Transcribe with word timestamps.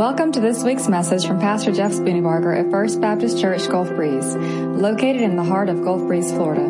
Welcome 0.00 0.32
to 0.32 0.40
this 0.40 0.64
week's 0.64 0.88
message 0.88 1.26
from 1.26 1.40
Pastor 1.40 1.72
Jeff 1.72 1.92
Spooneybarger 1.92 2.58
at 2.58 2.70
First 2.70 3.02
Baptist 3.02 3.38
Church 3.38 3.68
Gulf 3.68 3.86
Breeze, 3.88 4.34
located 4.34 5.20
in 5.20 5.36
the 5.36 5.44
heart 5.44 5.68
of 5.68 5.84
Gulf 5.84 6.00
Breeze, 6.06 6.32
Florida. 6.32 6.64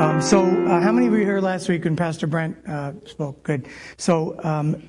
Um, 0.00 0.22
so, 0.22 0.44
uh, 0.44 0.80
how 0.80 0.92
many 0.92 1.08
of 1.08 1.12
you 1.12 1.18
were 1.18 1.24
here 1.24 1.40
last 1.40 1.68
week 1.68 1.82
when 1.82 1.96
Pastor 1.96 2.28
Brent 2.28 2.56
uh, 2.68 2.92
spoke? 3.06 3.42
Good. 3.42 3.66
So, 3.96 4.38
um, 4.44 4.80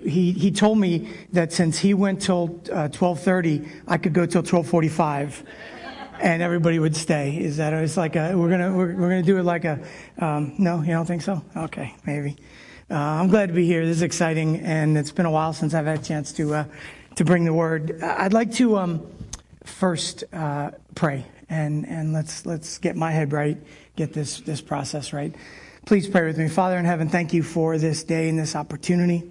he 0.00 0.32
he 0.32 0.50
told 0.50 0.78
me 0.78 1.08
that 1.32 1.52
since 1.52 1.78
he 1.78 1.94
went 1.94 2.22
till 2.22 2.60
uh, 2.72 2.88
twelve 2.88 3.20
thirty, 3.20 3.68
I 3.86 3.98
could 3.98 4.12
go 4.12 4.26
till 4.26 4.42
twelve 4.42 4.68
forty 4.68 4.88
five, 4.88 5.42
and 6.20 6.42
everybody 6.42 6.78
would 6.78 6.96
stay. 6.96 7.36
Is 7.36 7.58
that 7.58 7.72
it's 7.72 7.96
like 7.96 8.16
a, 8.16 8.36
we're 8.36 8.50
gonna 8.50 8.72
we're, 8.72 8.94
we're 8.94 9.08
gonna 9.08 9.22
do 9.22 9.38
it 9.38 9.44
like 9.44 9.64
a 9.64 9.80
um, 10.18 10.54
no? 10.58 10.80
You 10.80 10.92
don't 10.92 11.06
think 11.06 11.22
so? 11.22 11.44
Okay, 11.56 11.94
maybe. 12.06 12.36
Uh, 12.90 12.94
I'm 12.94 13.28
glad 13.28 13.46
to 13.46 13.54
be 13.54 13.66
here. 13.66 13.86
This 13.86 13.98
is 13.98 14.02
exciting, 14.02 14.60
and 14.60 14.98
it's 14.98 15.12
been 15.12 15.26
a 15.26 15.30
while 15.30 15.52
since 15.52 15.74
I've 15.74 15.86
had 15.86 16.00
a 16.00 16.02
chance 16.02 16.32
to 16.34 16.54
uh, 16.54 16.64
to 17.16 17.24
bring 17.24 17.44
the 17.44 17.54
word. 17.54 18.02
I'd 18.02 18.32
like 18.32 18.52
to 18.54 18.78
um, 18.78 19.06
first 19.64 20.24
uh, 20.32 20.72
pray 20.94 21.24
and 21.50 21.86
and 21.86 22.12
let's 22.12 22.46
let's 22.46 22.78
get 22.78 22.96
my 22.96 23.10
head 23.10 23.32
right, 23.32 23.58
get 23.96 24.12
this 24.12 24.40
this 24.40 24.60
process 24.60 25.12
right. 25.12 25.34
Please 25.84 26.08
pray 26.08 26.24
with 26.26 26.38
me, 26.38 26.48
Father 26.48 26.78
in 26.78 26.84
heaven. 26.84 27.08
Thank 27.08 27.32
you 27.32 27.42
for 27.42 27.76
this 27.76 28.04
day 28.04 28.28
and 28.28 28.38
this 28.38 28.54
opportunity. 28.54 29.30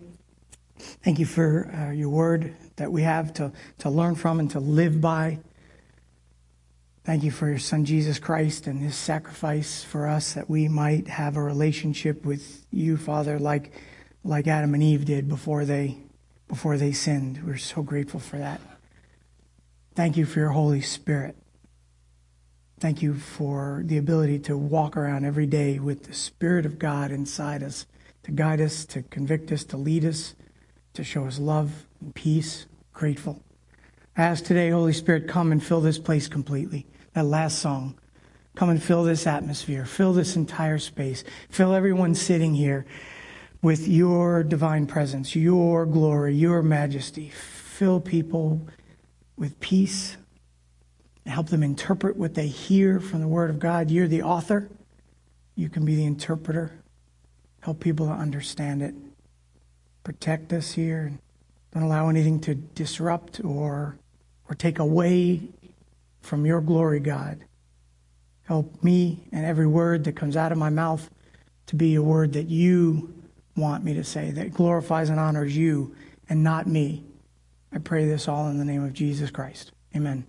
Thank 0.80 1.20
you 1.20 1.26
for 1.26 1.70
uh, 1.74 1.92
your 1.92 2.10
word 2.10 2.56
that 2.78 2.92
we 2.92 3.04
have 3.04 3.34
to 3.36 3.52
to 3.80 3.90
learn 3.90 4.16
from 4.16 4.40
and 4.40 4.50
to 4.52 4.60
live 4.60 5.02
by. 5.02 5.40
Thank 7.04 7.24
you 7.24 7.32
for 7.32 7.50
your 7.50 7.60
Son 7.60 7.86
Jesus 7.86 8.20
Christ 8.20 8.68
and 8.68 8.82
His 8.82 8.96
sacrifice 8.96 9.84
for 9.84 10.08
us 10.08 10.34
that 10.34 10.50
we 10.50 10.68
might 10.68 11.08
have 11.08 11.38
a 11.38 11.44
relationship 11.44 12.26
with 12.26 12.66
you, 12.72 12.98
Father, 12.98 13.40
like 13.40 13.72
like 14.24 14.48
Adam 14.48 14.74
and 14.74 14.84
Eve 14.84 15.06
did 15.06 15.28
before 15.28 15.66
they 15.66 15.98
before 16.48 16.78
they 16.78 16.92
sinned. 16.92 17.42
We're 17.46 17.58
so 17.58 17.82
grateful 17.82 18.20
for 18.20 18.38
that. 18.38 18.62
Thank 19.96 20.18
you 20.18 20.26
for 20.26 20.40
your 20.40 20.52
Holy 20.52 20.82
Spirit. 20.82 21.36
Thank 22.80 23.02
you 23.02 23.16
for 23.16 23.82
the 23.86 23.98
ability 23.98 24.40
to 24.40 24.58
walk 24.58 24.96
around 24.96 25.26
every 25.26 25.46
day 25.46 25.80
with 25.80 26.04
the 26.04 26.14
Spirit 26.14 26.66
of 26.66 26.80
God 26.80 27.12
inside 27.12 27.62
us, 27.62 27.86
to 28.24 28.32
guide 28.32 28.62
us, 28.62 28.86
to 28.86 29.02
convict 29.02 29.52
us, 29.52 29.66
to 29.66 29.78
lead 29.78 30.06
us, 30.06 30.36
to 30.94 31.04
show 31.04 31.26
us 31.26 31.40
love 31.40 31.86
and 32.02 32.14
peace. 32.14 32.66
Grateful. 32.94 33.42
I 34.18 34.24
ask 34.24 34.44
today, 34.44 34.70
Holy 34.70 34.94
Spirit, 34.94 35.28
come 35.28 35.52
and 35.52 35.64
fill 35.64 35.82
this 35.82 36.00
place 36.00 36.28
completely. 36.28 36.86
That 37.14 37.26
last 37.26 37.60
song. 37.60 37.98
Come 38.56 38.70
and 38.70 38.82
fill 38.82 39.04
this 39.04 39.26
atmosphere, 39.26 39.86
fill 39.86 40.12
this 40.12 40.36
entire 40.36 40.80
space, 40.80 41.24
fill 41.50 41.74
everyone 41.74 42.14
sitting 42.14 42.56
here 42.56 42.86
with 43.62 43.88
your 43.88 44.44
divine 44.44 44.86
presence, 44.86 45.36
your 45.36 45.86
glory, 45.86 46.36
your 46.36 46.62
majesty. 46.62 47.30
Fill 47.30 48.02
people 48.02 48.68
with 49.38 49.60
peace 49.62 50.18
help 51.30 51.48
them 51.48 51.64
interpret 51.64 52.18
what 52.18 52.34
they 52.34 52.48
hear 52.48 53.00
from 53.00 53.22
the 53.22 53.28
Word 53.28 53.50
of 53.50 53.60
God. 53.60 53.92
You're 53.92 54.08
the 54.08 54.24
author, 54.24 54.70
you 55.56 55.70
can 55.70 55.86
be 55.86 55.96
the 55.96 56.06
interpreter. 56.06 56.72
Help 57.62 57.80
people 57.80 58.08
to 58.08 58.14
understand 58.14 58.82
it. 58.82 58.96
Protect 60.10 60.54
us 60.54 60.72
here. 60.72 61.02
And 61.02 61.20
Don't 61.72 61.84
allow 61.84 62.10
anything 62.10 62.40
to 62.40 62.56
disrupt 62.56 63.46
or, 63.46 63.96
or 64.50 64.56
take 64.56 64.80
away 64.80 65.42
from 66.22 66.48
your 66.48 66.62
glory, 66.62 67.00
God. 67.00 67.46
Help 68.48 68.84
me 68.84 69.20
and 69.32 69.46
every 69.46 69.68
word 69.68 70.06
that 70.06 70.16
comes 70.16 70.36
out 70.36 70.52
of 70.52 70.58
my 70.58 70.72
mouth 70.72 71.08
to 71.68 71.76
be 71.76 71.94
a 71.94 72.02
word 72.02 72.34
that 72.34 72.48
you 72.48 73.14
want 73.56 73.84
me 73.84 73.94
to 73.94 74.04
say, 74.04 74.32
that 74.32 74.52
glorifies 74.52 75.12
and 75.12 75.20
honors 75.20 75.56
you 75.56 75.96
and 76.28 76.44
not 76.44 76.66
me. 76.66 77.04
I 77.72 77.78
pray 77.78 78.08
this 78.08 78.28
all 78.28 78.48
in 78.48 78.58
the 78.58 78.66
name 78.66 78.84
of 78.84 78.94
Jesus 78.94 79.30
Christ. 79.30 79.74
Amen. 79.96 80.26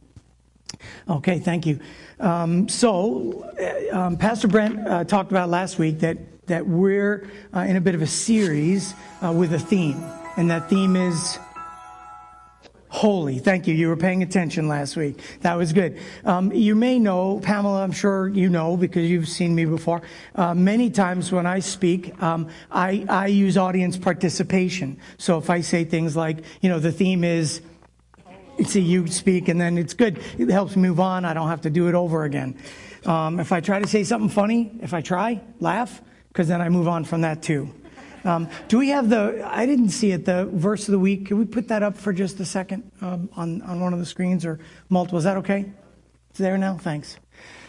Okay, 1.08 1.38
thank 1.38 1.64
you. 1.64 1.80
Um, 2.18 2.68
so, 2.68 3.50
uh, 3.58 3.98
um, 3.98 4.18
Pastor 4.18 4.46
Brent 4.46 4.86
uh, 4.86 5.04
talked 5.04 5.30
about 5.30 5.48
last 5.48 5.78
week 5.78 6.00
that 6.00 6.18
that 6.50 6.66
we're 6.66 7.30
uh, 7.54 7.60
in 7.60 7.76
a 7.76 7.80
bit 7.80 7.94
of 7.94 8.02
a 8.02 8.06
series 8.06 8.92
uh, 9.24 9.32
with 9.32 9.52
a 9.52 9.58
theme, 9.58 10.04
and 10.36 10.50
that 10.50 10.68
theme 10.68 10.96
is 10.96 11.38
holy. 12.88 13.38
Thank 13.38 13.68
you. 13.68 13.74
You 13.74 13.86
were 13.86 13.96
paying 13.96 14.24
attention 14.24 14.66
last 14.66 14.96
week. 14.96 15.20
That 15.42 15.56
was 15.56 15.72
good. 15.72 15.98
Um, 16.24 16.52
you 16.52 16.74
may 16.74 16.98
know, 16.98 17.38
Pamela, 17.38 17.84
I'm 17.84 17.92
sure 17.92 18.28
you 18.28 18.48
know 18.48 18.76
because 18.76 19.08
you've 19.08 19.28
seen 19.28 19.54
me 19.54 19.64
before. 19.64 20.02
Uh, 20.34 20.54
many 20.54 20.90
times 20.90 21.30
when 21.30 21.46
I 21.46 21.60
speak, 21.60 22.20
um, 22.20 22.48
I, 22.68 23.06
I 23.08 23.28
use 23.28 23.56
audience 23.56 23.96
participation. 23.96 24.98
So 25.18 25.38
if 25.38 25.50
I 25.50 25.60
say 25.60 25.84
things 25.84 26.16
like, 26.16 26.38
you 26.60 26.68
know, 26.68 26.80
the 26.80 26.92
theme 26.92 27.22
is 27.22 27.62
see 28.66 28.80
you 28.80 29.06
speak, 29.06 29.48
and 29.48 29.60
then 29.60 29.78
it's 29.78 29.94
good. 29.94 30.18
It 30.36 30.50
helps 30.50 30.74
move 30.74 30.98
on. 30.98 31.24
I 31.24 31.32
don't 31.32 31.48
have 31.48 31.62
to 31.62 31.70
do 31.70 31.88
it 31.88 31.94
over 31.94 32.24
again. 32.24 32.58
Um, 33.06 33.38
if 33.38 33.52
I 33.52 33.60
try 33.60 33.78
to 33.78 33.86
say 33.86 34.02
something 34.02 34.28
funny, 34.28 34.72
if 34.82 34.92
I 34.92 35.00
try, 35.00 35.40
laugh, 35.60 36.02
because 36.32 36.48
then 36.48 36.60
I 36.60 36.68
move 36.68 36.88
on 36.88 37.04
from 37.04 37.20
that 37.22 37.42
too. 37.42 37.72
Um, 38.24 38.48
do 38.68 38.78
we 38.78 38.88
have 38.90 39.08
the? 39.08 39.42
I 39.46 39.66
didn't 39.66 39.90
see 39.90 40.12
it. 40.12 40.24
The 40.24 40.44
verse 40.46 40.88
of 40.88 40.92
the 40.92 40.98
week. 40.98 41.26
Can 41.26 41.38
we 41.38 41.44
put 41.44 41.68
that 41.68 41.82
up 41.82 41.96
for 41.96 42.12
just 42.12 42.38
a 42.40 42.44
second 42.44 42.90
um, 43.00 43.30
on 43.34 43.62
on 43.62 43.80
one 43.80 43.92
of 43.92 43.98
the 43.98 44.06
screens 44.06 44.44
or 44.44 44.58
multiple? 44.88 45.18
Is 45.18 45.24
that 45.24 45.38
okay? 45.38 45.72
It's 46.30 46.38
there 46.38 46.58
now. 46.58 46.76
Thanks. 46.76 47.18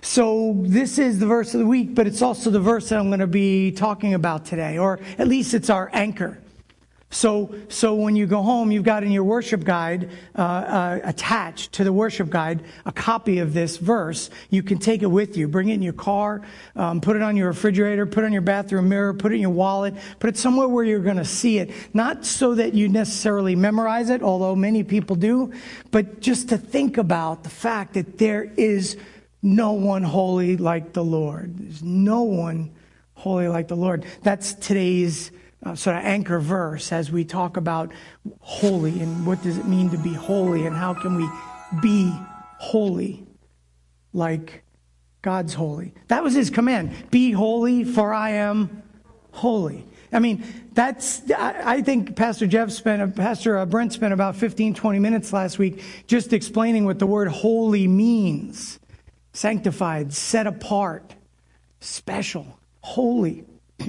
So 0.02 0.56
this 0.58 0.98
is 0.98 1.20
the 1.20 1.28
verse 1.28 1.54
of 1.54 1.60
the 1.60 1.66
week, 1.66 1.96
but 1.96 2.08
it's 2.08 2.22
also 2.22 2.50
the 2.50 2.60
verse 2.60 2.90
that 2.90 3.00
I'm 3.00 3.08
going 3.08 3.20
to 3.20 3.28
be 3.28 3.72
talking 3.72 4.14
about 4.14 4.46
today, 4.46 4.78
or 4.78 5.00
at 5.18 5.28
least 5.28 5.54
it's 5.54 5.70
our 5.70 5.90
anchor. 5.94 6.40
So, 7.14 7.54
so 7.68 7.94
when 7.94 8.16
you 8.16 8.26
go 8.26 8.42
home, 8.42 8.72
you've 8.72 8.86
got 8.86 9.04
in 9.04 9.12
your 9.12 9.26
worship 9.26 9.66
guide 9.66 10.10
uh, 10.34 10.42
uh, 10.42 11.00
attached 11.04 11.74
to 11.74 11.84
the 11.84 11.92
worship 11.92 12.30
guide 12.30 12.64
a 12.86 12.92
copy 12.94 13.40
of 13.40 13.54
this 13.54 13.76
verse. 13.76 14.30
You 14.50 14.64
can 14.64 14.78
take 14.78 15.04
it 15.04 15.08
with 15.08 15.36
you, 15.36 15.50
bring 15.50 15.68
it 15.68 15.74
in 15.74 15.82
your 15.82 15.92
car, 15.92 16.42
um, 16.74 17.02
put 17.02 17.18
it 17.18 17.22
on 17.22 17.36
your 17.36 17.50
refrigerator, 17.50 18.06
put 18.06 18.24
it 18.24 18.28
on 18.28 18.34
your 18.34 18.42
bathroom 18.42 18.88
mirror, 18.88 19.14
put 19.14 19.34
it 19.34 19.36
in 19.36 19.42
your 19.42 19.50
wallet, 19.50 19.94
put 20.20 20.30
it 20.30 20.38
somewhere 20.38 20.70
where 20.70 20.86
you're 20.86 21.00
going 21.00 21.18
to 21.18 21.26
see 21.26 21.58
it. 21.58 21.72
Not 21.94 22.26
so 22.26 22.56
that 22.56 22.74
you 22.74 22.88
necessarily 22.88 23.58
memorize 23.58 24.10
it, 24.10 24.24
although 24.24 24.56
many 24.56 24.84
people 24.84 25.18
do, 25.18 25.52
but 25.92 26.22
just 26.22 26.48
to 26.50 26.58
think 26.58 26.98
about 26.98 27.44
the 27.44 27.50
fact 27.50 27.96
that 27.96 28.20
there 28.20 28.46
is 28.56 28.96
no 29.42 29.74
one 29.74 30.04
holy 30.04 30.56
like 30.56 30.94
the 30.94 31.04
Lord. 31.04 31.58
There's 31.58 31.84
no 31.84 32.24
one 32.24 32.72
holy 33.16 33.50
like 33.50 33.68
the 33.68 33.76
Lord. 33.76 34.06
That's 34.24 34.54
today's 34.54 35.32
uh, 35.64 35.76
sort 35.76 35.96
of 35.96 36.04
anchor 36.04 36.40
verse 36.40 36.92
as 36.92 37.12
we 37.12 37.24
talk 37.24 37.58
about 37.58 37.92
holy 38.40 39.00
and 39.00 39.26
what 39.26 39.42
does 39.44 39.58
it 39.58 39.68
mean 39.68 39.90
to 39.90 39.98
be 39.98 40.14
holy 40.14 40.66
and 40.66 40.76
how 40.76 40.94
can 40.94 41.16
we 41.16 41.30
be 41.82 42.14
holy 42.58 43.26
like 44.14 44.64
God's 45.22 45.54
holy. 45.54 45.94
That 46.08 46.24
was 46.24 46.34
his 46.34 46.50
command. 46.50 47.12
Be 47.12 47.32
holy 47.32 47.84
for 47.84 48.14
I 48.14 48.32
am 48.32 48.84
holy. 49.32 49.86
I 50.12 50.20
mean, 50.20 50.44
that's, 50.74 51.22
I 51.32 51.82
think 51.82 52.16
Pastor 52.18 52.46
Jeff 52.46 52.72
spent, 52.72 53.16
Pastor 53.16 53.58
uh, 53.58 53.66
Brent 53.66 53.94
spent 53.94 54.14
about 54.14 54.36
15, 54.36 54.74
20 54.74 55.00
minutes 55.00 55.32
last 55.32 55.58
week 55.58 55.84
just 56.08 56.34
explaining 56.34 56.86
what 56.86 57.00
the 57.00 57.06
word 57.06 57.30
holy 57.30 57.88
means. 57.88 58.80
Sanctified, 59.32 60.12
set 60.12 60.48
apart, 60.48 61.16
special, 61.80 62.60
holy. 62.82 63.46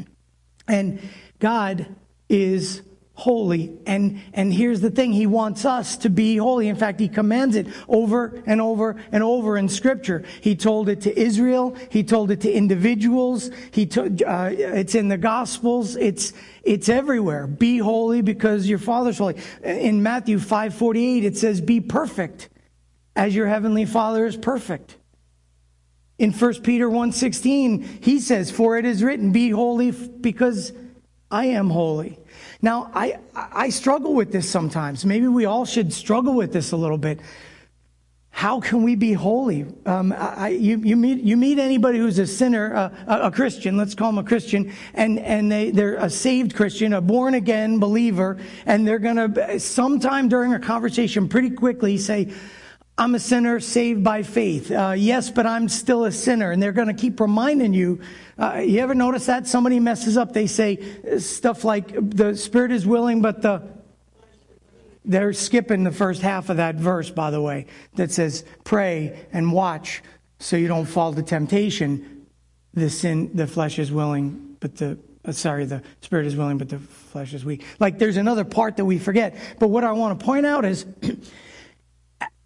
And 0.69 1.01
God 1.43 1.97
is 2.29 2.83
holy. 3.15 3.77
And, 3.85 4.21
and 4.33 4.55
here's 4.55 4.81
the 4.81 4.91
thing. 4.91 5.13
He 5.13 5.27
wants 5.27 5.65
us 5.65 5.97
to 5.99 6.09
be 6.09 6.37
holy. 6.37 6.69
In 6.69 6.77
fact, 6.77 7.01
he 7.01 7.09
commands 7.09 7.57
it 7.57 7.67
over 7.89 8.41
and 8.47 8.61
over 8.61 9.03
and 9.11 9.25
over 9.25 9.59
in 9.59 9.69
scripture. 9.69 10.25
He 10.41 10.55
told 10.55 10.89
it 10.89 11.01
to 11.03 11.21
Israel. 11.21 11.77
He 11.91 12.05
told 12.05 12.31
it 12.31 12.43
to 12.43 12.51
individuals. 12.51 13.51
He 13.73 13.87
told, 13.87 14.23
uh, 14.23 14.51
it's 14.53 14.95
in 14.95 15.09
the 15.09 15.19
gospels. 15.19 15.97
It's, 15.97 16.33
it's 16.63 16.89
everywhere. 16.89 17.49
Be 17.49 17.79
holy 17.79 18.23
because 18.23 18.69
your 18.69 18.79
father's 18.79 19.19
holy. 19.19 19.37
In 19.65 20.03
Matthew 20.05 20.39
5:48 20.39 21.25
it 21.25 21.37
says 21.37 21.61
be 21.61 21.81
perfect 21.81 22.51
as 23.17 23.35
your 23.35 23.49
heavenly 23.49 23.85
father 23.85 24.27
is 24.27 24.37
perfect. 24.37 24.97
In 26.19 26.33
1 26.33 26.63
Peter 26.63 26.89
1:16 26.89 28.05
he 28.05 28.21
says 28.21 28.51
for 28.51 28.79
it 28.79 28.85
is 28.85 29.03
written 29.03 29.33
be 29.33 29.51
holy 29.51 29.91
because 29.91 30.73
I 31.33 31.47
am 31.47 31.71
holy. 31.71 32.19
Now, 32.61 32.91
I, 32.95 33.19
I 33.35 33.71
struggle 33.71 34.15
with 34.15 34.31
this 34.31 34.49
sometimes. 34.49 35.05
Maybe 35.05 35.27
we 35.27 35.47
all 35.47 35.65
should 35.65 35.93
struggle 35.93 36.35
with 36.35 36.53
this 36.53 36.73
a 36.73 36.77
little 36.77 36.99
bit. 36.99 37.21
How 38.31 38.61
can 38.61 38.83
we 38.83 38.97
be 38.97 39.15
holy? 39.15 39.67
Um, 39.87 40.15
I, 40.17 40.49
you, 40.49 40.79
you, 40.79 40.97
meet, 40.97 41.23
you 41.23 41.37
meet 41.37 41.59
anybody 41.59 41.99
who's 41.99 42.19
a 42.19 42.27
sinner, 42.27 42.75
uh, 42.75 43.27
a, 43.27 43.31
Christian, 43.31 43.77
let's 43.77 43.95
call 43.95 44.11
them 44.11 44.19
a 44.19 44.29
Christian, 44.29 44.73
and, 44.95 45.19
and 45.19 45.51
they, 45.51 45.71
they're 45.71 45.97
a 45.97 46.09
saved 46.09 46.55
Christian, 46.55 46.93
a 46.93 47.01
born 47.01 47.35
again 47.35 47.79
believer, 47.79 48.39
and 48.67 48.87
they're 48.87 48.99
going 48.99 49.17
to, 49.17 49.61
sometime 49.61 50.29
during 50.29 50.55
a 50.55 50.59
conversation, 50.59 51.29
pretty 51.29 51.51
quickly 51.51 51.97
say, 51.99 52.33
I'm 53.03 53.17
a 53.17 53.19
sinner 53.19 53.59
saved 53.59 54.05
by 54.05 54.23
faith. 54.23 54.71
Uh, 54.71 54.95
yes, 54.97 55.29
but 55.29 55.45
I'm 55.45 55.69
still 55.69 56.05
a 56.05 56.13
sinner. 56.13 56.53
And 56.53 56.63
they're 56.63 56.71
going 56.71 56.87
to 56.87 56.95
keep 56.95 57.19
reminding 57.19 57.73
you. 57.73 57.99
Uh, 58.39 58.63
you 58.65 58.79
ever 58.79 58.95
notice 58.95 59.27
that? 59.27 59.49
Somebody 59.49 59.81
messes 59.81 60.17
up. 60.17 60.33
They 60.33 60.47
say 60.47 61.19
stuff 61.19 61.65
like, 61.65 61.89
the 62.11 62.37
spirit 62.37 62.71
is 62.71 62.87
willing, 62.87 63.21
but 63.21 63.43
the. 63.43 63.69
They're 65.05 65.33
skipping 65.33 65.83
the 65.83 65.91
first 65.91 66.23
half 66.23 66.49
of 66.49 66.59
that 66.59 66.77
verse, 66.77 67.11
by 67.11 67.33
the 67.33 67.43
way, 67.43 67.67
that 67.97 68.13
says, 68.13 68.45
pray 68.63 69.27
and 69.33 69.53
watch 69.53 70.01
so 70.39 70.57
you 70.57 70.69
don't 70.69 70.87
fall 70.87 71.13
to 71.13 71.25
temptation. 71.25 72.29
The 72.73 72.89
sin, 72.89 73.33
the 73.35 73.49
flesh 73.49 73.81
is 73.81 73.91
willing, 73.91 74.59
but 74.61 74.77
the 74.77 74.97
uh, 75.25 75.33
sorry, 75.33 75.65
the 75.65 75.83
spirit 76.03 76.27
is 76.27 76.37
willing, 76.37 76.57
but 76.57 76.69
the 76.69 76.79
flesh 76.79 77.35
is 77.35 77.45
weak. 77.45 77.65
Like 77.81 77.99
there's 77.99 78.17
another 78.17 78.45
part 78.45 78.77
that 78.77 78.85
we 78.85 79.01
forget. 79.01 79.37
But 79.59 79.69
what 79.69 79.83
I 79.83 79.91
want 79.91 80.21
to 80.21 80.25
point 80.25 80.47
out 80.47 80.65
is 80.65 80.87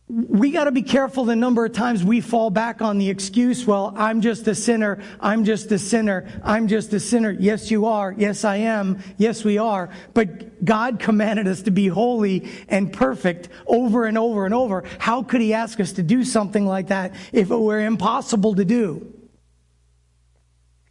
we 0.09 0.53
got 0.53 0.65
to 0.65 0.73
be 0.73 0.83
careful 0.83 1.25
the 1.25 1.35
number 1.35 1.65
of 1.65 1.73
times 1.73 2.05
we 2.05 2.21
fall 2.21 2.49
back 2.51 2.81
on 2.81 2.99
the 2.99 3.11
excuse, 3.11 3.67
well, 3.67 3.93
I'm 3.97 4.21
just 4.21 4.47
a 4.47 4.55
sinner. 4.55 5.03
I'm 5.19 5.45
just 5.45 5.73
a 5.73 5.81
sinner. 5.81 6.29
I'm 6.45 6.69
just 6.69 6.93
a 6.93 7.01
sinner. 7.01 7.33
Yes, 7.33 7.73
you 7.73 7.87
are. 7.87 8.15
Yes, 8.17 8.45
I 8.45 8.59
am. 8.59 9.03
Yes, 9.17 9.45
we 9.45 9.59
are. 9.59 9.91
But 10.15 10.65
God 10.65 11.01
commanded 11.01 11.49
us 11.49 11.63
to 11.63 11.73
be 11.73 11.89
holy 11.89 12.49
and 12.69 12.93
perfect 12.93 13.49
over 13.67 14.05
and 14.05 14.17
over 14.17 14.45
and 14.45 14.55
over. 14.55 14.85
How 15.01 15.25
could 15.25 15.41
He 15.41 15.53
ask 15.53 15.81
us 15.81 15.93
to 15.95 16.05
do 16.05 16.23
something 16.23 16.65
like 16.65 16.87
that 16.89 17.13
if 17.33 17.51
it 17.51 17.57
were 17.57 17.81
impossible 17.81 18.55
to 18.55 18.65
do? 18.65 19.13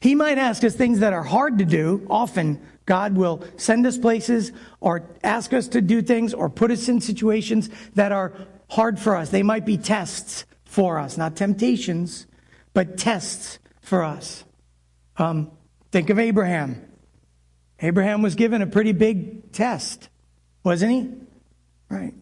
He 0.01 0.13
might 0.13 0.37
ask 0.37 0.61
us 0.65 0.75
things 0.75 0.99
that 0.99 1.13
are 1.13 1.23
hard 1.23 1.59
to 1.59 1.65
do. 1.65 2.05
Often, 2.09 2.61
God 2.85 3.15
will 3.15 3.45
send 3.55 3.87
us 3.87 3.97
places 3.97 4.51
or 4.81 5.07
ask 5.23 5.53
us 5.53 5.69
to 5.69 5.81
do 5.81 6.01
things 6.01 6.33
or 6.33 6.49
put 6.49 6.69
us 6.69 6.89
in 6.89 6.99
situations 6.99 7.69
that 7.95 8.11
are 8.11 8.33
hard 8.69 8.99
for 8.99 9.15
us. 9.15 9.29
They 9.29 9.43
might 9.43 9.65
be 9.65 9.77
tests 9.77 10.45
for 10.63 10.99
us, 10.99 11.17
not 11.17 11.35
temptations, 11.35 12.27
but 12.73 12.97
tests 12.97 13.59
for 13.81 14.03
us. 14.03 14.43
Um, 15.17 15.51
think 15.91 16.09
of 16.09 16.19
Abraham. 16.19 16.85
Abraham 17.79 18.21
was 18.21 18.35
given 18.35 18.61
a 18.61 18.67
pretty 18.67 18.91
big 18.91 19.51
test, 19.51 20.09
wasn't 20.63 20.91
he? 20.91 21.11
Right. 21.89 22.13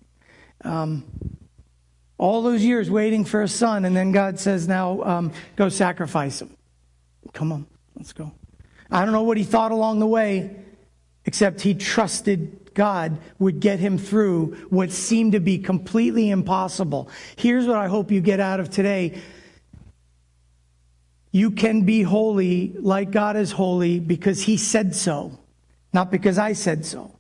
Um, 0.64 1.06
all 2.18 2.42
those 2.42 2.64
years 2.64 2.90
waiting 2.90 3.26
for 3.26 3.42
a 3.42 3.48
son, 3.48 3.86
and 3.86 3.96
then 3.96 4.12
God 4.12 4.40
says, 4.40 4.68
Now 4.68 5.02
um, 5.04 5.32
go 5.56 5.70
sacrifice 5.70 6.42
him. 6.42 6.56
Come 7.34 7.52
on. 7.52 7.68
Let's 7.96 8.14
go. 8.14 8.32
I 8.90 9.04
don't 9.04 9.14
know 9.14 9.24
what 9.24 9.38
he 9.38 9.44
thought 9.44 9.72
along 9.72 10.00
the 10.00 10.08
way, 10.08 10.56
except 11.26 11.62
he 11.62 11.74
trusted 11.74 12.63
God 12.74 13.20
would 13.40 13.60
get 13.60 13.80
him 13.80 13.98
through 13.98 14.56
what 14.70 14.92
seemed 14.92 15.34
to 15.34 15.40
be 15.40 15.58
completely 15.58 16.30
impossible. 16.30 17.10
Here's 17.36 17.66
what 17.66 17.78
I 17.78 17.88
hope 17.88 18.12
you 18.12 18.22
get 18.22 18.40
out 18.40 18.60
of 18.60 18.70
today. 18.70 19.22
You 21.32 21.52
can 21.52 21.82
be 21.82 22.04
holy 22.04 22.76
like 22.80 23.12
God 23.12 23.36
is 23.36 23.52
holy 23.52 24.00
because 24.00 24.44
he 24.44 24.58
said 24.58 24.96
so, 24.96 25.40
not 25.92 26.12
because 26.12 26.38
I 26.38 26.54
said 26.54 26.86
so. 26.86 27.18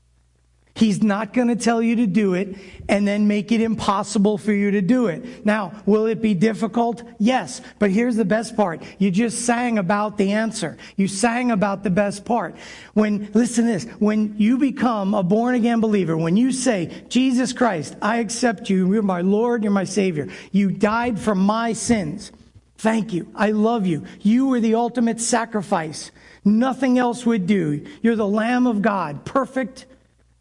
He's 0.75 1.03
not 1.03 1.33
going 1.33 1.49
to 1.49 1.55
tell 1.55 1.83
you 1.83 1.97
to 1.97 2.07
do 2.07 2.33
it 2.33 2.55
and 2.89 3.07
then 3.07 3.27
make 3.27 3.51
it 3.51 3.61
impossible 3.61 4.39
for 4.39 4.51
you 4.51 4.71
to 4.71 4.81
do 4.81 5.05
it. 5.05 5.45
Now, 5.45 5.71
will 5.85 6.07
it 6.07 6.19
be 6.19 6.33
difficult? 6.33 7.03
Yes. 7.19 7.61
But 7.77 7.91
here's 7.91 8.15
the 8.15 8.25
best 8.25 8.55
part. 8.55 8.81
You 8.97 9.11
just 9.11 9.45
sang 9.45 9.77
about 9.77 10.17
the 10.17 10.31
answer. 10.31 10.77
You 10.95 11.07
sang 11.07 11.51
about 11.51 11.83
the 11.83 11.91
best 11.91 12.25
part. 12.25 12.55
When, 12.95 13.29
listen 13.35 13.65
to 13.65 13.71
this, 13.71 13.85
when 13.99 14.35
you 14.39 14.57
become 14.57 15.13
a 15.13 15.21
born 15.21 15.53
again 15.53 15.79
believer, 15.79 16.17
when 16.17 16.37
you 16.37 16.51
say, 16.51 17.03
Jesus 17.07 17.53
Christ, 17.53 17.95
I 18.01 18.17
accept 18.17 18.67
you, 18.67 18.91
you're 18.91 19.03
my 19.03 19.21
Lord, 19.21 19.61
you're 19.61 19.71
my 19.71 19.83
Savior. 19.83 20.27
You 20.51 20.71
died 20.71 21.19
for 21.19 21.35
my 21.35 21.73
sins. 21.73 22.31
Thank 22.77 23.13
you. 23.13 23.27
I 23.35 23.51
love 23.51 23.85
you. 23.85 24.05
You 24.21 24.47
were 24.47 24.59
the 24.59 24.73
ultimate 24.73 25.21
sacrifice. 25.21 26.09
Nothing 26.43 26.97
else 26.97 27.27
would 27.27 27.45
do. 27.45 27.85
You're 28.01 28.15
the 28.15 28.27
Lamb 28.27 28.65
of 28.65 28.81
God, 28.81 29.23
perfect 29.23 29.85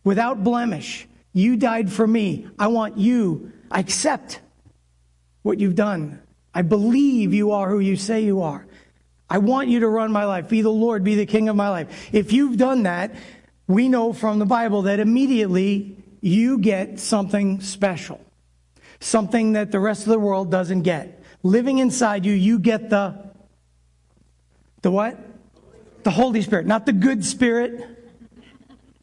without 0.05 0.45
blemish. 0.45 1.07
You 1.33 1.57
died 1.57 1.91
for 1.91 2.07
me. 2.07 2.49
I 2.59 2.67
want 2.67 2.99
you. 2.99 3.53
I 3.71 3.81
accept 3.81 4.41
what 5.43 5.59
you've 5.59 5.75
done. 5.75 6.21
I 6.55 6.63
believe 6.63 7.33
you 7.33 7.53
are 7.53 7.69
who 7.69 7.79
you 7.79 7.97
say 7.97 8.23
you 8.23 8.43
are. 8.43 8.67
I 9.31 9.39
want 9.39 9.69
you 9.69 9.81
to 9.81 9.89
run 9.89 10.13
my 10.13 10.27
life. 10.27 10.49
Be 10.49 10.61
the 10.61 10.71
Lord, 10.71 11.05
be 11.05 11.15
the 11.15 11.25
king 11.25 11.49
of 11.49 11.57
my 11.57 11.71
life. 11.71 12.11
If 12.13 12.33
you've 12.33 12.59
done 12.59 12.83
that, 12.83 13.15
we 13.67 13.89
know 13.89 14.13
from 14.13 14.39
the 14.39 14.45
Bible 14.45 14.83
that 14.83 15.01
immediately 15.01 15.97
you 16.21 16.59
get 16.59 17.01
something 17.01 17.61
special. 17.63 18.21
Something 19.01 19.55
that 19.55 19.73
the 19.73 19.81
rest 19.81 20.03
of 20.03 20.11
the 20.11 20.19
world 20.19 20.51
doesn't 20.51 20.83
get. 20.83 21.25
Living 21.43 21.79
inside 21.79 22.27
you, 22.27 22.35
you 22.35 22.59
get 22.59 22.91
the 22.91 23.33
the 24.83 24.91
what? 24.91 25.19
The 26.03 26.11
Holy 26.11 26.43
Spirit, 26.43 26.67
not 26.67 26.87
the 26.87 26.93
good 26.93 27.25
spirit, 27.25 28.02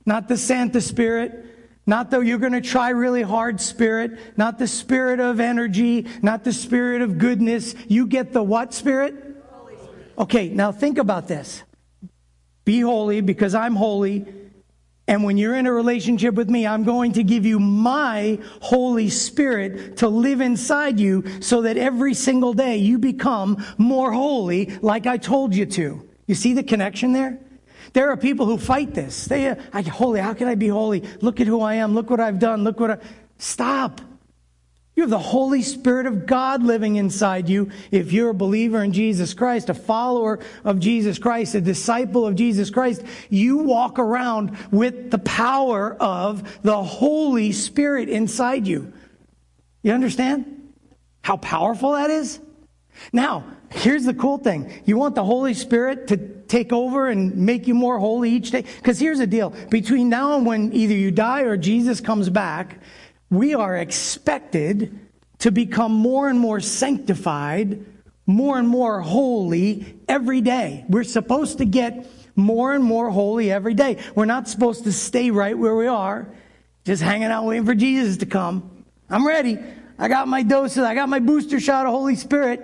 not 0.05 0.27
the 0.27 0.37
Santa 0.37 0.81
spirit, 0.81 1.45
not 1.85 2.11
the 2.11 2.19
you're 2.19 2.37
going 2.37 2.53
to 2.53 2.61
try 2.61 2.89
really 2.89 3.23
hard 3.23 3.59
spirit, 3.59 4.37
not 4.37 4.59
the 4.59 4.67
spirit 4.67 5.19
of 5.19 5.39
energy, 5.39 6.05
not 6.21 6.43
the 6.43 6.53
spirit 6.53 7.01
of 7.01 7.17
goodness. 7.17 7.73
You 7.87 8.05
get 8.05 8.31
the 8.31 8.43
what 8.43 8.73
spirit? 8.73 9.15
Okay, 10.17 10.49
now 10.49 10.71
think 10.71 10.97
about 10.97 11.27
this. 11.27 11.63
Be 12.65 12.81
holy 12.81 13.21
because 13.21 13.55
I'm 13.55 13.75
holy. 13.75 14.25
And 15.07 15.23
when 15.23 15.37
you're 15.37 15.55
in 15.55 15.65
a 15.65 15.73
relationship 15.73 16.35
with 16.35 16.49
me, 16.49 16.67
I'm 16.67 16.83
going 16.83 17.13
to 17.13 17.23
give 17.23 17.43
you 17.43 17.59
my 17.59 18.37
Holy 18.61 19.09
Spirit 19.09 19.97
to 19.97 20.07
live 20.07 20.39
inside 20.39 20.99
you 20.99 21.41
so 21.41 21.63
that 21.63 21.77
every 21.77 22.13
single 22.13 22.53
day 22.53 22.77
you 22.77 22.99
become 22.99 23.65
more 23.79 24.11
holy 24.11 24.67
like 24.83 25.07
I 25.07 25.17
told 25.17 25.55
you 25.55 25.65
to. 25.65 26.07
You 26.27 26.35
see 26.35 26.53
the 26.53 26.61
connection 26.61 27.13
there? 27.13 27.39
There 27.93 28.09
are 28.09 28.17
people 28.17 28.45
who 28.45 28.57
fight 28.57 28.93
this. 28.93 29.25
They, 29.25 29.47
uh, 29.47 29.55
holy, 29.83 30.19
how 30.19 30.33
can 30.33 30.47
I 30.47 30.55
be 30.55 30.67
holy? 30.67 31.03
Look 31.21 31.39
at 31.39 31.47
who 31.47 31.61
I 31.61 31.75
am. 31.75 31.95
Look 31.95 32.09
what 32.09 32.19
I've 32.19 32.39
done. 32.39 32.63
Look 32.63 32.79
what 32.79 32.91
I. 32.91 32.97
Stop. 33.37 34.01
You 34.95 35.03
have 35.03 35.09
the 35.09 35.17
Holy 35.17 35.61
Spirit 35.61 36.07
of 36.07 36.25
God 36.25 36.61
living 36.61 36.97
inside 36.97 37.47
you 37.47 37.71
if 37.89 38.11
you're 38.11 38.31
a 38.31 38.33
believer 38.33 38.83
in 38.83 38.91
Jesus 38.91 39.33
Christ, 39.33 39.69
a 39.69 39.73
follower 39.73 40.39
of 40.65 40.81
Jesus 40.81 41.17
Christ, 41.17 41.55
a 41.55 41.61
disciple 41.61 42.27
of 42.27 42.35
Jesus 42.35 42.69
Christ. 42.69 43.03
You 43.29 43.59
walk 43.59 43.97
around 43.97 44.57
with 44.71 45.09
the 45.09 45.19
power 45.19 45.95
of 46.01 46.61
the 46.63 46.83
Holy 46.83 47.53
Spirit 47.53 48.09
inside 48.09 48.67
you. 48.67 48.91
You 49.83 49.93
understand 49.93 50.73
how 51.21 51.37
powerful 51.37 51.93
that 51.93 52.09
is? 52.09 52.41
Now, 53.13 53.45
here's 53.71 54.03
the 54.03 54.13
cool 54.13 54.37
thing. 54.37 54.81
You 54.83 54.97
want 54.97 55.15
the 55.15 55.23
Holy 55.23 55.53
Spirit 55.53 56.07
to 56.09 56.38
take 56.49 56.73
over 56.73 57.07
and 57.07 57.37
make 57.37 57.67
you 57.67 57.73
more 57.73 57.97
holy 57.99 58.31
each 58.31 58.51
day? 58.51 58.63
Because 58.63 58.99
here's 58.99 59.19
the 59.19 59.27
deal. 59.27 59.51
Between 59.69 60.09
now 60.09 60.35
and 60.35 60.45
when 60.45 60.73
either 60.73 60.93
you 60.93 61.11
die 61.11 61.41
or 61.41 61.55
Jesus 61.55 62.01
comes 62.01 62.29
back, 62.29 62.79
we 63.29 63.53
are 63.53 63.77
expected 63.77 64.99
to 65.39 65.51
become 65.51 65.93
more 65.93 66.27
and 66.27 66.39
more 66.39 66.59
sanctified, 66.59 67.85
more 68.25 68.59
and 68.59 68.67
more 68.67 68.99
holy 69.01 69.95
every 70.07 70.41
day. 70.41 70.83
We're 70.89 71.03
supposed 71.03 71.59
to 71.59 71.65
get 71.65 72.05
more 72.35 72.73
and 72.73 72.83
more 72.83 73.09
holy 73.09 73.51
every 73.51 73.73
day. 73.73 73.97
We're 74.15 74.25
not 74.25 74.49
supposed 74.49 74.83
to 74.83 74.91
stay 74.91 75.31
right 75.31 75.57
where 75.57 75.75
we 75.75 75.87
are, 75.87 76.27
just 76.83 77.01
hanging 77.01 77.27
out 77.27 77.45
waiting 77.45 77.65
for 77.65 77.75
Jesus 77.75 78.17
to 78.17 78.25
come. 78.25 78.85
I'm 79.09 79.25
ready. 79.25 79.57
I 79.97 80.07
got 80.07 80.27
my 80.27 80.43
doses. 80.43 80.83
I 80.83 80.95
got 80.95 81.09
my 81.09 81.19
booster 81.19 81.59
shot 81.59 81.85
of 81.85 81.91
Holy 81.91 82.15
Spirit. 82.15 82.61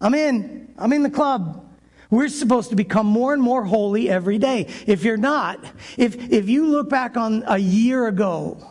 I'm 0.00 0.14
in. 0.14 0.74
I'm 0.78 0.92
in 0.92 1.02
the 1.02 1.10
club. 1.10 1.67
We're 2.10 2.28
supposed 2.28 2.70
to 2.70 2.76
become 2.76 3.06
more 3.06 3.34
and 3.34 3.42
more 3.42 3.64
holy 3.64 4.08
every 4.08 4.38
day. 4.38 4.68
If 4.86 5.04
you're 5.04 5.16
not, 5.16 5.64
if, 5.96 6.32
if 6.32 6.48
you 6.48 6.66
look 6.66 6.88
back 6.88 7.16
on 7.16 7.44
a 7.46 7.58
year 7.58 8.06
ago, 8.06 8.64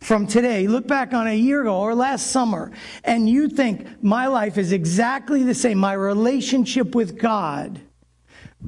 from 0.00 0.26
today, 0.26 0.68
look 0.68 0.86
back 0.86 1.12
on 1.12 1.26
a 1.26 1.34
year 1.34 1.62
ago 1.62 1.80
or 1.80 1.94
last 1.94 2.28
summer, 2.28 2.70
and 3.04 3.28
you 3.28 3.48
think 3.48 4.02
my 4.02 4.26
life 4.26 4.56
is 4.56 4.70
exactly 4.70 5.42
the 5.42 5.54
same, 5.54 5.78
my 5.78 5.94
relationship 5.94 6.94
with 6.94 7.18
God, 7.18 7.80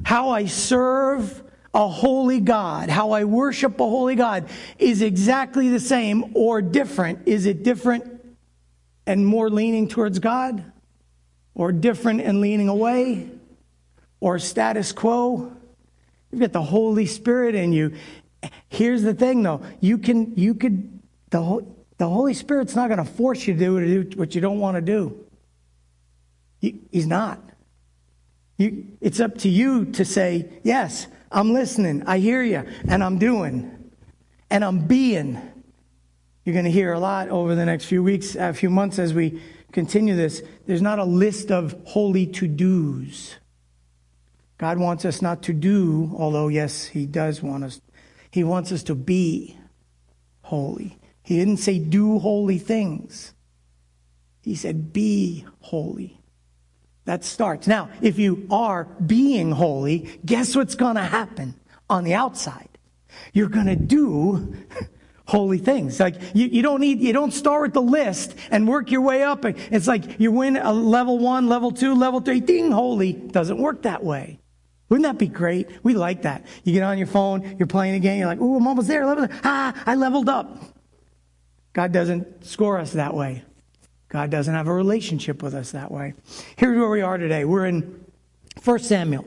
how 0.03 0.29
I 0.29 0.45
serve 0.45 1.41
a 1.73 1.87
holy 1.87 2.41
God, 2.41 2.89
how 2.89 3.11
I 3.11 3.23
worship 3.23 3.79
a 3.79 3.83
holy 3.83 4.15
God 4.15 4.49
is 4.77 5.01
exactly 5.01 5.69
the 5.69 5.79
same 5.79 6.35
or 6.35 6.61
different. 6.61 7.27
Is 7.27 7.45
it 7.45 7.63
different 7.63 8.03
and 9.07 9.25
more 9.25 9.49
leaning 9.49 9.87
towards 9.87 10.19
God? 10.19 10.71
or 11.53 11.71
different 11.71 12.21
and 12.21 12.41
leaning 12.41 12.69
away 12.69 13.29
or 14.21 14.39
status 14.39 14.93
quo. 14.93 15.51
You've 16.31 16.39
got 16.39 16.53
the 16.53 16.61
Holy 16.61 17.05
Spirit 17.05 17.55
in 17.55 17.73
you. 17.73 17.93
Here's 18.69 19.01
the 19.01 19.13
thing 19.13 19.43
though. 19.43 19.61
You 19.81 19.97
can, 19.97 20.33
you 20.37 20.55
could, 20.55 21.01
the, 21.31 21.65
the 21.97 22.07
Holy 22.07 22.33
Spirit's 22.33 22.75
not 22.75 22.87
going 22.87 23.05
to 23.05 23.11
force 23.11 23.45
you 23.45 23.53
to 23.53 23.59
do 24.03 24.17
what 24.17 24.33
you 24.33 24.39
don't 24.39 24.59
want 24.59 24.77
to 24.77 24.81
do. 24.81 25.25
he's 26.61 27.05
not. 27.05 27.41
You, 28.57 28.85
it's 29.01 29.19
up 29.19 29.39
to 29.39 29.49
you 29.49 29.85
to 29.85 30.05
say, 30.05 30.47
yes, 30.63 31.07
I'm 31.31 31.51
listening. 31.51 32.03
I 32.05 32.19
hear 32.19 32.41
you 32.41 32.63
and 32.87 33.03
I'm 33.03 33.17
doing 33.17 33.91
and 34.49 34.63
I'm 34.63 34.87
being 34.87 35.41
You're 36.45 36.53
going 36.53 36.65
to 36.65 36.71
hear 36.71 36.93
a 36.93 36.99
lot 36.99 37.29
over 37.29 37.53
the 37.53 37.65
next 37.65 37.85
few 37.85 38.01
weeks, 38.01 38.35
a 38.35 38.53
few 38.53 38.69
months 38.69 38.97
as 38.97 39.13
we 39.13 39.41
continue 39.71 40.15
this. 40.15 40.41
There's 40.65 40.81
not 40.81 40.97
a 40.99 41.03
list 41.03 41.51
of 41.51 41.75
holy 41.85 42.25
to 42.27 42.47
dos. 42.47 43.35
God 44.61 44.77
wants 44.77 45.05
us 45.05 45.23
not 45.23 45.41
to 45.43 45.53
do, 45.53 46.15
although, 46.15 46.47
yes, 46.47 46.85
He 46.85 47.07
does 47.07 47.41
want 47.41 47.63
us. 47.63 47.81
He 48.29 48.43
wants 48.43 48.71
us 48.71 48.83
to 48.83 48.95
be 48.95 49.57
holy. 50.43 50.99
He 51.23 51.35
didn't 51.35 51.57
say 51.57 51.79
do 51.79 52.19
holy 52.19 52.59
things, 52.59 53.33
He 54.43 54.53
said 54.53 54.93
be 54.93 55.47
holy. 55.61 56.21
That 57.05 57.23
starts. 57.23 57.65
Now, 57.65 57.89
if 58.03 58.19
you 58.19 58.45
are 58.51 58.83
being 59.03 59.51
holy, 59.51 60.19
guess 60.23 60.55
what's 60.55 60.75
going 60.75 60.95
to 60.95 61.01
happen 61.01 61.55
on 61.89 62.03
the 62.03 62.13
outside? 62.13 62.69
You're 63.33 63.49
going 63.49 63.65
to 63.65 63.75
do 63.75 64.55
holy 65.25 65.57
things. 65.57 65.99
Like 65.99 66.21
you, 66.35 66.45
you 66.45 66.61
don't 66.61 66.81
need, 66.81 67.01
you 67.01 67.13
don't 67.13 67.31
start 67.31 67.63
with 67.63 67.73
the 67.73 67.81
list 67.81 68.35
and 68.51 68.67
work 68.67 68.91
your 68.91 69.01
way 69.01 69.23
up. 69.23 69.43
It's 69.43 69.87
like 69.87 70.19
you 70.19 70.31
win 70.31 70.55
a 70.55 70.71
level 70.71 71.17
one, 71.17 71.49
level 71.49 71.71
two, 71.71 71.95
level 71.95 72.21
three, 72.21 72.41
ding, 72.41 72.69
holy. 72.69 73.13
Doesn't 73.13 73.57
work 73.57 73.81
that 73.81 74.03
way. 74.03 74.37
Wouldn't 74.91 75.05
that 75.05 75.17
be 75.17 75.27
great? 75.27 75.69
We 75.83 75.93
like 75.93 76.23
that. 76.23 76.45
You 76.65 76.73
get 76.73 76.83
on 76.83 76.97
your 76.97 77.07
phone, 77.07 77.55
you're 77.57 77.65
playing 77.65 77.95
a 77.95 77.99
game, 77.99 78.19
you're 78.19 78.27
like, 78.27 78.41
ooh, 78.41 78.57
I'm 78.57 78.67
almost 78.67 78.89
there. 78.89 79.05
Ah, 79.41 79.73
I 79.85 79.95
leveled 79.95 80.27
up. 80.27 80.57
God 81.71 81.93
doesn't 81.93 82.43
score 82.43 82.77
us 82.77 82.91
that 82.91 83.13
way. 83.13 83.45
God 84.09 84.29
doesn't 84.29 84.53
have 84.53 84.67
a 84.67 84.73
relationship 84.73 85.41
with 85.41 85.53
us 85.53 85.71
that 85.71 85.91
way. 85.91 86.13
Here's 86.57 86.77
where 86.77 86.89
we 86.89 86.99
are 86.99 87.17
today. 87.17 87.45
We're 87.45 87.67
in 87.67 88.03
1 88.65 88.79
Samuel. 88.79 89.25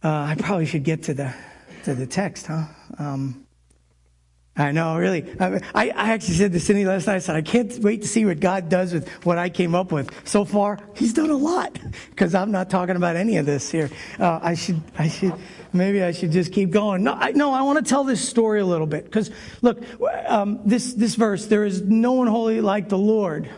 Uh, 0.00 0.08
I 0.08 0.36
probably 0.38 0.66
should 0.66 0.84
get 0.84 1.02
to 1.04 1.14
the 1.14 1.34
to 1.82 1.96
the 1.96 2.06
text, 2.06 2.46
huh? 2.46 2.66
Um, 2.98 3.44
I 4.60 4.72
know, 4.72 4.96
really. 4.96 5.24
I, 5.40 5.60
I 5.74 6.12
actually 6.12 6.34
said 6.34 6.52
to 6.52 6.60
Cindy 6.60 6.84
last 6.84 7.06
night, 7.06 7.16
I 7.16 7.18
said, 7.20 7.36
I 7.36 7.42
can't 7.42 7.78
wait 7.78 8.02
to 8.02 8.08
see 8.08 8.24
what 8.26 8.40
God 8.40 8.68
does 8.68 8.92
with 8.92 9.08
what 9.24 9.38
I 9.38 9.48
came 9.48 9.74
up 9.74 9.90
with. 9.90 10.10
So 10.28 10.44
far, 10.44 10.78
He's 10.94 11.14
done 11.14 11.30
a 11.30 11.36
lot 11.36 11.78
because 12.10 12.34
I'm 12.34 12.50
not 12.50 12.68
talking 12.68 12.96
about 12.96 13.16
any 13.16 13.38
of 13.38 13.46
this 13.46 13.70
here. 13.70 13.88
Uh, 14.18 14.38
I 14.42 14.54
should, 14.54 14.82
I 14.98 15.08
should, 15.08 15.32
maybe 15.72 16.02
I 16.02 16.12
should 16.12 16.30
just 16.30 16.52
keep 16.52 16.70
going. 16.70 17.04
No, 17.04 17.14
I, 17.14 17.30
no, 17.32 17.54
I 17.54 17.62
want 17.62 17.84
to 17.84 17.88
tell 17.88 18.04
this 18.04 18.26
story 18.26 18.60
a 18.60 18.66
little 18.66 18.86
bit 18.86 19.04
because 19.04 19.30
look, 19.62 19.82
um, 20.28 20.60
this, 20.64 20.92
this 20.92 21.14
verse, 21.14 21.46
there 21.46 21.64
is 21.64 21.80
no 21.82 22.12
one 22.12 22.26
holy 22.26 22.60
like 22.60 22.90
the 22.90 22.98
Lord. 22.98 23.48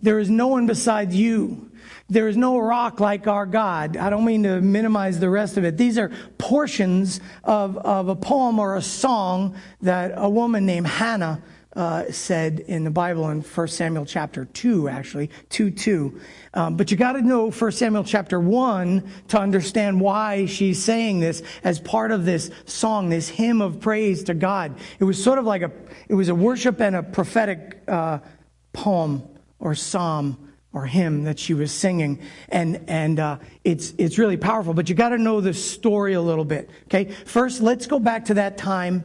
There 0.00 0.20
is 0.20 0.30
no 0.30 0.46
one 0.48 0.66
besides 0.66 1.16
you. 1.16 1.72
There 2.10 2.28
is 2.28 2.36
no 2.36 2.58
rock 2.58 3.00
like 3.00 3.26
our 3.26 3.46
God. 3.46 3.96
I 3.96 4.10
don't 4.10 4.26
mean 4.26 4.42
to 4.42 4.60
minimize 4.60 5.20
the 5.20 5.30
rest 5.30 5.56
of 5.56 5.64
it. 5.64 5.78
These 5.78 5.96
are 5.96 6.10
portions 6.36 7.20
of, 7.42 7.78
of 7.78 8.08
a 8.08 8.16
poem 8.16 8.58
or 8.58 8.76
a 8.76 8.82
song 8.82 9.56
that 9.80 10.12
a 10.14 10.28
woman 10.28 10.66
named 10.66 10.86
Hannah 10.86 11.42
uh, 11.74 12.04
said 12.12 12.60
in 12.60 12.84
the 12.84 12.90
Bible 12.90 13.28
in 13.30 13.40
1 13.40 13.68
Samuel 13.68 14.04
chapter 14.04 14.44
2, 14.44 14.88
actually, 14.88 15.30
2 15.48 15.70
2. 15.70 16.20
Um, 16.52 16.76
but 16.76 16.90
you 16.90 16.96
got 16.96 17.12
to 17.12 17.22
know 17.22 17.50
1 17.50 17.72
Samuel 17.72 18.04
chapter 18.04 18.38
1 18.38 19.02
to 19.28 19.40
understand 19.40 20.00
why 20.00 20.46
she's 20.46 20.82
saying 20.82 21.20
this 21.20 21.42
as 21.64 21.80
part 21.80 22.12
of 22.12 22.24
this 22.24 22.50
song, 22.66 23.08
this 23.08 23.28
hymn 23.28 23.60
of 23.60 23.80
praise 23.80 24.24
to 24.24 24.34
God. 24.34 24.76
It 25.00 25.04
was 25.04 25.22
sort 25.22 25.38
of 25.38 25.46
like 25.46 25.62
a, 25.62 25.72
it 26.08 26.14
was 26.14 26.28
a 26.28 26.34
worship 26.34 26.80
and 26.80 26.94
a 26.94 27.02
prophetic 27.02 27.82
uh, 27.88 28.18
poem 28.72 29.26
or 29.58 29.74
psalm 29.74 30.53
or 30.74 30.84
hymn 30.84 31.24
that 31.24 31.38
she 31.38 31.54
was 31.54 31.70
singing, 31.72 32.20
and 32.48 32.84
and 32.88 33.20
uh, 33.20 33.38
it's 33.62 33.94
it's 33.96 34.18
really 34.18 34.36
powerful. 34.36 34.74
But 34.74 34.88
you 34.88 34.94
got 34.94 35.10
to 35.10 35.18
know 35.18 35.40
the 35.40 35.54
story 35.54 36.14
a 36.14 36.20
little 36.20 36.44
bit. 36.44 36.68
Okay, 36.86 37.12
first 37.24 37.62
let's 37.62 37.86
go 37.86 37.98
back 37.98 38.26
to 38.26 38.34
that 38.34 38.58
time. 38.58 39.04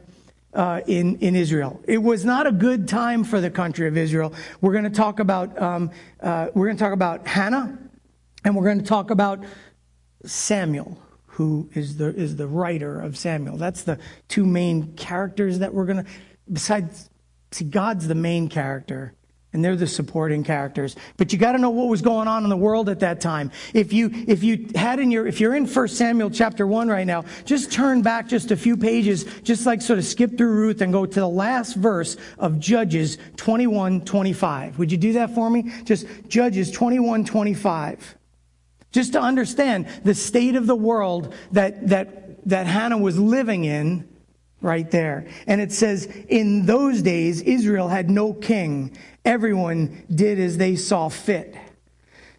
Uh, 0.51 0.81
in 0.87 1.15
in 1.19 1.35
Israel, 1.35 1.79
it 1.87 1.99
was 1.99 2.25
not 2.25 2.47
a 2.47 2.51
good 2.51 2.87
time 2.87 3.23
for 3.23 3.39
the 3.39 3.51
country 3.51 3.87
of 3.87 3.95
Israel. 3.95 4.33
We're 4.61 4.71
going 4.71 4.85
to 4.85 4.89
talk 4.89 5.19
about 5.19 5.61
um, 5.61 5.91
uh, 6.19 6.47
we're 6.55 6.65
going 6.65 6.77
to 6.77 6.83
talk 6.83 6.93
about 6.93 7.27
Hannah, 7.27 7.77
and 8.43 8.55
we're 8.55 8.63
going 8.63 8.79
to 8.79 8.85
talk 8.85 9.11
about 9.11 9.43
Samuel, 10.25 10.99
who 11.27 11.69
is 11.75 11.97
the 11.97 12.07
is 12.15 12.35
the 12.35 12.47
writer 12.47 12.99
of 12.99 13.15
Samuel. 13.15 13.57
That's 13.57 13.83
the 13.83 13.99
two 14.27 14.43
main 14.43 14.93
characters 14.93 15.59
that 15.59 15.71
we're 15.71 15.85
going 15.85 16.03
to. 16.03 16.09
Besides, 16.51 17.11
see, 17.51 17.65
God's 17.65 18.07
the 18.07 18.15
main 18.15 18.49
character 18.49 19.13
and 19.51 19.65
they're 19.65 19.75
the 19.75 19.87
supporting 19.87 20.43
characters. 20.43 20.95
But 21.17 21.33
you 21.33 21.39
got 21.39 21.53
to 21.53 21.57
know 21.57 21.71
what 21.71 21.87
was 21.87 22.01
going 22.01 22.27
on 22.27 22.43
in 22.43 22.49
the 22.49 22.57
world 22.57 22.87
at 22.87 22.99
that 22.99 23.19
time. 23.19 23.51
If 23.73 23.91
you 23.93 24.11
if 24.27 24.43
you 24.43 24.69
had 24.75 24.99
in 24.99 25.09
your 25.09 25.25
if 25.25 25.39
you're 25.39 25.55
in 25.55 25.65
1 25.65 25.87
samuel 25.87 26.29
chapter 26.29 26.67
1 26.67 26.87
right 26.87 27.07
now 27.07 27.25
just 27.45 27.71
turn 27.71 28.01
back 28.01 28.27
just 28.27 28.51
a 28.51 28.55
few 28.55 28.77
pages 28.77 29.25
just 29.43 29.65
like 29.65 29.81
sort 29.81 29.97
of 29.97 30.05
skip 30.05 30.37
through 30.37 30.53
ruth 30.53 30.81
and 30.81 30.93
go 30.93 31.05
to 31.05 31.19
the 31.19 31.27
last 31.27 31.75
verse 31.75 32.17
of 32.37 32.59
judges 32.59 33.17
21 33.37 34.01
25 34.01 34.77
would 34.77 34.91
you 34.91 34.97
do 34.97 35.13
that 35.13 35.33
for 35.33 35.49
me? 35.49 35.71
Just 35.83 36.05
judges 36.27 36.71
21 36.71 37.25
25 37.25 38.15
just 38.91 39.13
to 39.13 39.21
understand 39.21 39.87
the 40.03 40.13
state 40.13 40.55
of 40.55 40.67
the 40.67 40.75
world 40.75 41.33
that 41.51 41.87
that 41.87 42.47
that 42.47 42.67
hannah 42.67 42.97
was 42.97 43.17
living 43.17 43.65
in 43.65 44.07
right 44.61 44.89
there. 44.91 45.27
And 45.47 45.61
it 45.61 45.71
says, 45.71 46.05
in 46.27 46.65
those 46.65 47.01
days, 47.01 47.41
Israel 47.41 47.87
had 47.87 48.09
no 48.09 48.33
king. 48.33 48.97
Everyone 49.23 50.05
did 50.13 50.39
as 50.39 50.57
they 50.57 50.75
saw 50.75 51.09
fit. 51.09 51.55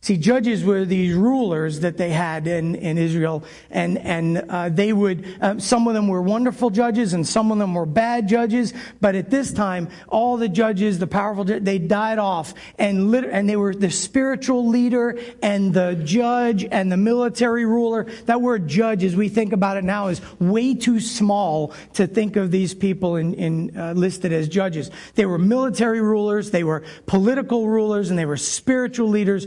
See, 0.03 0.17
judges 0.17 0.65
were 0.65 0.87
these 0.87 1.15
rulers 1.15 1.81
that 1.81 1.99
they 1.99 2.09
had 2.09 2.47
in, 2.47 2.75
in 2.75 2.97
Israel, 2.97 3.45
and, 3.71 3.99
and 3.99 4.39
uh, 4.39 4.71
they 4.71 4.95
would, 4.95 5.27
uh, 5.43 5.59
some 5.59 5.87
of 5.89 5.93
them 5.93 6.09
were 6.09 6.23
wonderful 6.23 6.71
judges 6.71 7.13
and 7.13 7.29
some 7.29 7.53
of 7.53 7.59
them 7.59 7.75
were 7.75 7.85
bad 7.85 8.27
judges, 8.27 8.73
but 9.03 9.15
at 9.15 9.29
this 9.29 9.53
time, 9.53 9.89
all 10.09 10.39
the 10.39 10.49
judges, 10.49 10.99
the 10.99 11.07
powerful, 11.07 11.45
they 11.45 11.79
died 11.79 12.19
off, 12.19 12.55
and, 12.79 13.11
lit- 13.11 13.27
and 13.27 13.47
they 13.47 13.57
were 13.57 13.75
the 13.75 13.91
spiritual 13.91 14.69
leader 14.69 15.19
and 15.43 15.75
the 15.75 16.01
judge 16.03 16.65
and 16.65 16.91
the 16.91 16.97
military 16.97 17.67
ruler. 17.67 18.05
That 18.25 18.41
word 18.41 18.69
judge, 18.69 19.05
as 19.05 19.15
we 19.15 19.29
think 19.29 19.53
about 19.53 19.77
it 19.77 19.85
now, 19.85 20.09
is 20.09 20.23
way 20.41 20.75
too 20.75 20.99
small 21.01 21.75
to 21.93 22.07
think 22.07 22.37
of 22.37 22.51
these 22.51 22.73
people 22.73 23.17
in, 23.17 23.35
in 23.35 23.77
uh, 23.77 23.93
listed 23.93 24.33
as 24.33 24.49
judges. 24.49 24.91
They 25.15 25.27
were 25.27 25.37
military 25.37 26.01
rulers, 26.01 26.51
they 26.51 26.65
were 26.65 26.85
political 27.05 27.69
rulers, 27.69 28.09
and 28.09 28.19
they 28.19 28.25
were 28.25 28.39
spiritual 28.39 29.09
leaders 29.09 29.47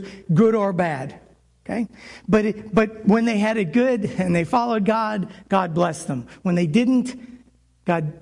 or 0.52 0.72
bad. 0.72 1.20
Okay? 1.64 1.88
But, 2.28 2.44
it, 2.44 2.74
but 2.74 3.06
when 3.06 3.24
they 3.24 3.38
had 3.38 3.56
it 3.56 3.72
good 3.72 4.04
and 4.04 4.34
they 4.34 4.44
followed 4.44 4.84
God, 4.84 5.32
God 5.48 5.72
blessed 5.72 6.08
them. 6.08 6.26
When 6.42 6.56
they 6.56 6.66
didn't, 6.66 7.16
God 7.84 8.20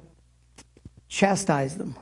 chastised 1.08 1.78
them. 1.78 1.96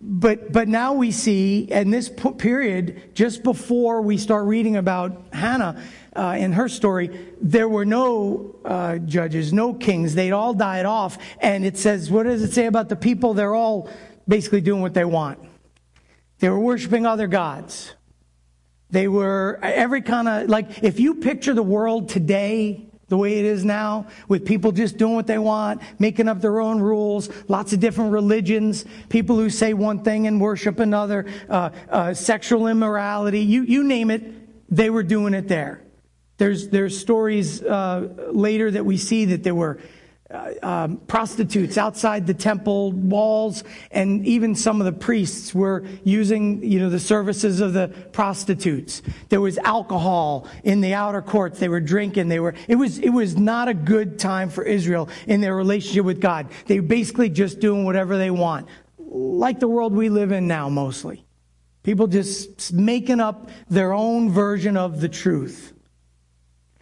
But, 0.00 0.52
but 0.52 0.68
now 0.68 0.94
we 0.94 1.10
see, 1.10 1.70
in 1.70 1.90
this 1.90 2.10
period, 2.38 3.14
just 3.14 3.42
before 3.42 4.02
we 4.02 4.16
start 4.16 4.46
reading 4.46 4.76
about 4.76 5.22
Hannah 5.32 5.82
uh, 6.14 6.36
in 6.38 6.52
her 6.52 6.68
story, 6.68 7.34
there 7.40 7.68
were 7.68 7.84
no 7.84 8.56
uh, 8.64 8.98
judges, 8.98 9.52
no 9.52 9.74
kings. 9.74 10.14
They'd 10.14 10.32
all 10.32 10.54
died 10.54 10.86
off. 10.86 11.18
And 11.40 11.64
it 11.64 11.78
says, 11.78 12.10
what 12.10 12.24
does 12.24 12.42
it 12.42 12.52
say 12.52 12.66
about 12.66 12.88
the 12.88 12.96
people? 12.96 13.34
They're 13.34 13.54
all 13.54 13.88
basically 14.26 14.60
doing 14.60 14.82
what 14.82 14.94
they 14.94 15.04
want. 15.04 15.38
They 16.38 16.48
were 16.48 16.58
worshiping 16.58 17.06
other 17.06 17.26
gods. 17.26 17.92
They 18.90 19.08
were 19.08 19.58
every 19.62 20.02
kind 20.02 20.28
of, 20.28 20.48
like, 20.48 20.82
if 20.82 20.98
you 20.98 21.14
picture 21.16 21.54
the 21.54 21.62
world 21.62 22.08
today, 22.08 22.86
the 23.08 23.16
way 23.16 23.38
it 23.40 23.44
is 23.44 23.64
now, 23.64 24.06
with 24.28 24.46
people 24.46 24.72
just 24.72 24.96
doing 24.96 25.14
what 25.14 25.26
they 25.26 25.38
want, 25.38 25.82
making 25.98 26.28
up 26.28 26.40
their 26.40 26.60
own 26.60 26.80
rules, 26.80 27.28
lots 27.48 27.72
of 27.72 27.80
different 27.80 28.12
religions, 28.12 28.84
people 29.08 29.36
who 29.36 29.50
say 29.50 29.74
one 29.74 30.02
thing 30.02 30.26
and 30.26 30.40
worship 30.40 30.78
another, 30.78 31.26
uh, 31.48 31.70
uh, 31.88 32.14
sexual 32.14 32.68
immorality, 32.68 33.40
you, 33.40 33.62
you 33.62 33.82
name 33.82 34.10
it, 34.10 34.22
they 34.74 34.90
were 34.90 35.02
doing 35.02 35.34
it 35.34 35.48
there. 35.48 35.82
There's, 36.38 36.68
there's 36.68 36.98
stories 36.98 37.62
uh, 37.62 38.08
later 38.32 38.70
that 38.70 38.86
we 38.86 38.96
see 38.96 39.26
that 39.26 39.42
there 39.42 39.54
were 39.54 39.78
uh, 40.30 40.52
um, 40.62 40.96
prostitutes 41.06 41.76
outside 41.76 42.26
the 42.26 42.34
temple 42.34 42.92
walls, 42.92 43.64
and 43.90 44.24
even 44.26 44.54
some 44.54 44.80
of 44.80 44.84
the 44.84 44.92
priests 44.92 45.54
were 45.54 45.84
using, 46.04 46.62
you 46.62 46.78
know, 46.78 46.88
the 46.88 47.00
services 47.00 47.60
of 47.60 47.72
the 47.72 47.88
prostitutes. 48.12 49.02
There 49.28 49.40
was 49.40 49.58
alcohol 49.58 50.46
in 50.62 50.80
the 50.80 50.94
outer 50.94 51.22
courts. 51.22 51.58
They 51.58 51.68
were 51.68 51.80
drinking. 51.80 52.28
They 52.28 52.40
were. 52.40 52.54
It 52.68 52.76
was. 52.76 52.98
It 52.98 53.10
was 53.10 53.36
not 53.36 53.68
a 53.68 53.74
good 53.74 54.18
time 54.18 54.50
for 54.50 54.62
Israel 54.62 55.08
in 55.26 55.40
their 55.40 55.56
relationship 55.56 56.04
with 56.04 56.20
God. 56.20 56.48
They 56.66 56.80
were 56.80 56.86
basically 56.86 57.28
just 57.28 57.60
doing 57.60 57.84
whatever 57.84 58.16
they 58.16 58.30
want, 58.30 58.68
like 58.98 59.58
the 59.58 59.68
world 59.68 59.92
we 59.92 60.08
live 60.08 60.32
in 60.32 60.46
now, 60.46 60.68
mostly. 60.68 61.24
People 61.82 62.06
just 62.06 62.72
making 62.72 63.20
up 63.20 63.50
their 63.68 63.92
own 63.92 64.30
version 64.30 64.76
of 64.76 65.00
the 65.00 65.08
truth. 65.08 65.72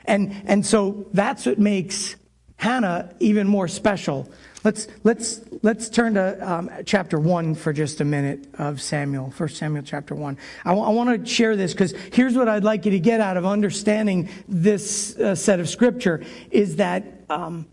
And, 0.05 0.35
and 0.47 0.65
so 0.65 1.07
that's 1.13 1.47
what 1.47 1.59
makes 1.59 2.17
Hannah 2.59 3.15
even 3.21 3.47
more 3.47 3.69
special. 3.69 4.29
Let's, 4.65 4.89
let's, 5.05 5.41
let's 5.63 5.89
turn 5.89 6.15
to 6.15 6.53
um, 6.53 6.71
chapter 6.85 7.19
1 7.19 7.55
for 7.55 7.73
just 7.73 8.01
a 8.01 8.05
minute 8.05 8.47
of 8.59 8.83
Samuel, 8.83 9.33
1 9.37 9.49
Samuel 9.51 9.85
chapter 9.85 10.15
1. 10.15 10.37
I, 10.65 10.71
w- 10.71 10.87
I 10.87 10.91
want 10.91 11.25
to 11.25 11.31
share 11.31 11.55
this 11.55 11.73
because 11.73 11.93
here's 12.13 12.37
what 12.37 12.49
I'd 12.49 12.65
like 12.65 12.85
you 12.85 12.91
to 12.91 12.99
get 12.99 13.21
out 13.21 13.37
of 13.37 13.47
understanding 13.47 14.29
this 14.49 15.17
uh, 15.17 15.37
set 15.37 15.61
of 15.61 15.69
scripture 15.69 16.25
is 16.51 16.77
that 16.77 17.05
um, 17.31 17.69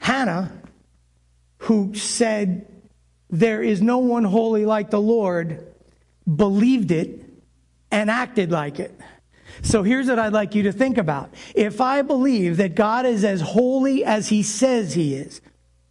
Hannah, 0.00 0.52
who 1.58 1.94
said, 1.94 2.66
there 3.30 3.62
is 3.62 3.80
no 3.80 3.98
one 3.98 4.24
holy 4.24 4.66
like 4.66 4.90
the 4.90 5.00
Lord, 5.00 5.72
believed 6.26 6.90
it 6.90 7.24
and 7.92 8.10
acted 8.10 8.50
like 8.50 8.80
it. 8.80 8.92
So 9.60 9.82
here's 9.82 10.08
what 10.08 10.18
I'd 10.18 10.32
like 10.32 10.54
you 10.54 10.62
to 10.64 10.72
think 10.72 10.96
about. 10.98 11.32
If 11.54 11.80
I 11.80 12.02
believe 12.02 12.56
that 12.56 12.74
God 12.74 13.04
is 13.04 13.24
as 13.24 13.40
holy 13.40 14.04
as 14.04 14.28
he 14.28 14.42
says 14.42 14.94
he 14.94 15.14
is, 15.14 15.40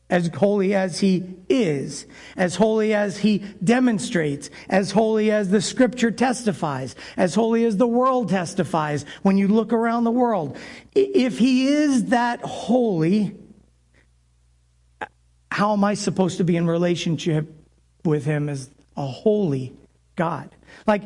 as 0.10 0.28
holy 0.28 0.76
as 0.76 1.00
he 1.00 1.24
is, 1.48 2.06
as 2.36 2.56
holy 2.56 2.94
as 2.94 3.20
he 3.20 3.38
demonstrates, 3.64 4.50
as 4.70 4.92
holy 4.92 5.32
as 5.32 5.50
the 5.50 5.62
scripture 5.62 6.12
testifies, 6.12 6.96
as 7.16 7.34
holy 7.34 7.64
as 7.64 7.78
the 7.78 7.88
world 7.88 8.28
testifies 8.28 9.06
when 9.22 9.38
you 9.38 9.48
look 9.48 9.72
around 9.72 10.04
the 10.04 10.12
world. 10.12 10.58
If 10.94 11.40
he 11.40 11.68
is 11.68 12.06
that 12.08 12.42
holy, 12.42 13.38
how 15.50 15.74
am 15.74 15.84
I 15.86 15.94
supposed 15.94 16.38
to 16.38 16.44
be 16.44 16.58
in 16.58 16.68
relationship 16.68 17.54
with 18.04 18.26
him 18.26 18.50
as 18.50 18.70
a 18.98 19.06
holy 19.06 19.74
God? 20.18 20.50
Like, 20.86 21.04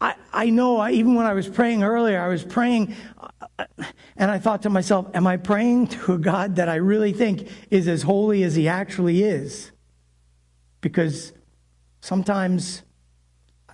I, 0.00 0.14
I 0.32 0.50
know, 0.50 0.78
I, 0.78 0.92
even 0.92 1.14
when 1.14 1.26
I 1.26 1.32
was 1.32 1.48
praying 1.48 1.82
earlier, 1.82 2.20
I 2.20 2.28
was 2.28 2.44
praying 2.44 2.94
uh, 3.18 3.64
and 4.16 4.30
I 4.30 4.38
thought 4.38 4.62
to 4.62 4.70
myself, 4.70 5.08
am 5.14 5.26
I 5.26 5.36
praying 5.36 5.88
to 5.88 6.14
a 6.14 6.18
God 6.18 6.56
that 6.56 6.68
I 6.68 6.76
really 6.76 7.12
think 7.12 7.48
is 7.70 7.88
as 7.88 8.02
holy 8.02 8.42
as 8.42 8.54
he 8.54 8.68
actually 8.68 9.22
is? 9.22 9.72
Because 10.80 11.32
sometimes, 12.00 12.82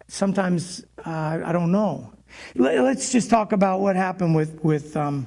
sometimes 0.08 0.84
uh, 1.04 1.40
I 1.44 1.52
don't 1.52 1.72
know. 1.72 2.12
Let's 2.54 3.12
just 3.12 3.30
talk 3.30 3.52
about 3.52 3.80
what 3.80 3.96
happened 3.96 4.34
with, 4.34 4.62
with, 4.62 4.96
um, 4.96 5.26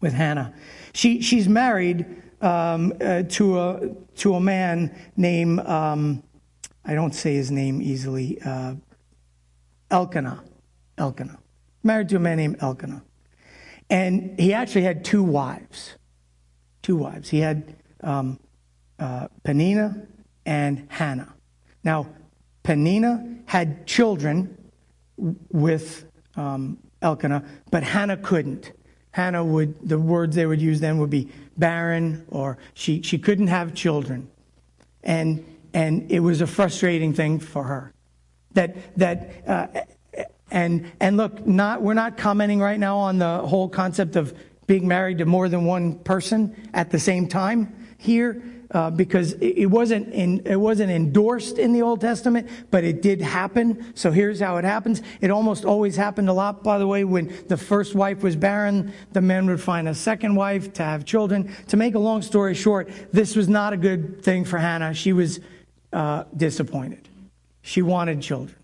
with 0.00 0.12
Hannah. 0.12 0.54
She, 0.92 1.20
she's 1.22 1.48
married 1.48 2.06
um, 2.40 2.92
uh, 3.00 3.22
to, 3.22 3.58
a, 3.58 3.90
to 4.16 4.34
a 4.34 4.40
man 4.40 4.94
named, 5.16 5.60
um, 5.60 6.22
I 6.84 6.94
don't 6.94 7.14
say 7.14 7.34
his 7.34 7.50
name 7.50 7.82
easily, 7.82 8.38
uh, 8.44 8.74
Elkanah. 9.90 10.42
Elkanah. 10.98 11.38
Married 11.82 12.08
to 12.08 12.16
a 12.16 12.20
man 12.20 12.38
named 12.38 12.56
Elkanah. 12.60 13.02
And 13.88 14.38
he 14.38 14.52
actually 14.52 14.82
had 14.82 15.04
two 15.04 15.22
wives. 15.22 15.94
Two 16.82 16.96
wives. 16.96 17.28
He 17.30 17.40
had 17.40 17.76
um, 18.02 18.40
uh, 18.98 19.28
Peninnah 19.44 20.06
and 20.44 20.86
Hannah. 20.88 21.34
Now, 21.84 22.08
Peninnah 22.62 23.42
had 23.46 23.86
children 23.86 24.56
with 25.16 26.06
um, 26.36 26.78
Elkanah, 27.02 27.44
but 27.70 27.82
Hannah 27.82 28.16
couldn't. 28.16 28.72
Hannah 29.12 29.44
would, 29.44 29.88
the 29.88 29.98
words 29.98 30.36
they 30.36 30.46
would 30.46 30.60
use 30.60 30.80
then 30.80 30.98
would 30.98 31.10
be 31.10 31.30
barren, 31.56 32.26
or 32.28 32.58
she, 32.74 33.02
she 33.02 33.18
couldn't 33.18 33.46
have 33.46 33.74
children. 33.74 34.28
And, 35.02 35.44
and 35.72 36.10
it 36.10 36.20
was 36.20 36.40
a 36.40 36.46
frustrating 36.46 37.14
thing 37.14 37.38
for 37.38 37.64
her. 37.64 37.92
That, 38.56 38.96
that 38.96 39.30
uh, 39.46 39.66
and, 40.50 40.90
and 40.98 41.16
look, 41.16 41.46
not, 41.46 41.82
we're 41.82 41.94
not 41.94 42.16
commenting 42.16 42.58
right 42.58 42.80
now 42.80 42.96
on 42.96 43.18
the 43.18 43.38
whole 43.38 43.68
concept 43.68 44.16
of 44.16 44.34
being 44.66 44.88
married 44.88 45.18
to 45.18 45.26
more 45.26 45.48
than 45.48 45.66
one 45.66 45.98
person 45.98 46.56
at 46.72 46.90
the 46.90 46.98
same 46.98 47.28
time 47.28 47.74
here. 47.98 48.42
Uh, 48.68 48.90
because 48.90 49.34
it 49.34 49.66
wasn't 49.66 50.12
in, 50.12 50.44
it 50.44 50.56
wasn't 50.56 50.90
endorsed 50.90 51.56
in 51.56 51.72
the 51.72 51.82
Old 51.82 52.00
Testament, 52.00 52.48
but 52.72 52.82
it 52.82 53.00
did 53.00 53.22
happen. 53.22 53.94
So 53.94 54.10
here's 54.10 54.40
how 54.40 54.56
it 54.56 54.64
happens. 54.64 55.02
It 55.20 55.30
almost 55.30 55.64
always 55.64 55.94
happened 55.94 56.28
a 56.28 56.32
lot, 56.32 56.64
by 56.64 56.78
the 56.78 56.86
way, 56.86 57.04
when 57.04 57.32
the 57.46 57.56
first 57.56 57.94
wife 57.94 58.24
was 58.24 58.34
barren, 58.34 58.92
the 59.12 59.20
men 59.20 59.46
would 59.46 59.60
find 59.60 59.86
a 59.86 59.94
second 59.94 60.34
wife 60.34 60.72
to 60.74 60.82
have 60.82 61.04
children. 61.04 61.54
To 61.68 61.76
make 61.76 61.94
a 61.94 62.00
long 62.00 62.22
story 62.22 62.54
short, 62.54 62.90
this 63.12 63.36
was 63.36 63.48
not 63.48 63.72
a 63.72 63.76
good 63.76 64.24
thing 64.24 64.44
for 64.44 64.58
Hannah. 64.58 64.94
She 64.94 65.12
was 65.12 65.38
uh, 65.92 66.24
disappointed. 66.36 67.08
She 67.66 67.82
wanted 67.82 68.22
children. 68.22 68.56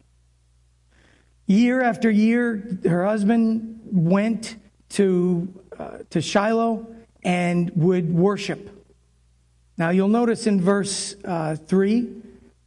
Year 1.48 1.82
after 1.82 2.08
year, 2.08 2.78
her 2.84 3.04
husband 3.04 3.80
went 3.84 4.54
to, 4.90 5.52
uh, 5.76 5.98
to 6.10 6.20
Shiloh 6.22 6.86
and 7.24 7.72
would 7.74 8.14
worship. 8.14 8.70
Now, 9.76 9.90
you'll 9.90 10.06
notice 10.06 10.46
in 10.46 10.60
verse 10.60 11.16
uh, 11.24 11.56
3, 11.56 12.10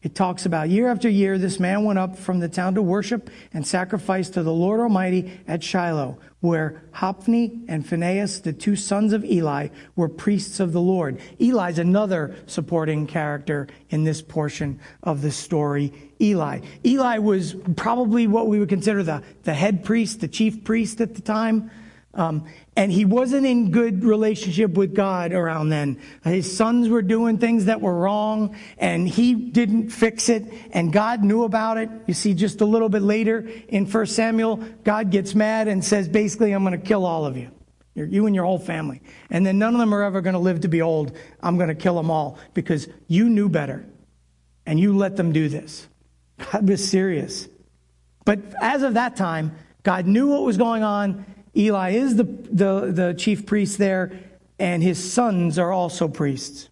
it 0.02 0.14
talks 0.14 0.46
about 0.46 0.68
year 0.68 0.90
after 0.90 1.08
year, 1.08 1.38
this 1.38 1.58
man 1.58 1.86
went 1.86 2.00
up 2.00 2.18
from 2.18 2.42
the 2.42 2.50
town 2.50 2.76
to 2.76 2.82
worship 2.82 3.30
and 3.54 3.66
sacrifice 3.66 4.28
to 4.32 4.44
the 4.44 4.52
Lord 4.52 4.82
Almighty 4.82 5.40
at 5.48 5.64
Shiloh, 5.64 6.20
where 6.46 6.84
Hophni 6.92 7.60
and 7.68 7.86
Phinehas, 7.86 8.40
the 8.40 8.54
two 8.54 8.76
sons 8.76 9.12
of 9.12 9.26
Eli, 9.26 9.70
were 9.96 10.08
priests 10.08 10.60
of 10.60 10.72
the 10.72 10.82
Lord. 10.82 11.20
Eli's 11.40 11.80
another 11.80 12.36
supporting 12.46 13.08
character 13.08 13.68
in 13.90 14.04
this 14.04 14.22
portion 14.22 14.80
of 15.04 15.22
the 15.22 15.32
story. 15.32 15.92
Eli. 16.22 16.62
Eli 16.86 17.18
was 17.18 17.56
probably 17.76 18.28
what 18.28 18.48
we 18.48 18.60
would 18.60 18.70
consider 18.70 19.04
the, 19.04 19.24
the 19.44 19.54
head 19.54 19.84
priest, 19.84 20.22
the 20.22 20.28
chief 20.28 20.64
priest 20.64 21.02
at 21.02 21.16
the 21.16 21.22
time. 21.22 21.70
Um, 22.16 22.46
and 22.78 22.92
he 22.92 23.04
wasn't 23.04 23.46
in 23.46 23.72
good 23.72 24.06
relationship 24.06 24.72
with 24.72 24.96
God 24.96 25.34
around 25.34 25.70
then. 25.70 26.02
His 26.24 26.56
sons 26.56 26.88
were 26.88 27.02
doing 27.02 27.38
things 27.38 27.66
that 27.66 27.82
were 27.82 27.94
wrong 27.94 28.56
and 28.78 29.08
he 29.08 29.34
didn't 29.34 29.90
fix 29.90 30.30
it 30.30 30.46
and 30.72 30.94
God 30.94 31.24
knew 31.24 31.44
about 31.44 31.78
it. 31.78 31.90
You 32.08 32.14
see, 32.14 32.34
just 32.34 32.62
a 32.62 32.66
little 32.66 32.88
bit 32.88 33.02
later 33.02 33.50
in 33.68 33.86
1 33.86 34.06
Samuel, 34.06 34.58
God 34.86 35.12
gets 35.12 35.36
mad 35.36 35.68
and 35.68 35.84
says, 35.84 36.08
basically, 36.08 36.54
I'm 36.54 36.64
going 36.64 36.80
to 36.80 36.86
kill 36.86 37.06
all 37.06 37.26
of 37.26 37.36
you. 37.36 37.52
You 37.96 38.26
and 38.26 38.36
your 38.36 38.46
whole 38.46 38.60
family. 38.60 39.02
And 39.30 39.46
then 39.46 39.58
none 39.58 39.74
of 39.74 39.80
them 39.80 39.94
are 39.94 40.04
ever 40.04 40.22
going 40.22 40.34
to 40.34 40.40
live 40.40 40.62
to 40.62 40.68
be 40.68 40.82
old. 40.82 41.16
I'm 41.42 41.58
going 41.58 41.70
to 41.70 41.76
kill 41.76 41.96
them 41.96 42.12
all 42.12 42.40
because 42.54 42.88
you 43.08 43.30
knew 43.30 43.50
better 43.50 43.86
and 44.66 44.80
you 44.80 44.98
let 44.98 45.16
them 45.18 45.32
do 45.32 45.50
this. 45.50 45.88
God 46.52 46.68
was 46.68 46.86
serious. 46.86 47.48
But 48.26 48.40
as 48.62 48.84
of 48.84 48.96
that 48.96 49.16
time, 49.16 49.56
God 49.84 50.08
knew 50.08 50.30
what 50.30 50.44
was 50.44 50.58
going 50.58 50.84
on 50.84 51.26
Eli 51.56 51.92
is 51.92 52.16
the, 52.16 52.24
the, 52.24 52.92
the 52.92 53.16
chief 53.18 53.46
priest 53.46 53.78
there, 53.78 54.20
and 54.60 54.84
his 54.84 55.14
sons 55.14 55.58
are 55.58 55.72
also 55.72 56.08
priests. 56.08 56.70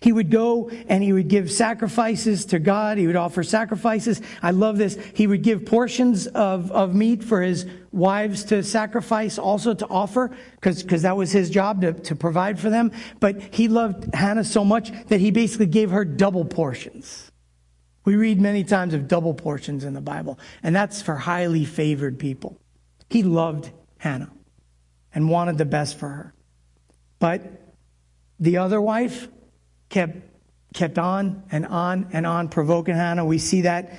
He 0.00 0.12
would 0.12 0.30
go 0.30 0.70
and 0.88 1.02
he 1.02 1.12
would 1.12 1.28
give 1.28 1.50
sacrifices 1.50 2.44
to 2.46 2.58
God. 2.58 2.98
He 2.98 3.06
would 3.06 3.16
offer 3.16 3.42
sacrifices. 3.42 4.20
I 4.42 4.50
love 4.50 4.78
this. 4.78 4.98
He 5.14 5.26
would 5.26 5.42
give 5.42 5.64
portions 5.64 6.26
of, 6.26 6.70
of 6.70 6.94
meat 6.94 7.24
for 7.24 7.40
his 7.42 7.66
wives 7.92 8.44
to 8.44 8.62
sacrifice, 8.62 9.38
also 9.38 9.74
to 9.74 9.86
offer, 9.88 10.36
because 10.60 11.02
that 11.02 11.16
was 11.16 11.32
his 11.32 11.50
job 11.50 11.80
to, 11.80 11.92
to 11.92 12.14
provide 12.14 12.60
for 12.60 12.70
them. 12.70 12.92
But 13.20 13.40
he 13.54 13.68
loved 13.68 14.14
Hannah 14.14 14.44
so 14.44 14.64
much 14.64 14.92
that 15.08 15.20
he 15.20 15.30
basically 15.30 15.66
gave 15.66 15.90
her 15.90 16.04
double 16.04 16.44
portions. 16.44 17.30
We 18.04 18.16
read 18.16 18.40
many 18.40 18.64
times 18.64 18.94
of 18.94 19.08
double 19.08 19.34
portions 19.34 19.84
in 19.84 19.94
the 19.94 20.00
Bible, 20.00 20.38
and 20.62 20.74
that's 20.74 21.02
for 21.02 21.16
highly 21.16 21.64
favored 21.64 22.18
people. 22.18 22.59
He 23.10 23.22
loved 23.22 23.70
Hannah 23.98 24.30
and 25.12 25.28
wanted 25.28 25.58
the 25.58 25.64
best 25.64 25.98
for 25.98 26.08
her. 26.08 26.34
But 27.18 27.42
the 28.38 28.56
other 28.56 28.80
wife 28.80 29.28
kept, 29.88 30.16
kept 30.72 30.98
on 30.98 31.42
and 31.50 31.66
on 31.66 32.08
and 32.12 32.26
on 32.26 32.48
provoking 32.48 32.94
Hannah. 32.94 33.24
We 33.24 33.38
see 33.38 33.62
that 33.62 33.92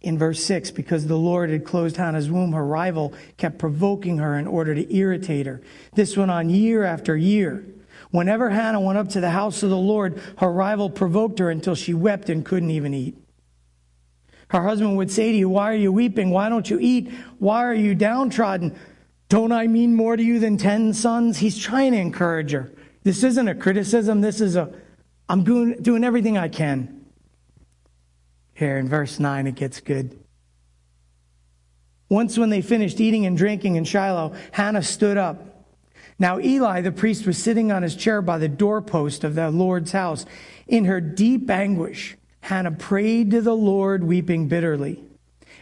in 0.00 0.18
verse 0.18 0.42
6 0.44 0.70
because 0.70 1.06
the 1.06 1.16
Lord 1.16 1.50
had 1.50 1.64
closed 1.64 1.96
Hannah's 1.96 2.30
womb, 2.30 2.52
her 2.52 2.66
rival 2.66 3.12
kept 3.36 3.58
provoking 3.58 4.18
her 4.18 4.38
in 4.38 4.46
order 4.46 4.74
to 4.74 4.94
irritate 4.94 5.46
her. 5.46 5.60
This 5.94 6.16
went 6.16 6.30
on 6.30 6.48
year 6.48 6.84
after 6.84 7.16
year. 7.16 7.66
Whenever 8.10 8.50
Hannah 8.50 8.80
went 8.80 8.98
up 8.98 9.10
to 9.10 9.20
the 9.20 9.30
house 9.30 9.62
of 9.62 9.70
the 9.70 9.76
Lord, 9.76 10.20
her 10.38 10.50
rival 10.50 10.88
provoked 10.88 11.38
her 11.38 11.50
until 11.50 11.74
she 11.74 11.92
wept 11.92 12.30
and 12.30 12.44
couldn't 12.44 12.70
even 12.70 12.94
eat. 12.94 13.16
Her 14.48 14.62
husband 14.62 14.96
would 14.96 15.10
say 15.10 15.32
to 15.32 15.38
you, 15.38 15.48
Why 15.48 15.72
are 15.72 15.76
you 15.76 15.92
weeping? 15.92 16.30
Why 16.30 16.48
don't 16.48 16.68
you 16.68 16.78
eat? 16.80 17.12
Why 17.38 17.64
are 17.64 17.74
you 17.74 17.94
downtrodden? 17.94 18.76
Don't 19.28 19.52
I 19.52 19.66
mean 19.66 19.94
more 19.94 20.16
to 20.16 20.22
you 20.22 20.38
than 20.38 20.56
10 20.56 20.94
sons? 20.94 21.38
He's 21.38 21.58
trying 21.58 21.92
to 21.92 21.98
encourage 21.98 22.52
her. 22.52 22.72
This 23.02 23.24
isn't 23.24 23.48
a 23.48 23.54
criticism. 23.54 24.20
This 24.20 24.40
is 24.40 24.56
a, 24.56 24.72
I'm 25.28 25.42
doing, 25.42 25.82
doing 25.82 26.04
everything 26.04 26.38
I 26.38 26.48
can. 26.48 27.06
Here 28.54 28.78
in 28.78 28.88
verse 28.88 29.18
9, 29.18 29.48
it 29.48 29.54
gets 29.56 29.80
good. 29.80 30.18
Once, 32.08 32.38
when 32.38 32.50
they 32.50 32.62
finished 32.62 33.00
eating 33.00 33.26
and 33.26 33.36
drinking 33.36 33.76
in 33.76 33.84
Shiloh, 33.84 34.32
Hannah 34.52 34.82
stood 34.82 35.16
up. 35.16 35.66
Now, 36.18 36.38
Eli, 36.38 36.80
the 36.80 36.92
priest, 36.92 37.26
was 37.26 37.36
sitting 37.36 37.72
on 37.72 37.82
his 37.82 37.96
chair 37.96 38.22
by 38.22 38.38
the 38.38 38.48
doorpost 38.48 39.24
of 39.24 39.34
the 39.34 39.50
Lord's 39.50 39.92
house. 39.92 40.24
In 40.68 40.84
her 40.84 41.00
deep 41.00 41.50
anguish, 41.50 42.16
Hannah 42.46 42.70
prayed 42.70 43.32
to 43.32 43.40
the 43.40 43.56
Lord, 43.56 44.04
weeping 44.04 44.46
bitterly. 44.46 45.02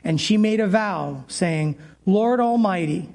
And 0.05 0.21
she 0.21 0.37
made 0.37 0.61
a 0.61 0.67
vow, 0.67 1.25
saying, 1.29 1.79
Lord 2.05 2.41
Almighty, 2.41 3.09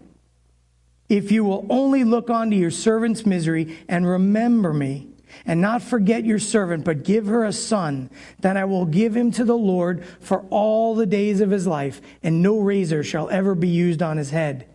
if 1.08 1.32
you 1.32 1.44
will 1.44 1.68
only 1.70 2.04
look 2.04 2.32
on 2.32 2.50
to 2.50 2.56
your 2.56 2.72
servant's 2.72 3.28
misery 3.28 3.78
and 3.88 4.08
remember 4.08 4.74
me, 4.74 5.10
and 5.46 5.62
not 5.62 5.84
forget 5.84 6.26
your 6.26 6.40
servant, 6.40 6.84
but 6.84 7.04
give 7.04 7.28
her 7.28 7.46
a 7.46 7.54
son, 7.54 8.10
then 8.40 8.58
I 8.58 8.66
will 8.66 8.88
give 8.88 9.16
him 9.16 9.30
to 9.34 9.44
the 9.44 9.56
Lord 9.56 10.04
for 10.20 10.48
all 10.50 10.96
the 10.96 11.06
days 11.06 11.40
of 11.40 11.52
his 11.52 11.68
life, 11.68 12.02
and 12.24 12.42
no 12.42 12.58
razor 12.58 13.04
shall 13.04 13.30
ever 13.30 13.54
be 13.54 13.70
used 13.70 14.02
on 14.02 14.18
his 14.18 14.32
head. 14.32 14.66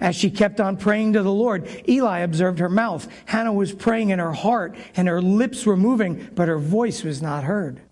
As 0.00 0.16
she 0.16 0.30
kept 0.30 0.58
on 0.58 0.78
praying 0.78 1.12
to 1.12 1.22
the 1.22 1.30
Lord, 1.30 1.68
Eli 1.86 2.20
observed 2.20 2.60
her 2.60 2.70
mouth. 2.70 3.06
Hannah 3.26 3.52
was 3.52 3.74
praying 3.74 4.08
in 4.08 4.20
her 4.20 4.32
heart, 4.32 4.74
and 4.96 5.06
her 5.06 5.20
lips 5.20 5.66
were 5.66 5.76
moving, 5.76 6.30
but 6.34 6.48
her 6.48 6.58
voice 6.58 7.04
was 7.04 7.20
not 7.20 7.44
heard. 7.44 7.82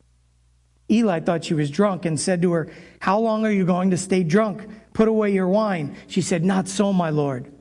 Eli 0.91 1.21
thought 1.21 1.45
she 1.45 1.55
was 1.55 1.71
drunk 1.71 2.05
and 2.05 2.21
said 2.21 2.43
to 2.43 2.53
her, 2.53 2.71
How 3.01 3.19
long 3.19 3.47
are 3.47 3.51
you 3.51 3.65
going 3.65 3.91
to 3.91 3.97
stay 3.97 4.23
drunk? 4.23 4.69
Put 4.93 5.09
away 5.09 5.33
your 5.33 5.49
wine. 5.49 5.97
She 6.07 6.21
said, 6.21 6.45
Not 6.45 6.69
so, 6.69 6.93
my 6.93 7.11
Lord. 7.11 7.53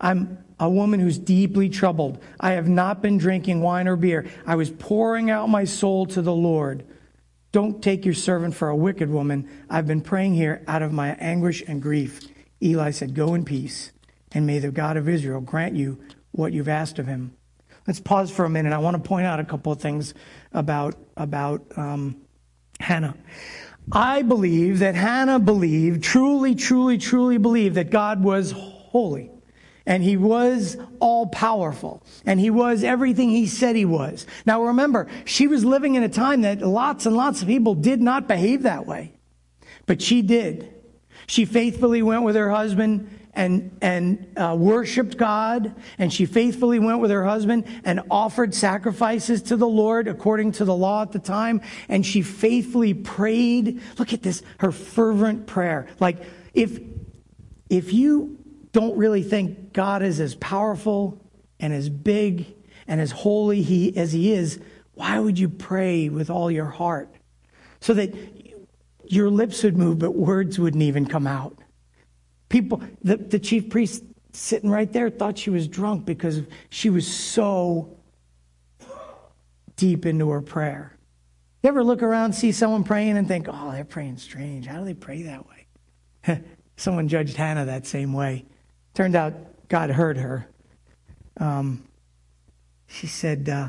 I'm 0.00 0.38
a 0.58 0.68
woman 0.68 1.00
who's 1.00 1.18
deeply 1.18 1.68
troubled. 1.68 2.22
I 2.40 2.52
have 2.52 2.68
not 2.68 3.02
been 3.02 3.18
drinking 3.18 3.60
wine 3.60 3.88
or 3.88 3.96
beer. 3.96 4.26
I 4.46 4.56
was 4.56 4.70
pouring 4.70 5.30
out 5.30 5.48
my 5.48 5.64
soul 5.64 6.06
to 6.06 6.22
the 6.22 6.32
Lord. 6.32 6.86
Don't 7.52 7.82
take 7.82 8.04
your 8.04 8.14
servant 8.14 8.54
for 8.54 8.68
a 8.68 8.76
wicked 8.76 9.10
woman. 9.10 9.48
I've 9.68 9.86
been 9.86 10.00
praying 10.00 10.34
here 10.34 10.62
out 10.66 10.82
of 10.82 10.92
my 10.92 11.10
anguish 11.14 11.62
and 11.66 11.82
grief. 11.82 12.20
Eli 12.62 12.90
said, 12.90 13.14
Go 13.14 13.34
in 13.34 13.44
peace, 13.44 13.92
and 14.32 14.46
may 14.46 14.58
the 14.58 14.70
God 14.70 14.96
of 14.96 15.08
Israel 15.08 15.40
grant 15.40 15.74
you 15.74 15.98
what 16.32 16.52
you've 16.52 16.68
asked 16.68 16.98
of 16.98 17.06
him. 17.06 17.35
Let's 17.86 18.00
pause 18.00 18.30
for 18.30 18.44
a 18.44 18.50
minute. 18.50 18.72
I 18.72 18.78
want 18.78 19.02
to 19.02 19.08
point 19.08 19.26
out 19.26 19.38
a 19.38 19.44
couple 19.44 19.72
of 19.72 19.80
things 19.80 20.14
about, 20.52 20.96
about 21.16 21.62
um, 21.76 22.16
Hannah. 22.80 23.16
I 23.92 24.22
believe 24.22 24.80
that 24.80 24.96
Hannah 24.96 25.38
believed, 25.38 26.02
truly, 26.02 26.54
truly, 26.56 26.98
truly 26.98 27.38
believed 27.38 27.76
that 27.76 27.90
God 27.90 28.22
was 28.22 28.52
holy 28.52 29.30
and 29.86 30.02
he 30.02 30.16
was 30.16 30.76
all 30.98 31.28
powerful 31.28 32.02
and 32.24 32.40
he 32.40 32.50
was 32.50 32.82
everything 32.82 33.30
he 33.30 33.46
said 33.46 33.76
he 33.76 33.84
was. 33.84 34.26
Now 34.44 34.64
remember, 34.64 35.06
she 35.24 35.46
was 35.46 35.64
living 35.64 35.94
in 35.94 36.02
a 36.02 36.08
time 36.08 36.42
that 36.42 36.60
lots 36.60 37.06
and 37.06 37.16
lots 37.16 37.42
of 37.42 37.48
people 37.48 37.74
did 37.74 38.00
not 38.00 38.26
behave 38.26 38.62
that 38.62 38.86
way, 38.86 39.12
but 39.86 40.02
she 40.02 40.22
did. 40.22 40.72
She 41.28 41.44
faithfully 41.44 42.02
went 42.02 42.24
with 42.24 42.34
her 42.34 42.50
husband 42.50 43.08
and, 43.36 43.76
and 43.82 44.26
uh, 44.36 44.56
worshiped 44.58 45.18
God, 45.18 45.74
and 45.98 46.12
she 46.12 46.24
faithfully 46.24 46.78
went 46.78 47.00
with 47.00 47.10
her 47.10 47.24
husband 47.24 47.64
and 47.84 48.00
offered 48.10 48.54
sacrifices 48.54 49.42
to 49.42 49.56
the 49.56 49.68
Lord 49.68 50.08
according 50.08 50.52
to 50.52 50.64
the 50.64 50.74
law 50.74 51.02
at 51.02 51.12
the 51.12 51.18
time, 51.18 51.60
and 51.88 52.04
she 52.04 52.22
faithfully 52.22 52.94
prayed. 52.94 53.80
Look 53.98 54.14
at 54.14 54.22
this, 54.22 54.42
her 54.58 54.72
fervent 54.72 55.46
prayer. 55.46 55.86
Like, 56.00 56.22
if, 56.54 56.80
if 57.68 57.92
you 57.92 58.38
don't 58.72 58.96
really 58.96 59.22
think 59.22 59.74
God 59.74 60.02
is 60.02 60.18
as 60.18 60.34
powerful 60.34 61.22
and 61.60 61.74
as 61.74 61.90
big 61.90 62.46
and 62.88 63.00
as 63.00 63.10
holy 63.10 63.60
he, 63.62 63.94
as 63.96 64.12
he 64.12 64.32
is, 64.32 64.58
why 64.94 65.18
would 65.18 65.38
you 65.38 65.50
pray 65.50 66.08
with 66.08 66.30
all 66.30 66.50
your 66.50 66.66
heart? 66.66 67.14
So 67.80 67.92
that 67.94 68.14
your 69.04 69.28
lips 69.28 69.62
would 69.62 69.76
move, 69.76 69.98
but 69.98 70.12
words 70.12 70.58
wouldn't 70.58 70.82
even 70.82 71.04
come 71.04 71.26
out. 71.26 71.58
People, 72.48 72.82
the, 73.02 73.16
the 73.16 73.38
chief 73.38 73.70
priest 73.70 74.04
sitting 74.32 74.70
right 74.70 74.92
there 74.92 75.10
thought 75.10 75.38
she 75.38 75.50
was 75.50 75.66
drunk 75.66 76.04
because 76.04 76.42
she 76.68 76.90
was 76.90 77.06
so 77.06 77.96
deep 79.76 80.06
into 80.06 80.30
her 80.30 80.42
prayer. 80.42 80.96
You 81.62 81.68
ever 81.68 81.82
look 81.82 82.02
around, 82.02 82.34
see 82.34 82.52
someone 82.52 82.84
praying, 82.84 83.16
and 83.16 83.26
think, 83.26 83.48
oh, 83.50 83.72
they're 83.72 83.84
praying 83.84 84.18
strange. 84.18 84.66
How 84.66 84.78
do 84.78 84.84
they 84.84 84.94
pray 84.94 85.22
that 85.22 85.44
way? 85.46 86.44
someone 86.76 87.08
judged 87.08 87.36
Hannah 87.36 87.64
that 87.64 87.86
same 87.86 88.12
way. 88.12 88.44
Turned 88.94 89.16
out 89.16 89.34
God 89.68 89.90
heard 89.90 90.16
her. 90.16 90.48
Um, 91.38 91.82
she 92.86 93.06
said, 93.06 93.48
uh, 93.48 93.68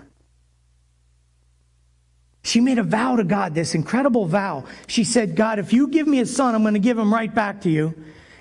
she 2.43 2.61
made 2.61 2.77
a 2.77 2.83
vow 2.83 3.15
to 3.15 3.23
God, 3.23 3.55
this 3.55 3.75
incredible 3.75 4.25
vow. 4.25 4.65
She 4.87 5.03
said, 5.03 5.35
God, 5.35 5.59
if 5.59 5.73
you 5.73 5.87
give 5.87 6.07
me 6.07 6.19
a 6.19 6.25
son, 6.25 6.55
I'm 6.55 6.61
going 6.61 6.75
to 6.75 6.79
give 6.79 6.97
him 6.97 7.13
right 7.13 7.33
back 7.33 7.61
to 7.61 7.69
you. 7.69 7.93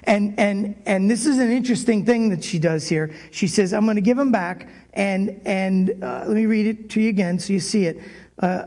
And, 0.06 0.38
and, 0.38 0.80
and 0.86 1.10
this 1.10 1.26
is 1.26 1.38
an 1.38 1.50
interesting 1.50 2.04
thing 2.04 2.30
that 2.30 2.44
she 2.44 2.58
does 2.58 2.88
here. 2.88 3.12
She 3.32 3.48
says, 3.48 3.72
I'm 3.72 3.84
going 3.84 3.96
to 3.96 4.00
give 4.00 4.18
him 4.18 4.30
back. 4.30 4.68
And, 4.92 5.40
and 5.44 6.02
uh, 6.02 6.24
let 6.26 6.36
me 6.36 6.46
read 6.46 6.66
it 6.66 6.90
to 6.90 7.00
you 7.00 7.08
again 7.08 7.38
so 7.38 7.52
you 7.52 7.60
see 7.60 7.86
it. 7.86 8.00
Uh, 8.38 8.66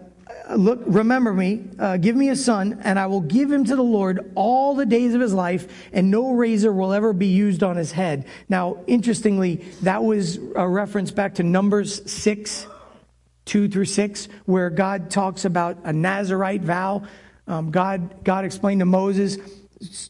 look, 0.56 0.82
remember 0.86 1.34
me, 1.34 1.64
uh, 1.78 1.98
give 1.98 2.16
me 2.16 2.30
a 2.30 2.36
son, 2.36 2.80
and 2.84 3.00
I 3.00 3.08
will 3.08 3.22
give 3.22 3.52
him 3.52 3.66
to 3.66 3.76
the 3.76 3.84
Lord 3.84 4.32
all 4.36 4.76
the 4.76 4.86
days 4.86 5.14
of 5.14 5.22
his 5.22 5.34
life, 5.34 5.68
and 5.94 6.12
no 6.12 6.32
razor 6.32 6.74
will 6.74 6.94
ever 6.94 7.14
be 7.14 7.28
used 7.28 7.64
on 7.64 7.78
his 7.78 7.92
head. 7.92 8.26
Now, 8.48 8.78
interestingly, 8.88 9.58
that 9.84 10.04
was 10.04 10.38
a 10.56 10.68
reference 10.68 11.12
back 11.12 11.36
to 11.36 11.44
Numbers 11.44 12.12
6, 12.12 12.68
2 13.46 13.70
through 13.70 13.86
6, 13.86 14.28
where 14.46 14.70
God 14.70 15.10
talks 15.10 15.46
about 15.46 15.78
a 15.84 15.94
Nazarite 15.94 16.62
vow. 16.62 17.04
Um, 17.48 17.72
God, 17.72 18.24
God 18.24 18.46
explained 18.46 18.82
to 18.82 18.86
Moses, 18.86 19.38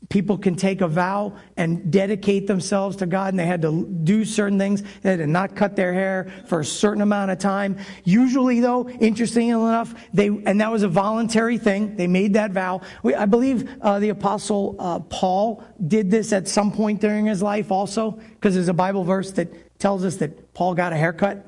people 0.10 0.38
can 0.38 0.56
take 0.56 0.82
a 0.82 0.88
vow 0.88 1.38
and 1.56 1.92
dedicate 1.92 2.48
themselves 2.48 2.98
to 2.98 3.06
God, 3.06 3.34
and 3.34 3.40
they 3.40 3.46
had 3.46 3.62
to 3.62 3.86
do 3.86 4.26
certain 4.26 4.58
things. 4.58 4.82
They 5.02 5.12
had 5.12 5.20
to 5.20 5.28
not 5.28 5.56
cut 5.56 5.76
their 5.76 5.94
hair 5.94 6.32
for 6.48 6.62
a 6.62 6.66
certain 6.66 7.02
amount 7.02 7.32
of 7.32 7.38
time. 7.38 7.78
Usually, 8.04 8.60
though, 8.60 8.90
interestingly 8.90 9.50
enough, 9.50 9.94
they 10.14 10.28
and 10.28 10.60
that 10.62 10.72
was 10.72 10.84
a 10.84 10.88
voluntary 10.88 11.58
thing. 11.58 11.96
They 11.96 12.08
made 12.08 12.34
that 12.34 12.52
vow. 12.52 12.82
We, 13.04 13.14
I 13.14 13.26
believe 13.26 13.70
uh, 13.82 14.00
the 14.00 14.10
apostle 14.10 14.76
uh, 14.80 15.00
Paul 15.00 15.64
did 15.88 16.10
this 16.10 16.34
at 16.34 16.48
some 16.48 16.72
point 16.72 17.02
during 17.02 17.26
his 17.26 17.44
life, 17.44 17.72
also, 17.72 18.12
because 18.12 18.56
there's 18.56 18.70
a 18.70 18.74
Bible 18.74 19.04
verse 19.04 19.32
that 19.34 19.80
tells 19.80 20.04
us 20.04 20.16
that 20.18 20.54
Paul 20.54 20.74
got 20.74 20.94
a 20.94 20.98
haircut. 20.98 21.46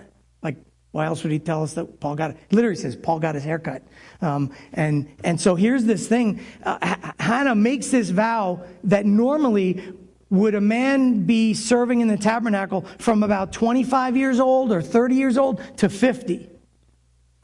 Why 0.92 1.06
else 1.06 1.24
would 1.24 1.32
he 1.32 1.40
tell 1.40 1.64
us 1.64 1.74
that 1.74 2.00
Paul 2.00 2.16
got? 2.16 2.36
Literally 2.52 2.76
says 2.76 2.96
Paul 2.96 3.20
got 3.20 3.36
his 3.36 3.44
haircut. 3.44 3.82
Um, 4.22 4.52
and, 4.74 5.10
and 5.24 5.40
so 5.40 5.56
here's 5.56 5.86
this 5.86 6.08
thing. 6.08 6.42
Uh, 6.64 6.96
Hannah 7.20 7.56
makes 7.56 7.88
this 7.88 8.10
vow 8.10 8.64
that 8.84 9.06
normally 9.06 9.82
would 10.30 10.56
a 10.56 10.62
man 10.62 11.24
be 11.24 11.54
serving 11.54 12.02
in 12.02 12.08
the 12.08 12.18
tabernacle 12.18 12.86
from 12.98 13.24
about 13.24 13.54
25 13.54 14.18
years 14.18 14.40
old 14.40 14.72
or 14.72 14.82
30 14.82 15.16
years 15.16 15.38
old 15.38 15.62
to 15.78 15.88
50? 15.88 16.50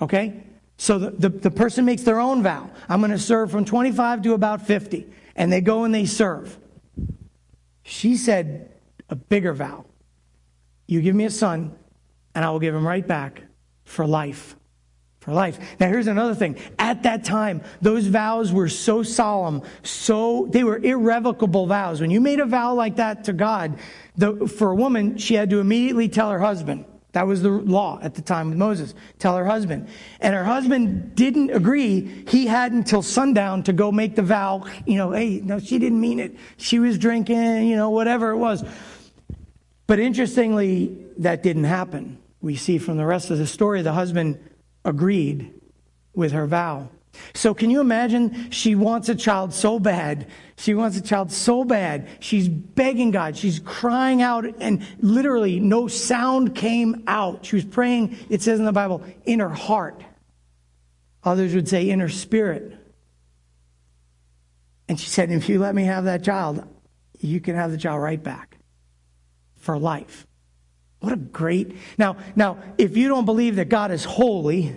Okay? 0.02 0.44
So 0.78 1.00
the, 1.00 1.12
the, 1.12 1.30
the 1.30 1.52
person 1.52 1.86
makes 1.86 2.04
their 2.04 2.20
own 2.20 2.44
vow. 2.44 2.70
I'm 2.88 3.00
going 3.00 3.12
to 3.12 3.20
serve 3.20 3.50
from 3.50 3.66
25 3.66 4.24
to 4.24 4.34
about 4.34 4.66
50. 4.68 5.06
And 5.36 5.52
they 5.52 5.62
go 5.62 5.86
and 5.86 5.94
they 5.94 6.06
serve. 6.06 6.58
She 7.84 8.18
said 8.18 8.74
a 9.10 9.16
bigger 9.16 9.54
vow. 9.54 9.86
You 10.88 11.02
give 11.02 11.16
me 11.16 11.26
a 11.26 11.30
son, 11.30 11.76
and 12.38 12.46
I 12.46 12.52
will 12.52 12.60
give 12.60 12.76
him 12.76 12.86
right 12.86 13.06
back 13.06 13.42
for 13.84 14.06
life 14.06 14.56
for 15.22 15.34
life. 15.34 15.60
Now, 15.78 15.88
here's 15.88 16.06
another 16.06 16.36
thing. 16.36 16.56
At 16.78 17.04
that 17.04 17.26
time, 17.26 17.62
those 17.82 18.06
vows 18.06 18.54
were 18.54 18.70
so 18.70 19.04
solemn, 19.04 19.64
so 19.84 20.48
they 20.52 20.64
were 20.64 20.78
irrevocable 20.78 21.66
vows. 21.66 22.00
When 22.00 22.12
you 22.12 22.22
made 22.22 22.40
a 22.40 22.46
vow 22.46 22.76
like 22.76 22.96
that 22.98 23.26
to 23.26 23.34
God, 23.34 23.78
the, 24.16 24.48
for 24.48 24.70
a 24.70 24.76
woman, 24.76 25.18
she 25.18 25.34
had 25.34 25.50
to 25.50 25.60
immediately 25.60 26.08
tell 26.08 26.30
her 26.30 26.40
husband. 26.40 26.86
That 27.12 27.28
was 27.28 27.42
the 27.42 27.50
law 27.50 28.00
at 28.02 28.14
the 28.14 28.22
time 28.22 28.50
with 28.50 28.58
Moses. 28.58 28.94
Tell 29.20 29.36
her 29.36 29.46
husband. 29.46 29.90
And 30.22 30.34
her 30.34 30.46
husband 30.46 31.16
didn't 31.16 31.50
agree. 31.50 32.24
He 32.30 32.46
had 32.46 32.72
until 32.72 33.02
sundown 33.02 33.64
to 33.64 33.74
go 33.74 33.92
make 33.92 34.16
the 34.16 34.22
vow. 34.22 34.64
You 34.86 34.96
know, 34.96 35.12
hey, 35.12 35.42
no, 35.44 35.60
she 35.60 35.80
didn't 35.80 36.00
mean 36.00 36.20
it. 36.20 36.38
She 36.56 36.80
was 36.80 37.00
drinking, 37.00 37.68
you 37.68 37.76
know, 37.76 37.90
whatever 37.90 38.30
it 38.30 38.38
was. 38.38 38.64
But 39.88 40.00
interestingly, 40.00 40.96
that 41.18 41.44
didn't 41.44 41.66
happen. 41.66 42.20
We 42.48 42.56
see 42.56 42.78
from 42.78 42.96
the 42.96 43.06
rest 43.06 43.30
of 43.30 43.40
the 43.40 43.46
story, 43.46 43.82
the 43.82 43.92
husband 43.92 44.40
agreed 44.86 45.54
with 46.14 46.32
her 46.32 46.48
vow. 46.48 46.88
So 47.34 47.54
can 47.54 47.70
you 47.70 47.82
imagine? 47.82 48.52
She 48.52 48.74
wants 48.74 49.10
a 49.10 49.16
child 49.16 49.54
so 49.54 49.80
bad. 49.82 50.28
She 50.56 50.74
wants 50.74 50.96
a 50.96 51.02
child 51.02 51.30
so 51.34 51.66
bad. 51.66 52.08
She's 52.22 52.48
begging 52.48 53.12
God. 53.12 53.36
She's 53.36 53.60
crying 53.60 54.22
out 54.22 54.46
and 54.62 54.82
literally 55.02 55.60
no 55.60 55.90
sound 55.90 56.56
came 56.56 57.04
out. 57.06 57.46
She 57.46 57.58
was 57.58 57.66
praying, 57.66 58.16
it 58.30 58.42
says 58.42 58.60
in 58.60 58.66
the 58.66 58.72
Bible, 58.72 59.04
in 59.26 59.42
her 59.42 59.50
heart. 59.50 60.02
Others 61.26 61.54
would 61.54 61.68
say 61.68 61.90
in 61.90 62.00
her 62.00 62.08
spirit. 62.08 62.78
And 64.88 64.98
she 64.98 65.10
said, 65.10 65.32
if 65.32 65.50
you 65.50 65.60
let 65.60 65.76
me 65.76 65.84
have 65.84 66.06
that 66.06 66.24
child, 66.24 66.66
you 67.20 67.42
can 67.42 67.58
have 67.58 67.72
the 67.72 67.78
child 67.78 68.02
right 68.02 68.24
back 68.24 68.58
for 69.58 69.78
life. 69.78 70.26
What 71.00 71.14
a 71.14 71.18
great. 71.18 71.76
Now, 71.98 72.18
now, 72.36 72.58
if 72.78 72.98
you 72.98 73.08
don't 73.08 73.26
believe 73.26 73.58
that 73.58 73.70
God 73.70 73.92
is 73.92 74.04
holy, 74.04 74.76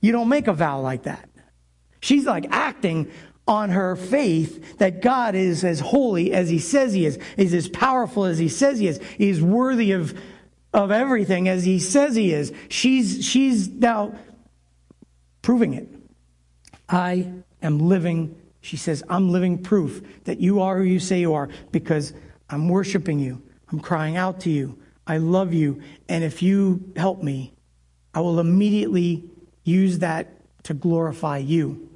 you 0.00 0.12
don't 0.12 0.28
make 0.28 0.48
a 0.48 0.52
vow 0.52 0.80
like 0.80 1.04
that. 1.04 1.28
She's 2.00 2.26
like 2.26 2.46
acting 2.50 3.10
on 3.46 3.70
her 3.70 3.96
faith 3.96 4.78
that 4.78 5.02
God 5.02 5.34
is 5.34 5.64
as 5.64 5.80
holy 5.80 6.32
as 6.32 6.48
he 6.48 6.58
says 6.58 6.92
he 6.92 7.04
is, 7.04 7.18
is 7.36 7.52
as 7.52 7.68
powerful 7.68 8.24
as 8.24 8.38
he 8.38 8.48
says 8.48 8.78
he 8.78 8.86
is, 8.86 9.00
is 9.18 9.42
worthy 9.42 9.92
of, 9.92 10.18
of 10.72 10.90
everything 10.90 11.48
as 11.48 11.64
he 11.64 11.78
says 11.78 12.14
he 12.14 12.32
is. 12.32 12.52
She's, 12.68 13.24
she's 13.24 13.68
now 13.68 14.14
proving 15.42 15.74
it. 15.74 15.88
I 16.88 17.32
am 17.62 17.78
living, 17.78 18.40
she 18.60 18.76
says, 18.76 19.02
I'm 19.08 19.30
living 19.30 19.58
proof 19.58 20.02
that 20.24 20.40
you 20.40 20.60
are 20.62 20.78
who 20.78 20.84
you 20.84 21.00
say 21.00 21.20
you 21.20 21.34
are 21.34 21.48
because 21.70 22.12
I'm 22.48 22.68
worshiping 22.68 23.18
you. 23.18 23.42
I'm 23.70 23.80
crying 23.80 24.16
out 24.16 24.40
to 24.40 24.50
you. 24.50 24.78
I 25.10 25.16
love 25.16 25.52
you. 25.52 25.82
And 26.08 26.22
if 26.22 26.40
you 26.40 26.92
help 26.94 27.20
me, 27.20 27.52
I 28.14 28.20
will 28.20 28.38
immediately 28.38 29.24
use 29.64 29.98
that 29.98 30.28
to 30.64 30.72
glorify 30.72 31.38
you, 31.38 31.88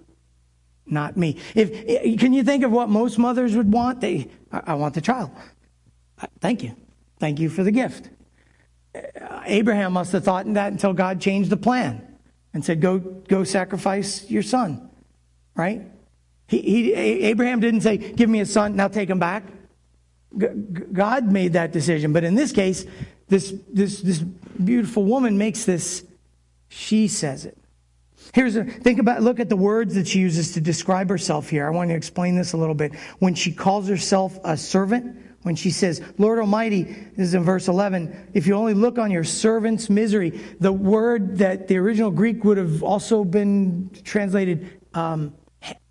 not 0.84 1.16
me. 1.16 1.36
If, 1.54 2.18
can 2.18 2.32
you 2.32 2.42
think 2.42 2.64
of 2.64 2.72
what 2.72 2.88
most 2.88 3.16
mothers 3.16 3.54
would 3.54 3.72
want? 3.72 4.00
They, 4.00 4.26
I 4.50 4.74
want 4.74 4.94
the 4.94 5.00
child. 5.00 5.30
Thank 6.40 6.64
you. 6.64 6.74
Thank 7.20 7.38
you 7.38 7.48
for 7.48 7.62
the 7.62 7.70
gift. 7.70 8.10
Uh, 8.92 9.42
Abraham 9.44 9.92
must 9.92 10.10
have 10.10 10.24
thought 10.24 10.46
in 10.46 10.54
that 10.54 10.72
until 10.72 10.92
God 10.92 11.20
changed 11.20 11.50
the 11.50 11.56
plan 11.56 12.18
and 12.52 12.64
said, 12.64 12.80
Go, 12.80 12.98
go 12.98 13.44
sacrifice 13.44 14.28
your 14.28 14.42
son. 14.42 14.90
Right? 15.54 15.82
He, 16.48 16.60
he, 16.60 16.92
Abraham 16.94 17.60
didn't 17.60 17.82
say, 17.82 17.96
Give 17.96 18.28
me 18.28 18.40
a 18.40 18.46
son, 18.46 18.74
now 18.74 18.88
take 18.88 19.08
him 19.08 19.20
back. 19.20 19.44
God 20.92 21.30
made 21.30 21.54
that 21.54 21.72
decision. 21.72 22.12
But 22.12 22.24
in 22.24 22.34
this 22.34 22.52
case, 22.52 22.84
this, 23.28 23.54
this, 23.72 24.00
this 24.00 24.20
beautiful 24.20 25.04
woman 25.04 25.38
makes 25.38 25.64
this, 25.64 26.04
she 26.68 27.08
says 27.08 27.44
it. 27.44 27.58
Here's 28.32 28.56
a 28.56 28.64
think 28.64 28.98
about 28.98 29.22
look 29.22 29.38
at 29.38 29.48
the 29.48 29.56
words 29.56 29.94
that 29.94 30.08
she 30.08 30.18
uses 30.18 30.52
to 30.54 30.60
describe 30.60 31.08
herself 31.08 31.50
here. 31.50 31.66
I 31.66 31.70
want 31.70 31.90
to 31.90 31.96
explain 31.96 32.36
this 32.36 32.52
a 32.52 32.56
little 32.56 32.74
bit. 32.74 32.94
When 33.18 33.34
she 33.34 33.52
calls 33.52 33.86
herself 33.88 34.38
a 34.44 34.56
servant, 34.56 35.16
when 35.42 35.56
she 35.56 35.70
says, 35.70 36.02
Lord 36.16 36.38
Almighty, 36.38 36.84
this 36.84 37.28
is 37.28 37.34
in 37.34 37.44
verse 37.44 37.68
11, 37.68 38.30
if 38.32 38.46
you 38.46 38.54
only 38.54 38.72
look 38.72 38.98
on 38.98 39.10
your 39.10 39.24
servant's 39.24 39.90
misery, 39.90 40.30
the 40.58 40.72
word 40.72 41.36
that 41.38 41.68
the 41.68 41.76
original 41.76 42.10
Greek 42.10 42.44
would 42.44 42.56
have 42.56 42.82
also 42.82 43.24
been 43.24 43.90
translated 44.04 44.80
um, 44.94 45.34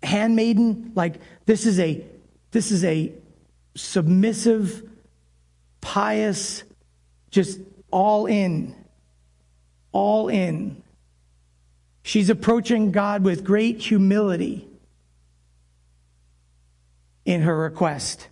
handmaiden, 0.02 0.92
like 0.94 1.20
this 1.46 1.66
is 1.66 1.78
a 1.78 2.04
this 2.50 2.70
is 2.70 2.84
a 2.84 3.12
submissive, 3.76 4.88
pious, 5.80 6.62
just 7.30 7.60
all 7.90 8.26
in, 8.26 8.74
all 9.92 10.28
in. 10.28 10.82
She's 12.02 12.30
approaching 12.30 12.92
God 12.92 13.24
with 13.24 13.44
great 13.44 13.80
humility 13.80 14.68
in 17.24 17.42
her 17.42 17.56
request 17.56 18.28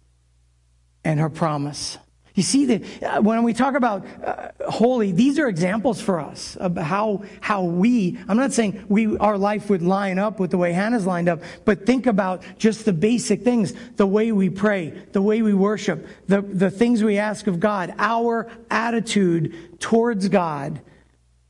and 1.05 1.19
her 1.19 1.31
promise. 1.31 1.99
You 2.35 2.43
see 2.43 2.65
that 2.67 3.03
uh, 3.03 3.21
when 3.21 3.43
we 3.43 3.53
talk 3.53 3.75
about 3.75 4.07
uh, 4.25 4.49
holy, 4.69 5.13
these 5.13 5.39
are 5.39 5.49
examples 5.49 6.01
for 6.01 6.19
us 6.19 6.57
of 6.57 6.77
how 6.77 7.25
how 7.41 7.65
we. 7.65 8.19
I'm 8.27 8.39
not 8.39 8.53
saying 8.53 8.87
we 8.89 9.19
our 9.19 9.37
life 9.37 9.69
would 9.69 9.83
line 9.83 10.19
up 10.19 10.41
with 10.41 10.51
the 10.51 10.57
way 10.57 10.73
Hannah's 10.73 11.07
lined 11.07 11.29
up, 11.29 11.43
but 11.67 11.85
think 11.85 12.07
about 12.07 12.43
just 12.59 12.87
the 12.87 12.93
basic 12.93 13.43
things: 13.43 13.75
the 13.97 14.07
way 14.07 14.33
we 14.33 14.49
pray, 14.49 14.91
the 15.13 15.21
way 15.21 15.43
we 15.43 15.53
worship, 15.53 16.07
the 16.27 16.41
the 16.41 16.71
things 16.71 17.05
we 17.05 17.19
ask 17.19 17.47
of 17.47 17.61
God, 17.61 17.95
our 17.99 18.51
attitude 18.71 19.79
towards 19.79 20.29
God. 20.29 20.81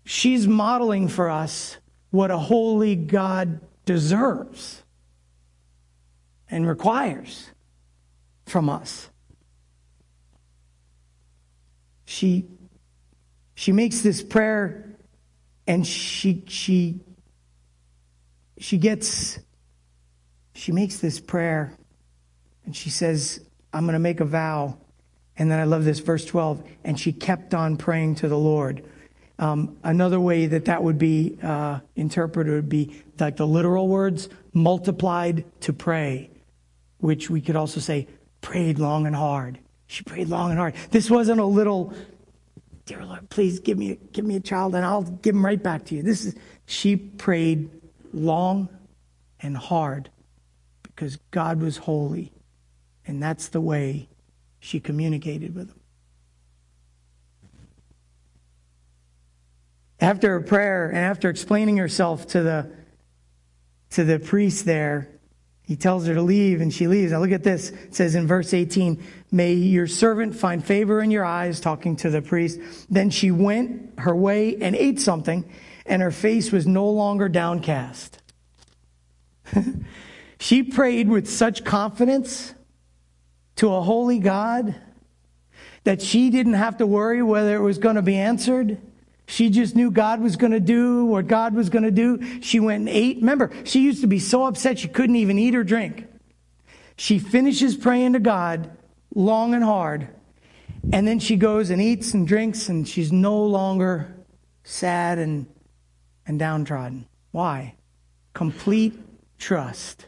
She's 0.04 0.48
modeling 0.48 1.06
for 1.06 1.30
us 1.30 1.76
what 2.10 2.32
a 2.32 2.38
holy 2.38 2.96
God 2.96 3.60
deserves 3.84 4.82
and 6.50 6.66
requires 6.66 7.50
from 8.46 8.68
us. 8.68 9.10
She 12.12 12.44
she 13.54 13.72
makes 13.72 14.02
this 14.02 14.22
prayer 14.22 14.84
and 15.66 15.86
she 15.86 16.44
she 16.46 17.00
she 18.58 18.76
gets 18.76 19.38
she 20.54 20.72
makes 20.72 20.98
this 20.98 21.20
prayer 21.20 21.72
and 22.66 22.76
she 22.76 22.90
says 22.90 23.40
i'm 23.72 23.84
going 23.84 23.94
to 23.94 23.98
make 23.98 24.20
a 24.20 24.24
vow. 24.24 24.76
And 25.38 25.50
then 25.50 25.58
i 25.58 25.64
love 25.64 25.84
this 25.84 26.00
verse 26.00 26.26
12 26.26 26.62
and 26.84 27.00
she 27.00 27.12
kept 27.12 27.54
on 27.54 27.78
praying 27.78 28.16
to 28.16 28.28
the 28.28 28.38
lord. 28.38 28.84
Um, 29.38 29.78
another 29.82 30.20
way 30.20 30.46
that 30.46 30.66
that 30.66 30.82
would 30.82 30.98
be 30.98 31.38
uh, 31.42 31.80
interpreted 31.96 32.52
would 32.52 32.68
be 32.68 33.02
like 33.18 33.36
the 33.38 33.46
literal 33.46 33.88
words 33.88 34.28
multiplied 34.52 35.44
to 35.62 35.72
pray 35.72 36.30
which 36.98 37.30
we 37.30 37.40
could 37.40 37.56
also 37.56 37.80
say 37.80 38.06
prayed 38.42 38.78
long 38.78 39.06
and 39.06 39.16
hard 39.16 39.58
she 39.92 40.02
prayed 40.04 40.28
long 40.28 40.48
and 40.50 40.58
hard. 40.58 40.74
This 40.90 41.10
wasn't 41.10 41.38
a 41.38 41.44
little, 41.44 41.92
dear 42.86 43.04
Lord, 43.04 43.28
please 43.28 43.60
give 43.60 43.76
me, 43.76 43.98
give 44.12 44.24
me 44.24 44.36
a 44.36 44.40
child 44.40 44.74
and 44.74 44.86
I'll 44.86 45.02
give 45.02 45.34
him 45.34 45.44
right 45.44 45.62
back 45.62 45.84
to 45.86 45.94
you. 45.94 46.02
This 46.02 46.24
is, 46.24 46.34
she 46.64 46.96
prayed 46.96 47.68
long 48.14 48.70
and 49.38 49.54
hard 49.54 50.08
because 50.82 51.18
God 51.30 51.60
was 51.60 51.76
holy. 51.76 52.32
And 53.06 53.22
that's 53.22 53.48
the 53.48 53.60
way 53.60 54.08
she 54.60 54.80
communicated 54.80 55.54
with 55.54 55.68
him. 55.68 55.80
After 60.00 60.30
her 60.30 60.40
prayer 60.40 60.88
and 60.88 60.98
after 60.98 61.28
explaining 61.28 61.76
herself 61.76 62.26
to 62.28 62.42
the, 62.42 62.70
to 63.90 64.04
the 64.04 64.18
priest 64.18 64.64
there, 64.64 65.10
he 65.72 65.76
tells 65.76 66.06
her 66.06 66.12
to 66.12 66.20
leave 66.20 66.60
and 66.60 66.70
she 66.70 66.86
leaves. 66.86 67.12
Now 67.12 67.20
look 67.20 67.30
at 67.30 67.44
this. 67.44 67.70
It 67.70 67.94
says 67.94 68.14
in 68.14 68.26
verse 68.26 68.52
18, 68.52 69.02
May 69.30 69.54
your 69.54 69.86
servant 69.86 70.36
find 70.36 70.62
favor 70.62 71.00
in 71.00 71.10
your 71.10 71.24
eyes, 71.24 71.60
talking 71.60 71.96
to 71.96 72.10
the 72.10 72.20
priest. 72.20 72.60
Then 72.90 73.08
she 73.08 73.30
went 73.30 73.98
her 73.98 74.14
way 74.14 74.58
and 74.60 74.76
ate 74.76 75.00
something, 75.00 75.50
and 75.86 76.02
her 76.02 76.10
face 76.10 76.52
was 76.52 76.66
no 76.66 76.90
longer 76.90 77.26
downcast. 77.26 78.20
she 80.38 80.62
prayed 80.62 81.08
with 81.08 81.26
such 81.26 81.64
confidence 81.64 82.52
to 83.56 83.72
a 83.72 83.80
holy 83.80 84.18
God 84.18 84.74
that 85.84 86.02
she 86.02 86.28
didn't 86.28 86.52
have 86.52 86.76
to 86.76 86.86
worry 86.86 87.22
whether 87.22 87.56
it 87.56 87.62
was 87.62 87.78
going 87.78 87.96
to 87.96 88.02
be 88.02 88.18
answered. 88.18 88.76
She 89.26 89.50
just 89.50 89.74
knew 89.76 89.90
God 89.90 90.20
was 90.20 90.36
going 90.36 90.52
to 90.52 90.60
do 90.60 91.06
what 91.06 91.26
God 91.26 91.54
was 91.54 91.70
going 91.70 91.84
to 91.84 91.90
do. 91.90 92.40
She 92.40 92.60
went 92.60 92.80
and 92.80 92.88
ate. 92.88 93.16
Remember, 93.18 93.50
she 93.64 93.80
used 93.80 94.00
to 94.02 94.06
be 94.06 94.18
so 94.18 94.44
upset 94.44 94.78
she 94.78 94.88
couldn't 94.88 95.16
even 95.16 95.38
eat 95.38 95.54
or 95.54 95.64
drink. 95.64 96.06
She 96.96 97.18
finishes 97.18 97.76
praying 97.76 98.12
to 98.12 98.20
God 98.20 98.76
long 99.14 99.54
and 99.54 99.64
hard, 99.64 100.08
and 100.92 101.06
then 101.06 101.18
she 101.18 101.36
goes 101.36 101.70
and 101.70 101.80
eats 101.80 102.14
and 102.14 102.26
drinks, 102.26 102.68
and 102.68 102.86
she's 102.86 103.12
no 103.12 103.44
longer 103.44 104.14
sad 104.64 105.18
and, 105.18 105.46
and 106.26 106.38
downtrodden. 106.38 107.06
Why? 107.30 107.74
Complete 108.34 108.98
trust 109.38 110.06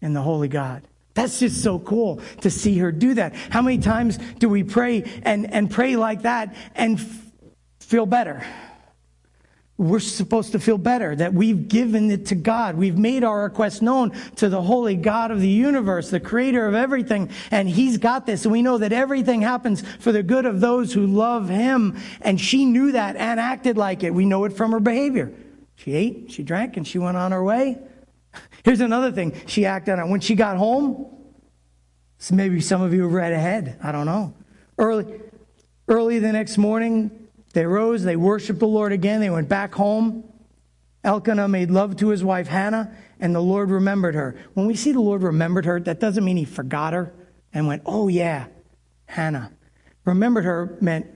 in 0.00 0.12
the 0.12 0.22
Holy 0.22 0.48
God. 0.48 0.82
That's 1.14 1.40
just 1.40 1.62
so 1.62 1.78
cool 1.78 2.20
to 2.40 2.50
see 2.50 2.78
her 2.78 2.90
do 2.90 3.14
that. 3.14 3.34
How 3.34 3.62
many 3.62 3.78
times 3.78 4.18
do 4.38 4.48
we 4.48 4.62
pray 4.62 5.04
and, 5.22 5.52
and 5.52 5.70
pray 5.70 5.96
like 5.96 6.22
that 6.22 6.54
and 6.74 6.98
feel 7.92 8.06
better. 8.06 8.42
We're 9.76 10.00
supposed 10.00 10.52
to 10.52 10.58
feel 10.58 10.78
better 10.78 11.14
that 11.14 11.34
we've 11.34 11.68
given 11.68 12.10
it 12.10 12.24
to 12.28 12.34
God. 12.34 12.74
We've 12.74 12.96
made 12.96 13.22
our 13.22 13.42
request 13.42 13.82
known 13.82 14.12
to 14.36 14.48
the 14.48 14.62
holy 14.62 14.96
God 14.96 15.30
of 15.30 15.42
the 15.42 15.48
universe, 15.48 16.08
the 16.08 16.18
creator 16.18 16.66
of 16.66 16.74
everything, 16.74 17.28
and 17.50 17.68
He's 17.68 17.98
got 17.98 18.24
this. 18.24 18.46
And 18.46 18.52
we 18.52 18.62
know 18.62 18.78
that 18.78 18.94
everything 18.94 19.42
happens 19.42 19.82
for 19.98 20.10
the 20.10 20.22
good 20.22 20.46
of 20.46 20.60
those 20.60 20.94
who 20.94 21.06
love 21.06 21.50
Him. 21.50 21.98
And 22.22 22.40
she 22.40 22.64
knew 22.64 22.92
that 22.92 23.16
and 23.16 23.38
acted 23.38 23.76
like 23.76 24.02
it. 24.02 24.14
We 24.14 24.24
know 24.24 24.44
it 24.44 24.54
from 24.54 24.72
her 24.72 24.80
behavior. 24.80 25.30
She 25.74 25.92
ate, 25.92 26.32
she 26.32 26.42
drank, 26.42 26.78
and 26.78 26.88
she 26.88 26.98
went 26.98 27.18
on 27.18 27.30
her 27.32 27.44
way. 27.44 27.76
Here's 28.64 28.80
another 28.80 29.12
thing 29.12 29.38
she 29.46 29.66
acted 29.66 29.98
on. 29.98 30.08
When 30.08 30.20
she 30.20 30.34
got 30.34 30.56
home, 30.56 31.14
so 32.16 32.34
maybe 32.34 32.62
some 32.62 32.80
of 32.80 32.94
you 32.94 33.02
have 33.02 33.12
read 33.12 33.34
ahead. 33.34 33.78
I 33.82 33.92
don't 33.92 34.06
know. 34.06 34.32
Early, 34.78 35.20
early 35.88 36.20
the 36.20 36.32
next 36.32 36.56
morning, 36.56 37.21
they 37.52 37.66
rose, 37.66 38.02
they 38.02 38.16
worshiped 38.16 38.58
the 38.58 38.66
Lord 38.66 38.92
again, 38.92 39.20
they 39.20 39.30
went 39.30 39.48
back 39.48 39.74
home. 39.74 40.24
Elkanah 41.04 41.48
made 41.48 41.70
love 41.70 41.96
to 41.96 42.08
his 42.08 42.22
wife 42.22 42.46
Hannah, 42.46 42.94
and 43.18 43.34
the 43.34 43.40
Lord 43.40 43.70
remembered 43.70 44.14
her. 44.14 44.36
When 44.54 44.66
we 44.66 44.76
see 44.76 44.92
the 44.92 45.00
Lord 45.00 45.22
remembered 45.22 45.64
her, 45.64 45.80
that 45.80 45.98
doesn't 45.98 46.24
mean 46.24 46.36
he 46.36 46.44
forgot 46.44 46.92
her 46.92 47.12
and 47.52 47.66
went, 47.66 47.82
oh 47.86 48.08
yeah, 48.08 48.46
Hannah. 49.06 49.52
Remembered 50.04 50.44
her 50.44 50.76
meant 50.80 51.06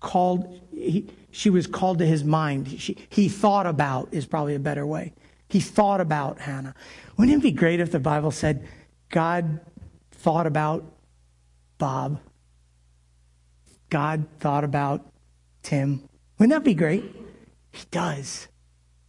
called, 0.00 0.60
he, 0.72 1.08
she 1.30 1.50
was 1.50 1.66
called 1.66 1.98
to 1.98 2.06
his 2.06 2.24
mind. 2.24 2.80
She, 2.80 2.96
he 3.08 3.28
thought 3.28 3.66
about 3.66 4.08
is 4.12 4.26
probably 4.26 4.54
a 4.54 4.60
better 4.60 4.86
way. 4.86 5.12
He 5.48 5.60
thought 5.60 6.00
about 6.00 6.40
Hannah. 6.40 6.74
Wouldn't 7.16 7.38
it 7.38 7.42
be 7.42 7.52
great 7.52 7.80
if 7.80 7.92
the 7.92 8.00
Bible 8.00 8.30
said 8.30 8.66
God 9.10 9.60
thought 10.12 10.46
about 10.46 10.84
Bob? 11.78 12.20
God 13.90 14.26
thought 14.40 14.64
about 14.64 15.06
Tim. 15.66 16.08
Wouldn't 16.38 16.54
that 16.54 16.62
be 16.64 16.74
great? 16.74 17.04
He 17.72 17.84
does. 17.90 18.46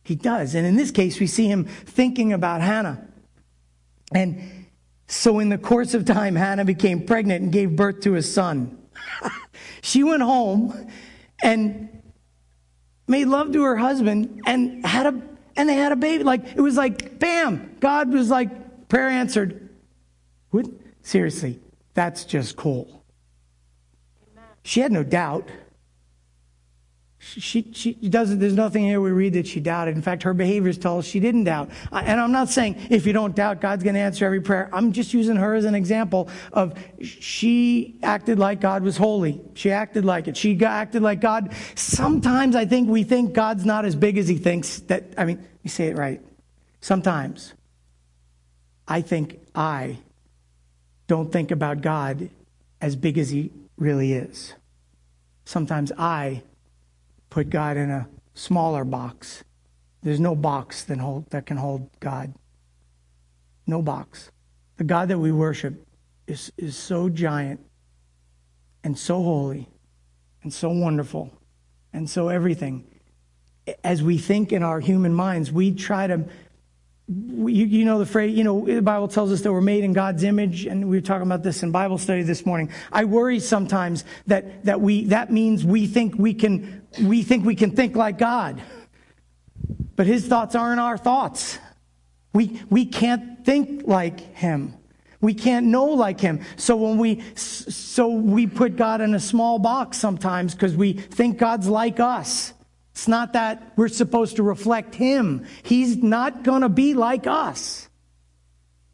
He 0.04 0.16
does. 0.16 0.56
And 0.56 0.66
in 0.66 0.76
this 0.76 0.90
case, 0.90 1.20
we 1.20 1.28
see 1.28 1.48
him 1.48 1.66
thinking 1.66 2.34
about 2.34 2.62
Hannah. 2.62 3.08
And 4.12 4.66
so, 5.06 5.38
in 5.38 5.50
the 5.50 5.60
course 5.60 5.94
of 5.94 6.04
time, 6.04 6.36
Hannah 6.36 6.66
became 6.66 7.06
pregnant 7.06 7.44
and 7.44 7.52
gave 7.52 7.76
birth 7.76 8.00
to 8.02 8.16
a 8.16 8.24
son. 8.24 8.76
she 9.84 10.04
went 10.04 10.24
home 10.24 10.90
and 11.44 11.90
made 13.08 13.26
love 13.26 13.52
to 13.54 13.62
her 13.62 13.78
husband 13.78 14.42
and 14.48 14.84
had 14.84 15.06
a 15.06 15.22
and 15.56 15.70
they 15.70 15.76
had 15.76 15.92
a 15.92 15.96
baby. 15.96 16.24
Like 16.24 16.56
it 16.56 16.62
was 16.62 16.76
like 16.76 17.20
bam, 17.20 17.78
God 17.80 18.12
was 18.12 18.32
like 18.32 18.88
prayer 18.90 19.10
answered. 19.10 19.70
What? 20.50 20.66
Seriously, 21.04 21.60
that's 21.94 22.26
just 22.26 22.56
cool. 22.56 23.04
She 24.64 24.80
had 24.80 24.92
no 24.92 25.04
doubt. 25.04 25.48
She, 27.20 27.72
she 27.74 27.94
doesn't, 27.94 28.40
there's 28.40 28.54
nothing 28.54 28.84
here 28.84 29.02
we 29.02 29.10
read 29.10 29.34
that 29.34 29.48
she 29.48 29.60
doubted. 29.60 29.96
In 29.96 30.04
fact, 30.04 30.22
her 30.24 30.36
behaviors 30.36 30.78
tell 30.78 31.00
us 31.00 31.06
she 31.06 31.20
didn't 31.20 31.46
doubt. 31.46 31.72
And 31.92 32.22
I'm 32.22 32.32
not 32.32 32.50
saying 32.50 32.88
if 32.92 33.08
you 33.08 33.14
don't 33.14 33.36
doubt, 33.36 33.60
God's 33.60 33.84
going 33.84 33.96
to 33.96 34.00
answer 34.00 34.26
every 34.26 34.40
prayer. 34.40 34.70
I'm 34.72 34.92
just 34.94 35.14
using 35.14 35.36
her 35.36 35.56
as 35.56 35.66
an 35.66 35.74
example 35.74 36.30
of 36.54 36.78
she 37.02 38.00
acted 38.04 38.38
like 38.38 38.62
God 38.62 38.84
was 38.84 38.98
holy. 38.98 39.42
She 39.56 39.72
acted 39.72 40.06
like 40.06 40.28
it. 40.28 40.38
She 40.38 40.64
acted 40.64 41.02
like 41.02 41.20
God. 41.20 41.54
Sometimes 41.76 42.56
I 42.56 42.66
think 42.66 42.88
we 42.88 43.04
think 43.04 43.34
God's 43.34 43.66
not 43.66 43.84
as 43.84 43.96
big 43.96 44.18
as 44.20 44.28
he 44.28 44.38
thinks 44.38 44.80
that, 44.82 45.06
I 45.18 45.26
mean, 45.26 45.44
you 45.64 45.70
say 45.72 45.88
it 45.88 45.98
right. 45.98 46.22
Sometimes 46.82 47.54
I 48.88 49.02
think 49.02 49.40
I 49.56 49.98
don't 51.08 51.32
think 51.32 51.50
about 51.50 51.82
God 51.82 52.30
as 52.80 52.96
big 52.96 53.18
as 53.18 53.32
he 53.32 53.52
really 53.76 54.14
is. 54.14 54.54
Sometimes 55.46 55.92
I 55.98 56.44
put 57.30 57.50
God 57.50 57.78
in 57.78 57.90
a 57.90 58.08
smaller 58.34 58.84
box. 58.84 59.44
There's 60.04 60.20
no 60.20 60.36
box 60.36 60.84
that, 60.86 61.00
hold, 61.00 61.30
that 61.32 61.46
can 61.46 61.58
hold 61.58 61.90
God. 62.00 62.34
No 63.66 63.82
box. 63.82 64.32
The 64.78 64.84
God 64.84 65.10
that 65.10 65.20
we 65.20 65.32
worship 65.32 65.86
is, 66.28 66.52
is 66.58 66.78
so 66.78 67.10
giant 67.10 67.60
and 68.84 68.98
so 68.98 69.22
holy 69.22 69.68
and 70.44 70.54
so 70.54 70.70
wonderful 70.70 71.34
and 71.94 72.10
so 72.10 72.30
everything. 72.30 72.86
As 73.84 74.02
we 74.02 74.18
think 74.18 74.54
in 74.54 74.64
our 74.64 74.80
human 74.80 75.14
minds, 75.14 75.52
we 75.52 75.74
try 75.74 76.08
to 76.08 76.26
you, 77.10 77.66
you, 77.66 77.86
know 77.86 78.00
the 78.00 78.06
phrase, 78.06 78.38
you 78.38 78.44
know, 78.44 78.66
the 78.66 78.82
Bible 78.82 79.08
tells 79.08 79.32
us 79.32 79.42
that 79.42 79.54
we're 79.54 79.62
made 79.62 79.86
in 79.86 79.94
God's 79.94 80.24
image, 80.24 80.66
and 80.66 80.90
we 80.90 80.98
were 80.98 81.02
talking 81.02 81.26
about 81.26 81.42
this 81.42 81.64
in 81.64 81.72
Bible 81.72 81.98
study 81.98 82.24
this 82.24 82.46
morning. 82.46 82.70
I 82.92 83.06
worry 83.06 83.40
sometimes 83.40 84.04
that, 84.28 84.66
that 84.66 84.82
we, 84.82 85.06
that 85.06 85.32
means 85.32 85.64
we 85.64 85.88
think 85.88 86.16
we 86.18 86.34
can, 86.34 86.86
we 87.02 87.24
think 87.24 87.46
we 87.46 87.56
can 87.56 87.72
think 87.72 87.96
like 87.96 88.18
God. 88.18 88.62
But 89.96 90.08
his 90.08 90.28
thoughts 90.28 90.56
aren't 90.56 90.80
our 90.80 90.98
thoughts. 90.98 91.60
We, 92.34 92.62
we 92.70 92.86
can't 92.86 93.46
think 93.46 93.88
like 93.88 94.36
him. 94.36 94.76
We 95.20 95.34
can't 95.34 95.68
know 95.68 95.86
like 95.86 96.20
him. 96.20 96.42
So 96.56 96.76
when 96.76 96.98
we, 96.98 97.24
so 97.36 98.10
we 98.10 98.46
put 98.46 98.76
God 98.76 99.02
in 99.02 99.16
a 99.16 99.20
small 99.20 99.58
box 99.58 99.98
sometimes 99.98 100.54
because 100.54 100.76
we 100.76 100.94
think 100.94 101.40
God's 101.40 101.68
like 101.68 102.00
us. 102.00 102.54
It's 102.98 103.08
not 103.08 103.34
that 103.34 103.74
we're 103.76 103.90
supposed 103.90 104.38
to 104.38 104.44
reflect 104.44 104.96
Him. 104.96 105.46
He's 105.62 105.98
not 105.98 106.42
going 106.42 106.64
to 106.64 106.70
be 106.70 106.96
like 106.96 107.28
us. 107.28 107.88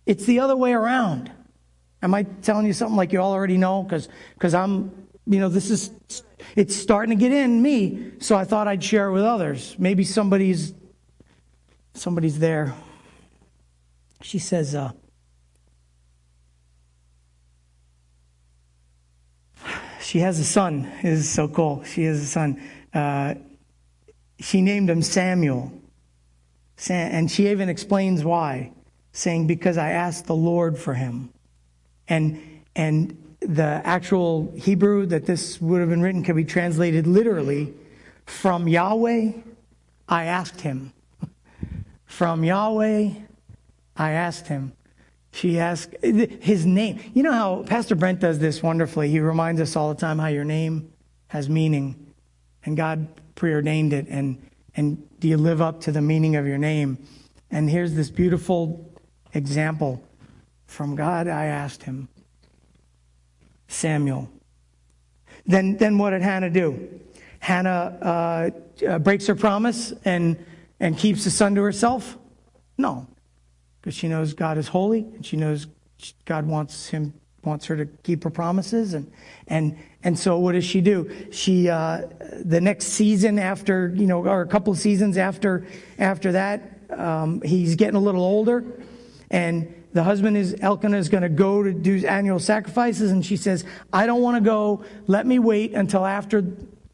It's 0.06 0.26
the 0.26 0.42
other 0.42 0.58
way 0.58 0.74
around. 0.74 1.32
Am 2.02 2.14
I 2.14 2.24
telling 2.24 2.66
you 2.66 2.74
something 2.74 2.98
like 2.98 3.14
you 3.14 3.20
already 3.20 3.56
know? 3.56 3.82
Because 3.82 4.54
I'm, 4.54 5.03
you 5.26 5.40
know, 5.40 5.50
this 5.50 5.70
is, 5.70 5.92
it's 6.56 6.76
starting 6.76 7.18
to 7.18 7.22
get 7.22 7.32
in 7.32 7.62
me, 7.62 8.12
so 8.20 8.36
I 8.36 8.44
thought 8.44 8.68
I'd 8.68 8.84
share 8.84 9.08
it 9.08 9.14
with 9.14 9.24
others. 9.24 9.76
Maybe 9.80 10.04
somebody's, 10.04 10.74
somebody's 11.94 12.40
there. 12.40 12.74
She 14.22 14.40
says, 14.40 14.76
uh, 14.76 14.92
she 20.04 20.20
has 20.20 20.40
a 20.40 20.44
son. 20.44 20.92
Is 21.02 21.30
so 21.30 21.48
cool. 21.48 21.84
She 21.84 22.04
has 22.04 22.22
a 22.22 22.26
son. 22.26 22.62
Uh, 22.94 23.36
she 24.40 24.62
named 24.62 24.90
him 24.90 25.02
Samuel. 25.02 25.72
And 26.90 27.32
she 27.32 27.48
even 27.48 27.70
explains 27.70 28.24
why, 28.24 28.74
saying, 29.14 29.48
Because 29.48 29.78
I 29.78 29.92
asked 29.92 30.26
the 30.26 30.36
Lord 30.36 30.78
for 30.78 30.94
him. 30.94 31.30
And, 32.08 32.62
and 32.76 33.23
the 33.46 33.82
actual 33.84 34.54
Hebrew 34.56 35.06
that 35.08 35.26
this 35.26 35.62
would 35.62 35.80
have 35.80 35.90
been 35.90 36.02
written 36.02 36.24
can 36.24 36.36
be 36.36 36.46
translated 36.46 37.08
literally 37.08 37.74
from 38.26 38.68
Yahweh, 38.68 39.32
I 40.08 40.26
asked 40.26 40.62
him. 40.62 40.94
From 42.06 42.44
Yahweh, 42.44 43.10
I 43.98 44.12
asked 44.12 44.48
him. 44.48 44.74
She 45.32 45.60
asked 45.60 45.96
his 46.02 46.66
name. 46.66 47.00
You 47.14 47.24
know 47.24 47.32
how 47.32 47.64
Pastor 47.64 47.96
Brent 47.96 48.20
does 48.20 48.40
this 48.40 48.62
wonderfully. 48.62 49.10
He 49.10 49.20
reminds 49.20 49.60
us 49.60 49.76
all 49.76 49.90
the 49.94 50.00
time 50.00 50.20
how 50.20 50.28
your 50.28 50.46
name 50.46 50.94
has 51.28 51.50
meaning. 51.50 52.14
And 52.64 52.78
God 52.78 53.08
preordained 53.36 53.94
it 53.94 54.08
and 54.10 54.42
and 54.76 55.08
do 55.20 55.28
you 55.28 55.38
live 55.38 55.62
up 55.62 55.82
to 55.82 55.92
the 55.92 56.02
meaning 56.02 56.36
of 56.36 56.46
your 56.46 56.58
name 56.58 56.98
and 57.52 57.70
here's 57.70 57.94
this 57.94 58.10
beautiful 58.10 58.94
example 59.34 60.04
from 60.66 60.96
god 60.96 61.28
i 61.28 61.46
asked 61.46 61.84
him 61.84 62.08
samuel. 63.74 64.30
Then 65.46 65.78
then 65.78 65.98
what 65.98 66.12
did 66.12 66.22
hannah 66.22 66.50
do? 66.50 67.00
Hannah 67.40 67.98
uh, 68.02 68.86
uh, 68.88 69.00
breaks 69.00 69.28
her 69.28 69.36
promise 69.36 69.94
and 70.06 70.44
and 70.80 70.98
keeps 70.98 71.24
the 71.24 71.32
son 71.32 71.56
to 71.56 71.62
herself? 71.62 72.18
No. 72.78 73.08
Because 73.82 73.96
she 73.96 74.08
knows 74.08 74.34
god 74.34 74.58
is 74.58 74.68
holy 74.68 75.00
and 75.00 75.26
she 75.26 75.38
knows 75.38 75.68
god 76.26 76.46
wants 76.46 76.88
him 76.90 77.14
wants 77.44 77.66
her 77.66 77.76
to 77.76 77.86
keep 78.04 78.24
her 78.24 78.30
promises 78.30 78.94
and 78.94 79.12
and 79.48 79.78
and 80.04 80.18
so 80.18 80.38
what 80.38 80.54
does 80.54 80.66
she 80.66 80.82
do? 80.82 81.10
She 81.32 81.70
uh, 81.70 82.08
the 82.44 82.62
next 82.62 82.88
season 82.88 83.40
after 83.40 83.94
you 83.96 84.08
know 84.08 84.26
or 84.26 84.42
a 84.42 84.48
couple 84.48 84.74
seasons 84.76 85.18
after 85.18 85.66
after 86.00 86.32
that 86.34 86.80
um, 86.92 87.42
he's 87.42 87.76
getting 87.76 87.96
a 87.96 88.02
little 88.02 88.24
older 88.24 88.64
and 89.30 89.83
the 89.94 90.04
husband 90.04 90.36
is 90.36 90.56
elkanah 90.62 90.98
is 90.98 91.10
going 91.10 91.24
to 91.24 91.30
go 91.30 91.64
to 91.64 91.74
do 91.74 92.06
annual 92.06 92.40
sacrifices 92.40 93.12
and 93.12 93.26
she 93.26 93.38
says 93.38 93.64
i 93.92 94.06
don't 94.06 94.22
want 94.22 94.36
to 94.36 94.42
go 94.42 94.84
let 95.08 95.26
me 95.26 95.40
wait 95.40 95.74
until 95.74 96.06
after 96.06 96.44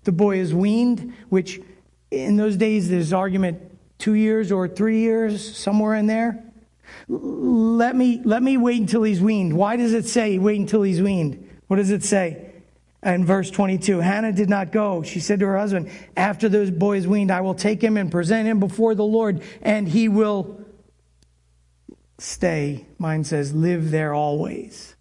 the 0.04 0.12
boy 0.12 0.38
is 0.38 0.54
weaned 0.54 1.14
which 1.30 1.62
in 2.12 2.38
those 2.38 2.56
days 2.56 2.90
there's 2.90 3.14
argument 3.14 3.60
two 3.98 4.14
years 4.14 4.52
or 4.52 4.68
three 4.68 5.00
years 5.00 5.58
somewhere 5.58 5.96
in 5.96 6.08
there 6.08 6.44
let 7.08 7.96
me, 7.96 8.22
let 8.24 8.44
me 8.44 8.58
wait 8.58 8.80
until 8.80 9.04
he's 9.04 9.22
weaned. 9.22 9.56
Why 9.56 9.76
does 9.76 9.94
it 9.94 10.06
say 10.06 10.38
wait 10.38 10.60
until 10.60 10.84
he's 10.84 11.02
weaned? 11.02 11.50
What 11.68 11.78
does 11.78 11.92
it 11.92 12.04
say? 12.04 12.46
In 13.02 13.26
verse 13.26 13.50
22, 13.50 14.00
Hannah 14.00 14.34
did 14.34 14.50
not 14.50 14.72
go. 14.72 15.04
She 15.04 15.20
said 15.20 15.40
to 15.40 15.46
her 15.46 15.58
husband, 15.58 15.90
After 16.18 16.50
those 16.50 16.70
boys 16.70 17.08
weaned, 17.08 17.32
I 17.32 17.42
will 17.42 17.54
take 17.54 17.82
him 17.82 17.96
and 17.96 18.12
present 18.12 18.48
him 18.48 18.60
before 18.60 18.94
the 18.94 19.06
Lord, 19.06 19.42
and 19.62 19.88
he 19.88 20.10
will 20.10 20.59
stay. 22.20 22.86
Mine 22.98 23.24
says, 23.24 23.54
live 23.54 23.92
there 23.92 24.14
always. 24.14 24.96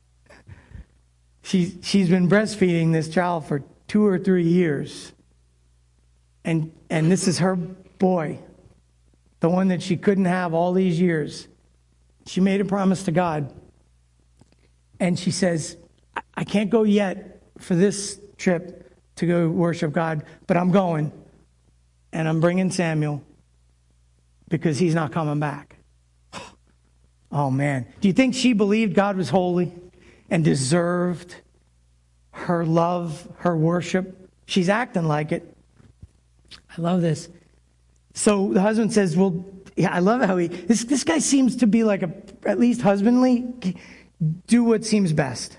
She, 1.43 1.79
she's 1.83 2.09
been 2.09 2.29
breastfeeding 2.29 2.93
this 2.93 3.09
child 3.09 3.47
for 3.47 3.63
two 3.87 4.07
or 4.07 4.19
three 4.19 4.47
years. 4.47 5.13
And, 6.45 6.73
and 6.91 7.11
this 7.11 7.27
is 7.27 7.39
her 7.39 7.57
boy, 7.57 8.39
the 9.41 9.49
one 9.49 9.69
that 9.69 9.83
she 9.83 9.97
couldn't 9.97 10.27
have 10.27 10.55
all 10.55 10.73
these 10.73 11.01
years. 11.01 11.49
She 12.27 12.41
made 12.41 12.61
a 12.61 12.65
promise 12.65 13.05
to 13.05 13.13
God. 13.13 13.53
And 15.01 15.19
she 15.19 15.31
says, 15.31 15.77
I 16.35 16.45
can't 16.45 16.71
go 16.71 16.83
yet 16.83 17.43
for 17.59 17.75
this 17.75 18.21
trip 18.37 18.93
to 19.17 19.27
go 19.27 19.49
worship 19.49 19.93
God, 19.93 20.25
but 20.47 20.57
I'm 20.57 20.71
going. 20.71 21.13
And 22.13 22.29
I'm 22.29 22.41
bringing 22.41 22.71
Samuel 22.71 23.23
because 24.49 24.79
he's 24.79 24.95
not 24.95 25.13
coming 25.13 25.41
back. 25.41 25.78
Oh, 27.31 27.51
man. 27.51 27.87
Do 28.01 28.09
you 28.09 28.15
think 28.15 28.35
she 28.35 28.53
believed 28.53 28.95
God 28.95 29.17
was 29.17 29.29
holy 29.29 29.73
and 30.31 30.45
deserved 30.45 31.35
her 32.33 32.65
love, 32.65 33.29
her 33.39 33.57
worship? 33.57 34.31
She's 34.47 34.69
acting 34.69 35.05
like 35.05 35.33
it. 35.33 35.57
I 36.77 36.81
love 36.81 37.03
this. 37.03 37.29
So 38.15 38.53
the 38.53 38.63
husband 38.63 38.93
says, 38.93 39.17
Well, 39.17 39.45
yeah, 39.77 39.93
I 39.93 40.01
love 40.01 40.23
how 40.23 40.37
he, 40.39 40.49
this, 40.49 40.85
this 40.85 41.05
guy 41.05 41.19
seems 41.19 41.57
to 41.57 41.67
be 41.67 41.85
like 41.85 42.03
a, 42.03 42.13
at 42.47 42.59
least 42.59 42.81
husbandly. 42.81 43.47
Do 44.47 44.65
what 44.65 44.85
seems 44.85 45.13
best. 45.13 45.57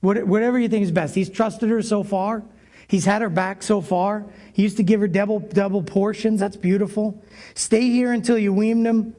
What, 0.00 0.26
whatever 0.26 0.58
you 0.58 0.68
think 0.68 0.84
is 0.84 0.92
best. 0.92 1.14
He's 1.14 1.28
trusted 1.28 1.68
her 1.68 1.82
so 1.82 2.02
far. 2.02 2.42
He's 2.88 3.04
had 3.04 3.22
her 3.22 3.30
back 3.30 3.62
so 3.62 3.80
far. 3.80 4.26
He 4.52 4.62
used 4.62 4.76
to 4.76 4.82
give 4.82 5.00
her 5.00 5.08
double, 5.08 5.40
double 5.40 5.82
portions. 5.82 6.40
That's 6.40 6.56
beautiful. 6.56 7.22
Stay 7.54 7.90
here 7.90 8.12
until 8.12 8.38
you 8.38 8.52
wean 8.52 8.84
him. 8.84 9.14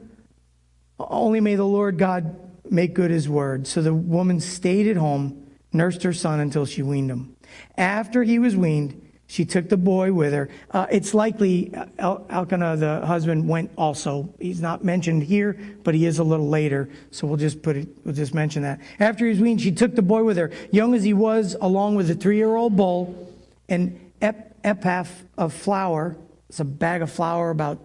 Only 0.98 1.40
may 1.40 1.54
the 1.56 1.64
Lord 1.64 1.98
God 1.98 2.38
make 2.70 2.94
good 2.94 3.10
his 3.10 3.28
word. 3.28 3.66
So 3.66 3.82
the 3.82 3.94
woman 3.94 4.40
stayed 4.40 4.88
at 4.88 4.96
home, 4.96 5.46
nursed 5.72 6.02
her 6.02 6.12
son 6.12 6.40
until 6.40 6.66
she 6.66 6.82
weaned 6.82 7.10
him. 7.10 7.36
After 7.76 8.22
he 8.22 8.38
was 8.38 8.56
weaned, 8.56 9.02
she 9.28 9.44
took 9.44 9.68
the 9.68 9.76
boy 9.76 10.12
with 10.12 10.32
her. 10.32 10.48
Uh, 10.70 10.86
it's 10.90 11.12
likely 11.12 11.74
El- 11.98 12.24
Elkanah, 12.30 12.76
the 12.76 13.04
husband, 13.04 13.48
went 13.48 13.72
also. 13.76 14.32
He's 14.38 14.60
not 14.60 14.84
mentioned 14.84 15.24
here, 15.24 15.58
but 15.82 15.94
he 15.94 16.06
is 16.06 16.20
a 16.20 16.24
little 16.24 16.48
later, 16.48 16.88
so 17.10 17.26
we'll 17.26 17.36
just 17.36 17.60
put 17.60 17.76
it. 17.76 17.88
We'll 18.04 18.14
just 18.14 18.34
mention 18.34 18.62
that. 18.62 18.80
After 19.00 19.24
he 19.24 19.30
was 19.30 19.40
weaned, 19.40 19.60
she 19.60 19.72
took 19.72 19.96
the 19.96 20.02
boy 20.02 20.22
with 20.22 20.36
her, 20.36 20.52
young 20.70 20.94
as 20.94 21.02
he 21.02 21.12
was, 21.12 21.56
along 21.60 21.96
with 21.96 22.08
a 22.08 22.14
three-year-old 22.14 22.76
bull, 22.76 23.32
an 23.68 23.98
ep- 24.22 24.56
ephah 24.62 25.04
of 25.36 25.52
flour. 25.52 26.16
It's 26.48 26.60
a 26.60 26.64
bag 26.64 27.02
of 27.02 27.10
flour 27.10 27.50
about 27.50 27.80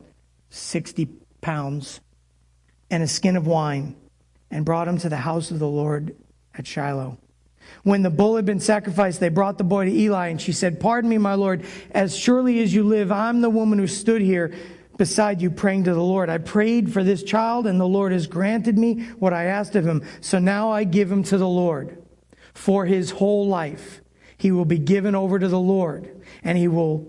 sixty 0.52 1.08
pounds, 1.42 2.02
and 2.92 3.02
a 3.02 3.08
skin 3.08 3.36
of 3.36 3.48
wine, 3.48 3.96
and 4.52 4.64
brought 4.64 4.88
him 4.88 5.00
to 5.00 5.10
the 5.10 5.18
house 5.18 5.50
of 5.50 5.58
the 5.58 5.68
Lord 5.68 6.16
at 6.54 6.68
Shiloh. 6.68 7.18
When 7.84 8.04
the 8.04 8.10
bull 8.10 8.36
had 8.36 8.46
been 8.46 8.60
sacrificed, 8.60 9.20
they 9.20 9.30
brought 9.30 9.58
the 9.58 9.64
boy 9.64 9.86
to 9.86 9.92
Eli, 9.92 10.28
and 10.28 10.42
she 10.42 10.52
said, 10.52 10.80
Pardon 10.80 11.10
me, 11.10 11.18
my 11.18 11.36
Lord, 11.36 11.64
as 11.92 12.16
surely 12.16 12.62
as 12.62 12.74
you 12.74 12.84
live, 12.84 13.12
I'm 13.12 13.42
the 13.42 13.50
woman 13.50 13.80
who 13.80 13.88
stood 13.88 14.22
here 14.22 14.54
beside 14.98 15.42
you 15.42 15.50
praying 15.50 15.86
to 15.86 15.94
the 15.94 16.04
Lord. 16.04 16.30
I 16.30 16.38
prayed 16.38 16.94
for 16.94 17.04
this 17.04 17.24
child, 17.24 17.66
and 17.66 17.80
the 17.80 17.88
Lord 17.88 18.12
has 18.12 18.28
granted 18.28 18.78
me 18.78 19.06
what 19.20 19.34
I 19.34 19.46
asked 19.46 19.76
of 19.76 19.88
him. 19.88 20.04
So 20.20 20.38
now 20.38 20.70
I 20.70 20.84
give 20.84 21.12
him 21.12 21.24
to 21.24 21.38
the 21.38 21.48
Lord 21.48 21.98
for 22.54 22.86
his 22.86 23.12
whole 23.12 23.48
life. 23.48 24.02
He 24.38 24.52
will 24.52 24.66
be 24.66 24.78
given 24.78 25.16
over 25.16 25.40
to 25.40 25.48
the 25.48 25.60
Lord, 25.60 26.22
and 26.44 26.58
he 26.58 26.68
will, 26.68 27.08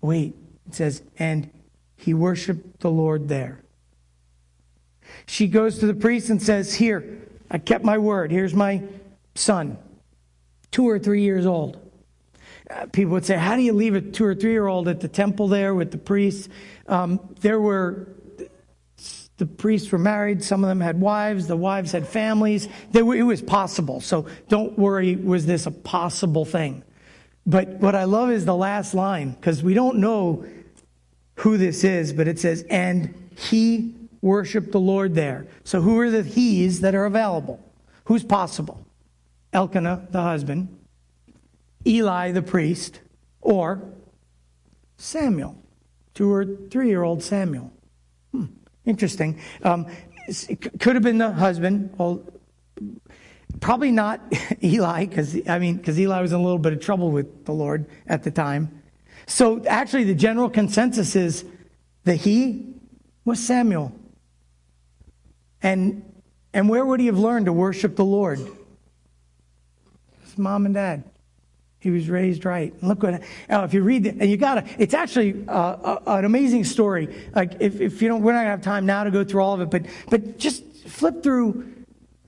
wait, 0.00 0.34
it 0.66 0.74
says, 0.74 1.02
and 1.18 1.50
he 1.96 2.12
worshiped 2.12 2.80
the 2.80 2.90
Lord 2.90 3.28
there. 3.28 3.62
She 5.26 5.48
goes 5.48 5.78
to 5.78 5.86
the 5.86 5.94
priest 5.94 6.30
and 6.30 6.42
says, 6.42 6.74
Here, 6.74 7.20
I 7.50 7.58
kept 7.58 7.84
my 7.84 7.98
word. 7.98 8.30
Here's 8.30 8.54
my 8.54 8.82
son 9.34 9.78
two 10.70 10.88
or 10.88 10.98
three 10.98 11.22
years 11.22 11.46
old. 11.46 11.78
Uh, 12.68 12.86
people 12.86 13.12
would 13.12 13.24
say, 13.24 13.36
How 13.36 13.56
do 13.56 13.62
you 13.62 13.72
leave 13.72 13.94
a 13.94 14.00
two 14.00 14.24
or 14.24 14.34
three 14.34 14.52
year 14.52 14.66
old 14.66 14.88
at 14.88 15.00
the 15.00 15.08
temple 15.08 15.48
there 15.48 15.74
with 15.74 15.90
the 15.90 15.98
priests? 15.98 16.48
Um, 16.86 17.20
there 17.40 17.60
were, 17.60 18.08
the 19.38 19.46
priests 19.46 19.90
were 19.90 19.98
married. 19.98 20.42
Some 20.42 20.64
of 20.64 20.68
them 20.68 20.80
had 20.80 21.00
wives. 21.00 21.46
The 21.46 21.56
wives 21.56 21.92
had 21.92 22.06
families. 22.06 22.68
Were, 22.92 23.14
it 23.14 23.22
was 23.22 23.40
possible. 23.40 24.00
So 24.00 24.26
don't 24.48 24.78
worry, 24.78 25.16
was 25.16 25.46
this 25.46 25.66
a 25.66 25.70
possible 25.70 26.44
thing? 26.44 26.82
But 27.46 27.68
what 27.68 27.94
I 27.94 28.04
love 28.04 28.30
is 28.30 28.44
the 28.44 28.56
last 28.56 28.92
line, 28.92 29.30
because 29.30 29.62
we 29.62 29.72
don't 29.72 29.98
know 29.98 30.44
who 31.36 31.56
this 31.56 31.84
is, 31.84 32.12
but 32.12 32.26
it 32.26 32.38
says, 32.38 32.64
And 32.68 33.14
he 33.36 33.94
worshiped 34.26 34.72
the 34.72 34.80
Lord 34.80 35.14
there. 35.14 35.46
So 35.62 35.80
who 35.80 35.98
are 36.00 36.10
the 36.10 36.22
he's 36.22 36.80
that 36.80 36.94
are 36.94 37.06
available? 37.06 37.60
Who's 38.06 38.24
possible? 38.24 38.84
Elkanah, 39.52 40.08
the 40.10 40.20
husband, 40.20 40.76
Eli, 41.86 42.32
the 42.32 42.42
priest, 42.42 43.00
or 43.40 43.80
Samuel, 44.96 45.56
two 46.14 46.30
or 46.30 46.44
three 46.44 46.88
year 46.88 47.04
old 47.04 47.22
Samuel. 47.22 47.72
Hmm, 48.32 48.46
interesting. 48.84 49.40
Um, 49.62 49.86
could 50.80 50.96
have 50.96 51.04
been 51.04 51.18
the 51.18 51.30
husband. 51.30 51.94
Well, 51.96 52.22
probably 53.60 53.92
not 53.92 54.20
Eli, 54.62 55.06
because 55.06 55.40
I 55.48 55.60
mean, 55.60 55.76
because 55.76 55.98
Eli 55.98 56.20
was 56.20 56.32
in 56.32 56.40
a 56.40 56.42
little 56.42 56.58
bit 56.58 56.72
of 56.72 56.80
trouble 56.80 57.12
with 57.12 57.44
the 57.44 57.52
Lord 57.52 57.86
at 58.08 58.24
the 58.24 58.32
time. 58.32 58.82
So 59.26 59.64
actually, 59.66 60.04
the 60.04 60.14
general 60.14 60.50
consensus 60.50 61.14
is 61.14 61.44
that 62.04 62.16
he 62.16 62.74
was 63.24 63.38
Samuel. 63.38 63.92
And 65.66 66.04
and 66.54 66.68
where 66.68 66.86
would 66.86 67.00
he 67.00 67.06
have 67.06 67.18
learned 67.18 67.46
to 67.46 67.52
worship 67.52 67.96
the 67.96 68.04
Lord? 68.04 68.38
His 70.22 70.38
mom 70.38 70.64
and 70.64 70.74
dad. 70.74 71.02
He 71.80 71.90
was 71.90 72.08
raised 72.08 72.44
right. 72.44 72.72
look 72.82 73.02
what, 73.02 73.20
oh, 73.50 73.64
if 73.64 73.74
you 73.74 73.82
read 73.82 74.06
it, 74.06 74.16
and 74.20 74.30
you 74.30 74.36
gotta, 74.36 74.64
it's 74.78 74.94
actually 74.94 75.44
uh, 75.46 75.98
an 76.06 76.24
amazing 76.24 76.64
story. 76.64 77.14
Like, 77.34 77.56
if, 77.60 77.80
if 77.80 78.00
you 78.00 78.08
don't, 78.08 78.22
we're 78.22 78.32
not 78.32 78.40
gonna 78.40 78.50
have 78.50 78.62
time 78.62 78.86
now 78.86 79.04
to 79.04 79.10
go 79.10 79.24
through 79.24 79.42
all 79.42 79.54
of 79.54 79.60
it, 79.60 79.70
but, 79.70 79.86
but 80.08 80.38
just 80.38 80.64
flip 80.64 81.22
through 81.22 81.70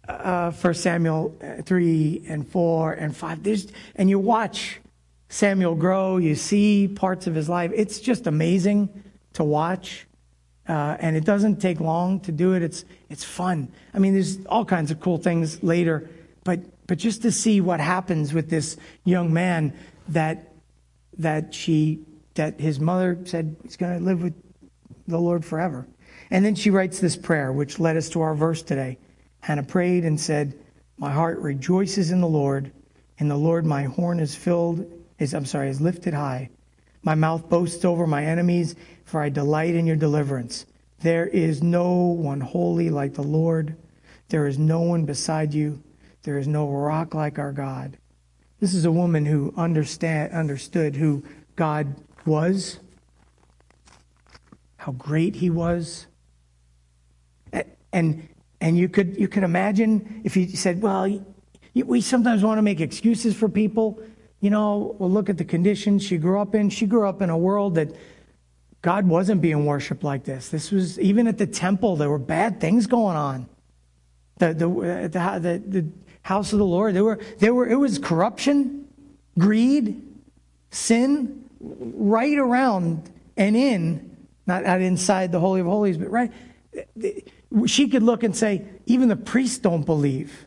uh, 0.08 0.50
1 0.50 0.74
Samuel 0.74 1.34
uh, 1.42 1.62
3 1.62 2.24
and 2.28 2.46
4 2.46 2.92
and 2.92 3.16
5. 3.16 3.42
There's, 3.42 3.68
and 3.94 4.10
you 4.10 4.18
watch 4.18 4.80
Samuel 5.28 5.76
grow, 5.76 6.18
you 6.18 6.34
see 6.34 6.88
parts 6.88 7.26
of 7.26 7.34
his 7.34 7.48
life. 7.48 7.70
It's 7.74 8.00
just 8.00 8.26
amazing 8.26 9.02
to 9.34 9.44
watch. 9.44 10.06
Uh, 10.68 10.96
and 11.00 11.16
it 11.16 11.24
doesn't 11.24 11.62
take 11.62 11.80
long 11.80 12.20
to 12.20 12.32
do 12.32 12.52
it. 12.52 12.62
It's, 12.62 12.84
it's 13.10 13.24
fun. 13.24 13.72
I 13.94 13.98
mean, 13.98 14.14
there's 14.14 14.44
all 14.46 14.64
kinds 14.64 14.90
of 14.90 15.00
cool 15.00 15.18
things 15.18 15.62
later, 15.62 16.08
but 16.44 16.60
but 16.86 16.98
just 16.98 17.22
to 17.22 17.32
see 17.32 17.60
what 17.60 17.80
happens 17.80 18.32
with 18.32 18.48
this 18.48 18.76
young 19.04 19.32
man 19.32 19.74
that 20.08 20.52
that 21.18 21.54
she 21.54 22.00
that 22.34 22.60
his 22.60 22.80
mother 22.80 23.18
said 23.24 23.56
he's 23.62 23.76
going 23.76 23.98
to 23.98 24.04
live 24.04 24.22
with 24.22 24.34
the 25.06 25.18
Lord 25.18 25.44
forever. 25.44 25.86
And 26.30 26.44
then 26.44 26.54
she 26.54 26.70
writes 26.70 27.00
this 27.00 27.16
prayer, 27.16 27.52
which 27.52 27.78
led 27.78 27.96
us 27.96 28.08
to 28.10 28.20
our 28.20 28.34
verse 28.34 28.62
today. 28.62 28.98
Hannah 29.40 29.62
prayed 29.62 30.04
and 30.04 30.20
said, 30.20 30.54
"My 30.96 31.12
heart 31.12 31.38
rejoices 31.38 32.10
in 32.10 32.20
the 32.20 32.28
Lord. 32.28 32.72
In 33.18 33.28
the 33.28 33.38
Lord, 33.38 33.66
my 33.66 33.84
horn 33.84 34.20
is 34.20 34.34
filled. 34.34 34.86
Is 35.18 35.34
I'm 35.34 35.46
sorry, 35.46 35.68
is 35.68 35.80
lifted 35.80 36.14
high. 36.14 36.50
My 37.02 37.14
mouth 37.14 37.48
boasts 37.48 37.84
over 37.84 38.06
my 38.06 38.24
enemies, 38.24 38.76
for 39.04 39.20
I 39.20 39.28
delight 39.28 39.74
in 39.74 39.86
your 39.86 39.96
deliverance. 39.96 40.66
There 41.00 41.26
is 41.26 41.62
no 41.62 41.94
one 41.94 42.40
holy 42.40 42.90
like 42.90 43.14
the 43.14 43.22
Lord. 43.22 43.76
There 44.28 44.46
is 44.46 44.58
no 44.58 44.80
one 44.80 45.04
beside 45.04 45.54
you. 45.54 45.82
There 46.22 46.38
is 46.38 46.48
no 46.48 46.68
rock 46.68 47.14
like 47.14 47.38
our 47.38 47.52
God. 47.52 47.96
This 48.60 48.74
is 48.74 48.84
a 48.84 48.90
woman 48.90 49.24
who 49.24 49.54
understand, 49.56 50.32
understood 50.32 50.96
who 50.96 51.22
God 51.54 51.94
was, 52.26 52.80
how 54.76 54.92
great 54.92 55.36
he 55.36 55.50
was. 55.50 56.06
And, 57.92 58.28
and 58.60 58.76
you, 58.76 58.88
could, 58.88 59.16
you 59.18 59.28
could 59.28 59.44
imagine 59.44 60.20
if 60.24 60.36
you 60.36 60.48
said, 60.48 60.82
well, 60.82 61.24
we 61.74 62.00
sometimes 62.00 62.42
want 62.42 62.58
to 62.58 62.62
make 62.62 62.80
excuses 62.80 63.36
for 63.36 63.48
people. 63.48 64.02
You 64.40 64.50
know, 64.50 64.96
well, 64.98 65.10
look 65.10 65.30
at 65.30 65.38
the 65.38 65.44
conditions 65.44 66.02
she 66.02 66.18
grew 66.18 66.40
up 66.40 66.54
in. 66.54 66.70
She 66.70 66.86
grew 66.86 67.08
up 67.08 67.22
in 67.22 67.30
a 67.30 67.38
world 67.38 67.76
that 67.76 67.94
God 68.82 69.08
wasn't 69.08 69.40
being 69.40 69.66
worshiped 69.66 70.04
like 70.04 70.24
this. 70.24 70.48
This 70.48 70.70
was, 70.70 70.98
even 71.00 71.26
at 71.26 71.38
the 71.38 71.46
temple, 71.46 71.96
there 71.96 72.08
were 72.08 72.18
bad 72.18 72.60
things 72.60 72.86
going 72.86 73.16
on. 73.16 73.48
The, 74.38 74.54
the, 74.54 74.68
the, 74.68 75.08
the, 75.08 75.80
the 75.80 75.88
house 76.22 76.52
of 76.52 76.60
the 76.60 76.64
Lord. 76.64 76.94
There 76.94 77.04
were, 77.04 77.18
there 77.38 77.52
were, 77.52 77.66
it 77.68 77.74
was 77.74 77.98
corruption, 77.98 78.86
greed, 79.36 80.02
sin, 80.70 81.44
right 81.60 82.38
around 82.38 83.10
and 83.36 83.56
in, 83.56 84.16
not, 84.46 84.62
not 84.64 84.80
inside 84.80 85.32
the 85.32 85.40
Holy 85.40 85.60
of 85.60 85.66
Holies, 85.66 85.98
but 85.98 86.10
right. 86.10 86.32
She 87.66 87.88
could 87.88 88.02
look 88.02 88.22
and 88.22 88.36
say, 88.36 88.64
even 88.86 89.08
the 89.08 89.16
priests 89.16 89.58
don't 89.58 89.84
believe. 89.84 90.46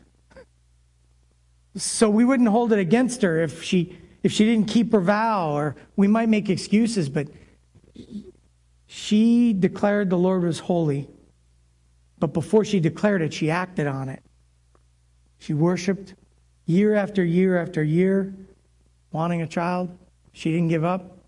So 1.76 2.08
we 2.08 2.24
wouldn't 2.24 2.48
hold 2.48 2.72
it 2.72 2.78
against 2.78 3.22
her 3.22 3.42
if 3.42 3.62
she 3.62 3.98
if 4.22 4.30
she 4.30 4.44
didn't 4.44 4.68
keep 4.68 4.92
her 4.92 5.00
vow, 5.00 5.50
or 5.50 5.74
we 5.96 6.06
might 6.06 6.28
make 6.28 6.48
excuses, 6.48 7.08
but 7.08 7.26
she 8.86 9.52
declared 9.52 10.10
the 10.10 10.18
Lord 10.18 10.42
was 10.42 10.58
holy. 10.58 11.08
But 12.18 12.32
before 12.32 12.64
she 12.64 12.78
declared 12.78 13.22
it, 13.22 13.34
she 13.34 13.50
acted 13.50 13.86
on 13.86 14.08
it. 14.08 14.22
She 15.38 15.54
worshiped 15.54 16.14
year 16.66 16.94
after 16.94 17.24
year 17.24 17.60
after 17.60 17.82
year, 17.82 18.32
wanting 19.10 19.42
a 19.42 19.46
child. 19.46 19.96
She 20.32 20.52
didn't 20.52 20.68
give 20.68 20.84
up. 20.84 21.18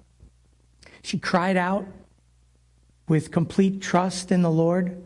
She 1.02 1.18
cried 1.18 1.56
out 1.56 1.86
with 3.08 3.30
complete 3.30 3.82
trust 3.82 4.30
in 4.30 4.42
the 4.42 4.50
Lord. 4.50 5.02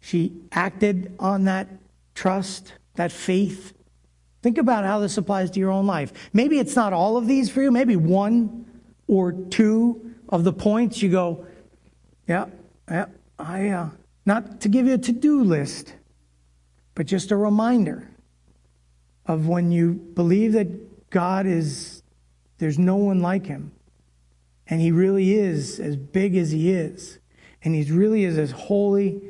She 0.00 0.32
acted 0.50 1.14
on 1.18 1.44
that 1.44 1.68
trust, 2.14 2.72
that 2.94 3.12
faith. 3.12 3.72
Think 4.42 4.58
about 4.58 4.84
how 4.84 4.98
this 4.98 5.16
applies 5.16 5.50
to 5.52 5.60
your 5.60 5.70
own 5.70 5.86
life. 5.86 6.12
Maybe 6.32 6.58
it's 6.58 6.74
not 6.74 6.92
all 6.92 7.16
of 7.16 7.28
these 7.28 7.48
for 7.48 7.62
you, 7.62 7.70
maybe 7.70 7.96
one 7.96 8.66
or 9.12 9.32
two 9.32 10.14
of 10.30 10.42
the 10.42 10.52
points 10.54 11.02
you 11.02 11.10
go, 11.10 11.44
yeah, 12.26 12.46
yeah, 12.90 13.04
I, 13.38 13.68
uh, 13.68 13.90
not 14.24 14.62
to 14.62 14.70
give 14.70 14.86
you 14.86 14.94
a 14.94 14.98
to 14.98 15.12
do 15.12 15.44
list, 15.44 15.92
but 16.94 17.04
just 17.04 17.30
a 17.30 17.36
reminder 17.36 18.08
of 19.26 19.48
when 19.48 19.70
you 19.70 19.92
believe 19.92 20.54
that 20.54 21.10
God 21.10 21.44
is, 21.44 22.02
there's 22.56 22.78
no 22.78 22.96
one 22.96 23.20
like 23.20 23.44
him. 23.44 23.72
And 24.66 24.80
he 24.80 24.90
really 24.90 25.34
is 25.34 25.78
as 25.78 25.94
big 25.96 26.34
as 26.34 26.50
he 26.50 26.72
is. 26.72 27.18
And 27.62 27.74
he 27.74 27.92
really 27.92 28.24
is 28.24 28.38
as 28.38 28.50
holy 28.52 29.20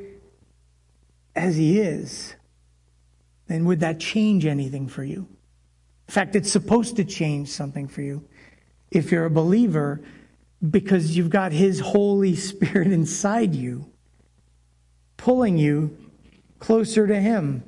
as 1.35 1.57
he 1.57 1.81
is. 1.81 2.35
Then 3.47 3.65
would 3.65 3.81
that 3.81 3.99
change 3.99 4.45
anything 4.45 4.87
for 4.87 5.03
you? 5.03 5.27
In 6.07 6.13
fact, 6.13 6.37
it's 6.37 6.51
supposed 6.51 6.95
to 6.95 7.03
change 7.03 7.49
something 7.49 7.89
for 7.89 8.01
you 8.01 8.23
if 8.93 9.11
you're 9.11 9.25
a 9.25 9.29
believer 9.29 10.01
because 10.67 11.17
you've 11.17 11.29
got 11.29 11.51
his 11.51 11.79
Holy 11.79 12.35
Spirit 12.35 12.91
inside 12.91 13.53
you, 13.53 13.91
pulling 15.17 15.57
you 15.57 15.97
closer 16.63 17.07
to 17.07 17.19
Him 17.19 17.63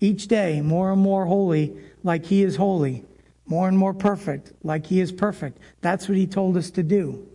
each 0.00 0.28
day, 0.28 0.62
more 0.62 0.92
and 0.92 1.00
more 1.00 1.26
holy, 1.26 1.76
like 2.02 2.24
He 2.26 2.42
is 2.42 2.56
holy, 2.56 3.04
more 3.46 3.68
and 3.68 3.76
more 3.76 3.92
perfect, 3.92 4.52
like 4.62 4.86
He 4.86 5.00
is 5.00 5.12
perfect. 5.12 5.58
That's 5.82 6.08
what 6.08 6.16
He 6.16 6.26
told 6.26 6.56
us 6.56 6.70
to 6.72 6.82
do. 6.82 7.28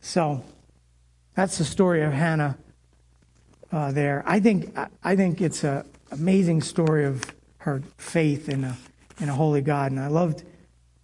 So, 0.00 0.42
that's 1.34 1.58
the 1.58 1.64
story 1.64 2.02
of 2.02 2.12
Hannah 2.12 2.56
uh, 3.70 3.92
there. 3.92 4.22
I 4.26 4.40
think, 4.40 4.74
I 5.04 5.16
think 5.16 5.40
it's 5.40 5.64
an 5.64 5.84
amazing 6.10 6.62
story 6.62 7.04
of 7.04 7.22
her 7.58 7.82
faith 7.98 8.48
in 8.48 8.64
a, 8.64 8.76
in 9.20 9.28
a 9.28 9.34
holy 9.34 9.60
God, 9.60 9.90
and 9.90 10.00
I 10.00 10.06
loved. 10.08 10.44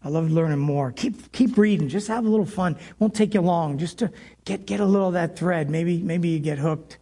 I 0.07 0.09
love 0.09 0.31
learning 0.31 0.61
more. 0.61 0.93
Keep 0.93 1.33
keep 1.33 1.59
reading. 1.59 1.89
Just 1.89 2.07
have 2.07 2.25
a 2.25 2.29
little 2.29 2.47
fun. 2.47 2.77
It 2.77 2.95
won't 3.01 3.13
take 3.13 3.35
you 3.35 3.41
long. 3.41 3.77
Just 3.77 3.99
to 3.99 4.13
get 4.45 4.65
get 4.65 4.79
a 4.79 4.85
little 4.85 5.09
of 5.09 5.15
that 5.15 5.37
thread. 5.37 5.69
Maybe 5.69 5.99
maybe 5.99 6.29
you 6.29 6.39
get 6.39 6.59
hooked. 6.59 6.99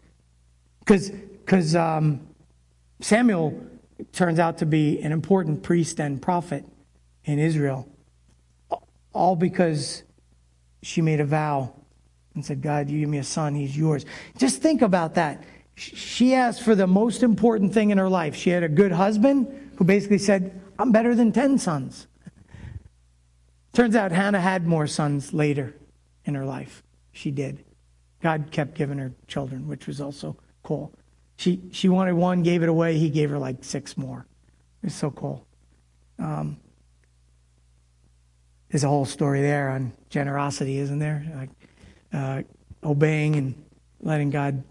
Because 0.86 1.76
um, 1.76 2.26
Samuel 3.02 3.60
turns 4.12 4.38
out 4.38 4.56
to 4.58 4.66
be 4.66 5.02
an 5.02 5.12
important 5.12 5.62
priest 5.62 6.00
and 6.00 6.20
prophet 6.20 6.64
in 7.24 7.38
Israel, 7.38 7.86
all 9.12 9.36
because 9.36 10.02
she 10.82 11.02
made 11.02 11.20
a 11.20 11.26
vow 11.26 11.74
and 12.34 12.42
said, 12.42 12.62
God, 12.62 12.88
you 12.88 13.00
give 13.00 13.10
me 13.10 13.18
a 13.18 13.24
son, 13.24 13.54
he's 13.54 13.76
yours. 13.76 14.06
Just 14.38 14.62
think 14.62 14.80
about 14.80 15.16
that. 15.16 15.44
She 15.74 16.34
asked 16.34 16.62
for 16.62 16.74
the 16.74 16.86
most 16.86 17.22
important 17.22 17.74
thing 17.74 17.90
in 17.90 17.98
her 17.98 18.08
life. 18.08 18.34
She 18.34 18.48
had 18.48 18.62
a 18.62 18.68
good 18.68 18.92
husband 18.92 19.72
who 19.76 19.84
basically 19.84 20.18
said, 20.18 20.58
I'm 20.78 20.90
better 20.90 21.14
than 21.14 21.32
10 21.32 21.58
sons. 21.58 22.06
Turns 23.74 23.96
out 23.96 24.12
Hannah 24.12 24.40
had 24.40 24.66
more 24.66 24.86
sons 24.86 25.34
later 25.34 25.74
in 26.24 26.34
her 26.36 26.44
life. 26.44 26.84
She 27.12 27.30
did. 27.30 27.64
God 28.22 28.48
kept 28.50 28.74
giving 28.74 28.98
her 28.98 29.12
children, 29.26 29.66
which 29.66 29.86
was 29.86 30.00
also 30.00 30.36
cool. 30.62 30.94
She, 31.36 31.60
she 31.72 31.88
wanted 31.88 32.14
one, 32.14 32.42
gave 32.42 32.62
it 32.62 32.68
away. 32.68 32.96
He 32.96 33.10
gave 33.10 33.30
her 33.30 33.38
like 33.38 33.64
six 33.64 33.96
more. 33.96 34.26
It 34.82 34.86
was 34.86 34.94
so 34.94 35.10
cool. 35.10 35.44
Um, 36.18 36.58
there's 38.70 38.84
a 38.84 38.88
whole 38.88 39.04
story 39.04 39.42
there 39.42 39.70
on 39.70 39.92
generosity, 40.08 40.78
isn't 40.78 41.00
there? 41.00 41.26
Like 41.34 41.50
uh, 42.12 42.42
obeying 42.82 43.36
and 43.36 43.64
letting 44.00 44.30
God, 44.30 44.62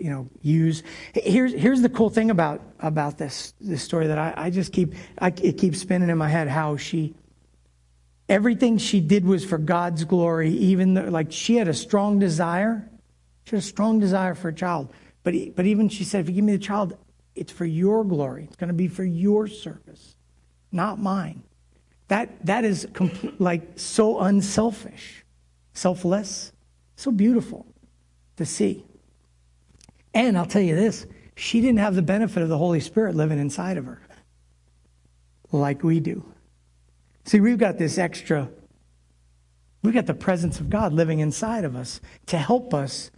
you 0.00 0.10
know, 0.10 0.28
use. 0.42 0.82
Here's 1.14 1.52
here's 1.52 1.82
the 1.82 1.88
cool 1.88 2.10
thing 2.10 2.30
about 2.30 2.62
about 2.78 3.18
this 3.18 3.54
this 3.60 3.82
story 3.82 4.06
that 4.06 4.18
I, 4.18 4.34
I 4.36 4.50
just 4.50 4.72
keep 4.72 4.94
I, 5.18 5.28
it 5.28 5.58
keeps 5.58 5.80
spinning 5.80 6.08
in 6.08 6.18
my 6.18 6.28
head 6.28 6.48
how 6.48 6.76
she 6.76 7.14
everything 8.28 8.78
she 8.78 9.00
did 9.00 9.24
was 9.24 9.44
for 9.44 9.58
God's 9.58 10.04
glory. 10.04 10.50
Even 10.50 10.94
though, 10.94 11.04
like 11.04 11.32
she 11.32 11.56
had 11.56 11.68
a 11.68 11.74
strong 11.74 12.18
desire, 12.18 12.88
she 13.44 13.56
had 13.56 13.60
a 13.60 13.66
strong 13.66 14.00
desire 14.00 14.34
for 14.34 14.48
a 14.48 14.54
child. 14.54 14.92
But 15.22 15.34
but 15.54 15.66
even 15.66 15.88
she 15.88 16.04
said, 16.04 16.22
if 16.22 16.28
you 16.28 16.34
give 16.36 16.44
me 16.44 16.52
the 16.52 16.58
child, 16.58 16.96
it's 17.34 17.52
for 17.52 17.64
your 17.64 18.04
glory. 18.04 18.44
It's 18.44 18.56
going 18.56 18.68
to 18.68 18.74
be 18.74 18.88
for 18.88 19.04
your 19.04 19.46
service, 19.46 20.16
not 20.72 20.98
mine. 20.98 21.42
That 22.08 22.46
that 22.46 22.64
is 22.64 22.88
like 23.38 23.78
so 23.78 24.20
unselfish 24.20 25.24
selfless. 25.80 26.52
So 26.96 27.10
beautiful 27.10 27.66
to 28.36 28.44
see. 28.44 28.84
And 30.14 30.36
I'll 30.36 30.46
tell 30.46 30.62
you 30.62 30.74
this 30.76 31.06
she 31.36 31.60
didn't 31.60 31.78
have 31.78 31.94
the 31.94 32.02
benefit 32.02 32.42
of 32.42 32.48
the 32.48 32.58
Holy 32.58 32.80
Spirit 32.80 33.14
living 33.14 33.38
inside 33.38 33.76
of 33.76 33.86
her 33.86 34.02
like 35.52 35.82
we 35.82 36.00
do. 36.00 36.24
See, 37.24 37.40
we've 37.40 37.58
got 37.58 37.78
this 37.78 37.98
extra, 37.98 38.48
we've 39.82 39.94
got 39.94 40.06
the 40.06 40.14
presence 40.14 40.60
of 40.60 40.70
God 40.70 40.92
living 40.92 41.20
inside 41.20 41.64
of 41.64 41.76
us 41.76 42.00
to 42.26 42.38
help 42.38 42.74
us 42.74 43.10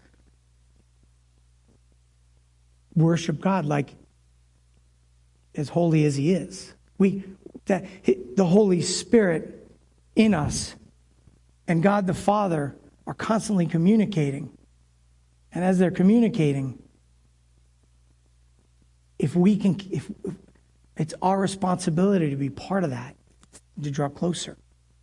worship 2.94 3.40
God 3.40 3.64
like 3.64 3.94
as 5.54 5.68
holy 5.70 6.04
as 6.04 6.16
He 6.16 6.32
is. 6.32 6.74
We, 6.98 7.24
that, 7.66 7.86
the 8.36 8.44
Holy 8.44 8.82
Spirit 8.82 9.70
in 10.14 10.34
us 10.34 10.74
and 11.66 11.82
God 11.82 12.06
the 12.06 12.14
Father 12.14 12.76
are 13.06 13.14
constantly 13.14 13.66
communicating. 13.66 14.50
And 15.52 15.64
as 15.64 15.78
they're 15.78 15.90
communicating, 15.90 16.81
if 19.22 19.36
we 19.36 19.56
can, 19.56 19.80
if 19.90 20.10
it's 20.96 21.14
our 21.22 21.38
responsibility 21.38 22.28
to 22.30 22.36
be 22.36 22.50
part 22.50 22.84
of 22.84 22.90
that, 22.90 23.16
to 23.82 23.90
draw 23.90 24.08
closer, 24.08 24.58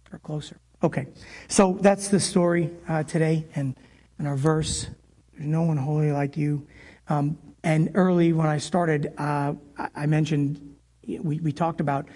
draw 0.10 0.20
closer. 0.20 0.60
Okay, 0.84 1.08
so 1.48 1.78
that's 1.82 2.10
the 2.10 2.20
story 2.20 2.70
uh, 2.88 3.04
today, 3.04 3.48
and 3.56 3.76
and 4.18 4.28
our 4.28 4.36
verse. 4.36 4.88
There's 5.34 5.48
no 5.48 5.64
one 5.64 5.78
holy 5.78 6.12
like 6.12 6.36
you. 6.38 6.68
Um, 7.08 7.38
and 7.64 7.92
early 7.96 8.34
when 8.34 8.48
I 8.48 8.58
started, 8.58 9.14
uh, 9.18 9.54
I 9.96 10.06
mentioned 10.06 10.76
we, 11.08 11.40
we 11.40 11.52
talked 11.52 11.82
about 11.82 12.08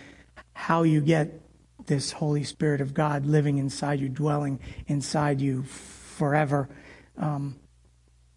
how 0.53 0.83
you 0.83 1.01
get 1.01 1.41
this 1.85 2.11
Holy 2.11 2.43
Spirit 2.43 2.81
of 2.81 2.93
God 2.93 3.25
living 3.25 3.57
inside 3.57 3.99
you, 3.99 4.09
dwelling 4.09 4.59
inside 4.87 5.41
you 5.41 5.63
forever. 5.63 6.69
Um, 7.17 7.55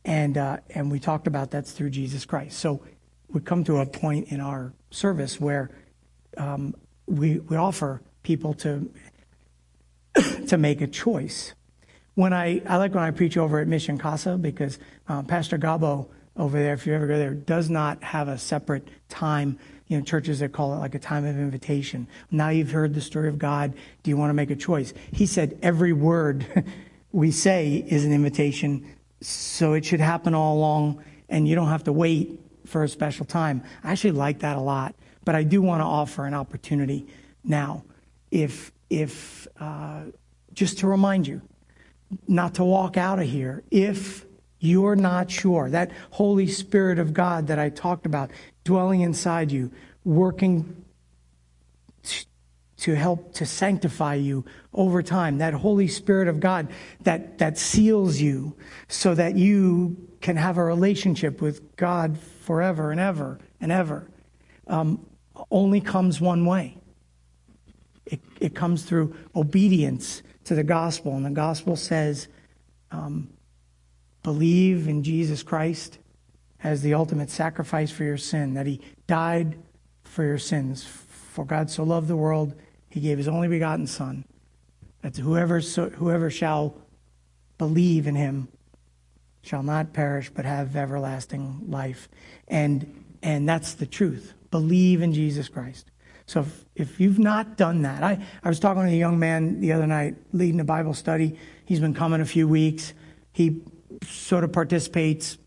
and, 0.05 0.39
uh, 0.39 0.59
and 0.71 0.91
we 0.91 1.01
talked 1.01 1.27
about 1.27 1.51
that's 1.51 1.73
through 1.73 1.91
Jesus 1.91 2.25
Christ. 2.25 2.59
So 2.59 2.83
we 3.29 3.41
come 3.41 3.65
to 3.65 3.79
a 3.79 3.87
point 3.87 4.29
in 4.29 4.41
our 4.41 4.73
service 4.91 5.41
where 5.41 5.71
um, 6.37 6.75
we, 7.07 7.39
we 7.39 7.57
offer 7.57 8.03
people 8.23 8.55
to, 8.55 8.91
to 10.49 10.57
make 10.57 10.81
a 10.81 10.87
choice. 10.87 11.55
When 12.15 12.33
I, 12.33 12.63
I 12.67 12.77
like 12.77 12.95
when 12.95 13.05
I 13.05 13.11
preach 13.11 13.37
over 13.37 13.59
at 13.59 13.69
Mission 13.69 13.99
Casa 13.99 14.39
because 14.39 14.79
uh, 15.09 15.23
Pastor 15.23 15.59
Gabo 15.59 16.09
over 16.37 16.59
there, 16.59 16.75
if 16.75 16.87
you 16.87 16.95
ever 16.95 17.07
go 17.07 17.19
there, 17.19 17.35
does 17.35 17.71
not 17.71 18.03
have 18.03 18.29
a 18.29 18.39
separate 18.39 18.89
time 19.09 19.59
you 19.89 19.99
know, 19.99 20.05
churches 20.05 20.41
that 20.41 20.53
call 20.53 20.75
it 20.75 20.79
like 20.79 20.95
a 20.95 20.99
time 20.99 21.25
of 21.25 21.37
invitation. 21.37 22.09
Now 22.31 22.49
you've 22.49 22.73
heard 22.73 22.95
the 22.95 23.01
story 23.01 23.29
of 23.29 23.39
God. 23.39 23.75
Do 24.03 24.11
you 24.11 24.17
want 24.17 24.31
to 24.31 24.35
make 24.35 24.51
a 24.51 24.57
choice? 24.57 24.93
He 25.13 25.27
said 25.27 25.59
every 25.63 25.93
word 25.93 26.65
we 27.13 27.31
say 27.31 27.85
is 27.89 28.05
an 28.05 28.13
invitation, 28.13 28.97
so 29.21 29.75
it 29.75 29.85
should 29.85 30.01
happen 30.01 30.35
all 30.35 30.57
along, 30.57 31.05
and 31.29 31.47
you 31.47 31.55
don't 31.55 31.69
have 31.69 31.85
to 31.85 31.93
wait 31.93 32.41
for 32.67 32.85
a 32.85 32.89
special 32.89 33.25
time. 33.25 33.63
I 33.83 33.93
actually 33.93 34.13
like 34.13 34.41
that 34.41 34.57
a 34.57 34.61
lot, 34.61 34.95
but 35.25 35.35
I 35.35 35.43
do 35.43 35.63
want 35.63 35.81
to 35.81 35.85
offer 35.85 36.27
an 36.27 36.35
opportunity 36.35 37.07
now, 37.45 37.85
if 38.31 38.73
if 38.91 39.47
uh, 39.61 40.03
just 40.53 40.79
to 40.79 40.87
remind 40.87 41.27
you, 41.27 41.43
not 42.29 42.55
to 42.55 42.65
walk 42.65 42.97
out 42.97 43.19
of 43.19 43.27
here 43.27 43.63
if 43.71 44.25
you're 44.59 44.97
not 44.97 45.31
sure. 45.31 45.71
That 45.71 45.93
Holy 46.11 46.47
Spirit 46.47 46.99
of 46.99 47.13
God 47.13 47.49
that 47.49 47.59
I 47.59 47.69
talked 47.69 48.07
about 48.07 48.31
dwelling 48.65 49.01
inside 49.01 49.53
you, 49.53 49.71
working 50.05 50.85
to 52.79 52.95
help 52.95 53.33
to 53.35 53.47
sanctify 53.47 54.15
you 54.15 54.45
over 54.75 55.03
time. 55.03 55.39
That 55.39 55.55
Holy 55.55 55.89
Spirit 55.89 56.29
of 56.29 56.41
God 56.41 56.69
that, 57.03 57.39
that 57.39 57.59
seals 57.59 58.21
you 58.21 58.57
so 58.89 59.15
that 59.15 59.37
you 59.37 60.06
can 60.21 60.37
have 60.37 60.59
a 60.59 60.65
relationship 60.65 61.41
with 61.41 61.77
God 61.77 62.19
forever 62.19 62.91
and 62.91 63.01
ever 63.01 63.39
and 63.61 63.71
ever 63.71 64.09
um, 64.67 65.05
only 65.51 65.81
comes 65.81 66.21
one 66.21 66.45
way. 66.45 66.79
It, 68.07 68.21
it 68.41 68.55
comes 68.55 68.85
through 68.85 69.15
obedience 69.35 70.23
to 70.45 70.55
the 70.55 70.65
gospel. 70.65 71.17
And 71.17 71.27
the 71.27 71.31
gospel 71.31 71.77
says, 71.77 72.29
um, 72.91 73.31
believe 74.23 74.89
in 74.89 75.03
Jesus 75.03 75.43
Christ 75.43 75.99
as 76.63 76.83
the 76.83 76.95
ultimate 76.95 77.31
sacrifice 77.31 77.91
for 77.91 78.05
your 78.05 78.17
sin, 78.17 78.55
that 78.55 78.67
he 78.67 78.81
died 79.07 79.59
for 80.05 80.25
your 80.25 80.39
sins. 80.39 80.85
For 80.85 81.45
God 81.45 81.71
so 81.71 81.85
loved 81.85 82.09
the 82.09 82.17
world, 82.17 82.55
he 82.89 83.01
gave 83.01 83.19
his 83.19 83.29
only 83.29 83.49
begotten 83.49 83.87
Son, 83.87 84.25
that 85.03 85.17
whoever, 85.17 85.61
so, 85.61 85.91
whoever 85.91 86.31
shall 86.31 86.75
believe 87.59 88.07
in 88.07 88.15
him 88.15 88.49
shall 89.47 89.63
not 89.63 89.93
perish 89.93 90.31
but 90.31 90.45
have 90.45 90.77
everlasting 90.77 91.65
life. 91.69 92.09
And, 92.49 93.05
and 93.23 93.49
that's 93.49 93.75
the 93.75 93.87
truth. 93.87 94.35
Believe 94.51 95.03
in 95.03 95.13
Jesus 95.13 95.49
Christ. 95.49 95.91
So 96.27 96.41
if, 96.41 96.65
if 96.75 97.01
you've 97.01 97.19
not 97.19 97.57
done 97.57 97.83
that, 97.83 98.03
I, 98.03 98.25
I 98.43 98.49
was 98.49 98.59
talking 98.59 98.83
to 98.83 98.89
a 98.89 98.93
young 98.93 99.19
man 99.19 99.61
the 99.61 99.73
other 99.73 99.87
night 99.87 100.17
leading 100.33 100.61
a 100.61 100.65
Bible 100.65 100.95
study. 100.95 101.39
He's 101.65 101.81
been 101.81 101.95
coming 101.95 102.21
a 102.21 102.25
few 102.25 102.49
weeks. 102.49 102.93
He 103.33 103.63
sort 104.05 104.43
of 104.43 104.53
participates. 104.53 105.39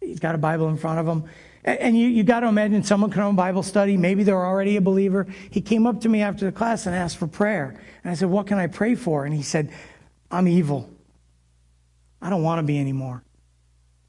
He's 0.00 0.20
got 0.20 0.34
a 0.34 0.38
Bible 0.38 0.68
in 0.68 0.76
front 0.76 1.00
of 1.00 1.06
him. 1.06 1.24
And 1.64 1.96
you, 1.96 2.08
you 2.08 2.24
got 2.24 2.40
to 2.40 2.48
imagine 2.48 2.82
someone 2.82 3.10
come 3.10 3.24
on 3.24 3.36
Bible 3.36 3.62
study. 3.62 3.96
Maybe 3.96 4.24
they're 4.24 4.44
already 4.44 4.76
a 4.76 4.80
believer. 4.80 5.26
He 5.50 5.60
came 5.60 5.86
up 5.86 6.00
to 6.00 6.08
me 6.08 6.20
after 6.20 6.44
the 6.44 6.52
class 6.52 6.86
and 6.86 6.94
asked 6.94 7.18
for 7.18 7.28
prayer. 7.28 7.80
And 8.02 8.10
I 8.10 8.14
said, 8.14 8.28
What 8.28 8.48
can 8.48 8.58
I 8.58 8.66
pray 8.66 8.96
for? 8.96 9.24
And 9.24 9.32
he 9.32 9.42
said, 9.42 9.72
I'm 10.28 10.48
evil. 10.48 10.90
I 12.20 12.30
don't 12.30 12.42
want 12.42 12.58
to 12.58 12.62
be 12.64 12.78
anymore. 12.80 13.22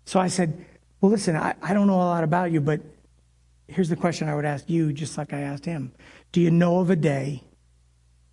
So 0.05 0.19
I 0.19 0.27
said, 0.27 0.65
Well, 1.01 1.11
listen, 1.11 1.35
I, 1.35 1.55
I 1.61 1.73
don't 1.73 1.87
know 1.87 1.95
a 1.95 2.03
lot 2.03 2.23
about 2.23 2.51
you, 2.51 2.61
but 2.61 2.81
here's 3.67 3.89
the 3.89 3.95
question 3.95 4.27
I 4.27 4.35
would 4.35 4.45
ask 4.45 4.69
you, 4.69 4.93
just 4.93 5.17
like 5.17 5.33
I 5.33 5.41
asked 5.41 5.65
him 5.65 5.93
Do 6.31 6.41
you 6.41 6.51
know 6.51 6.79
of 6.79 6.89
a 6.89 6.95
day, 6.95 7.43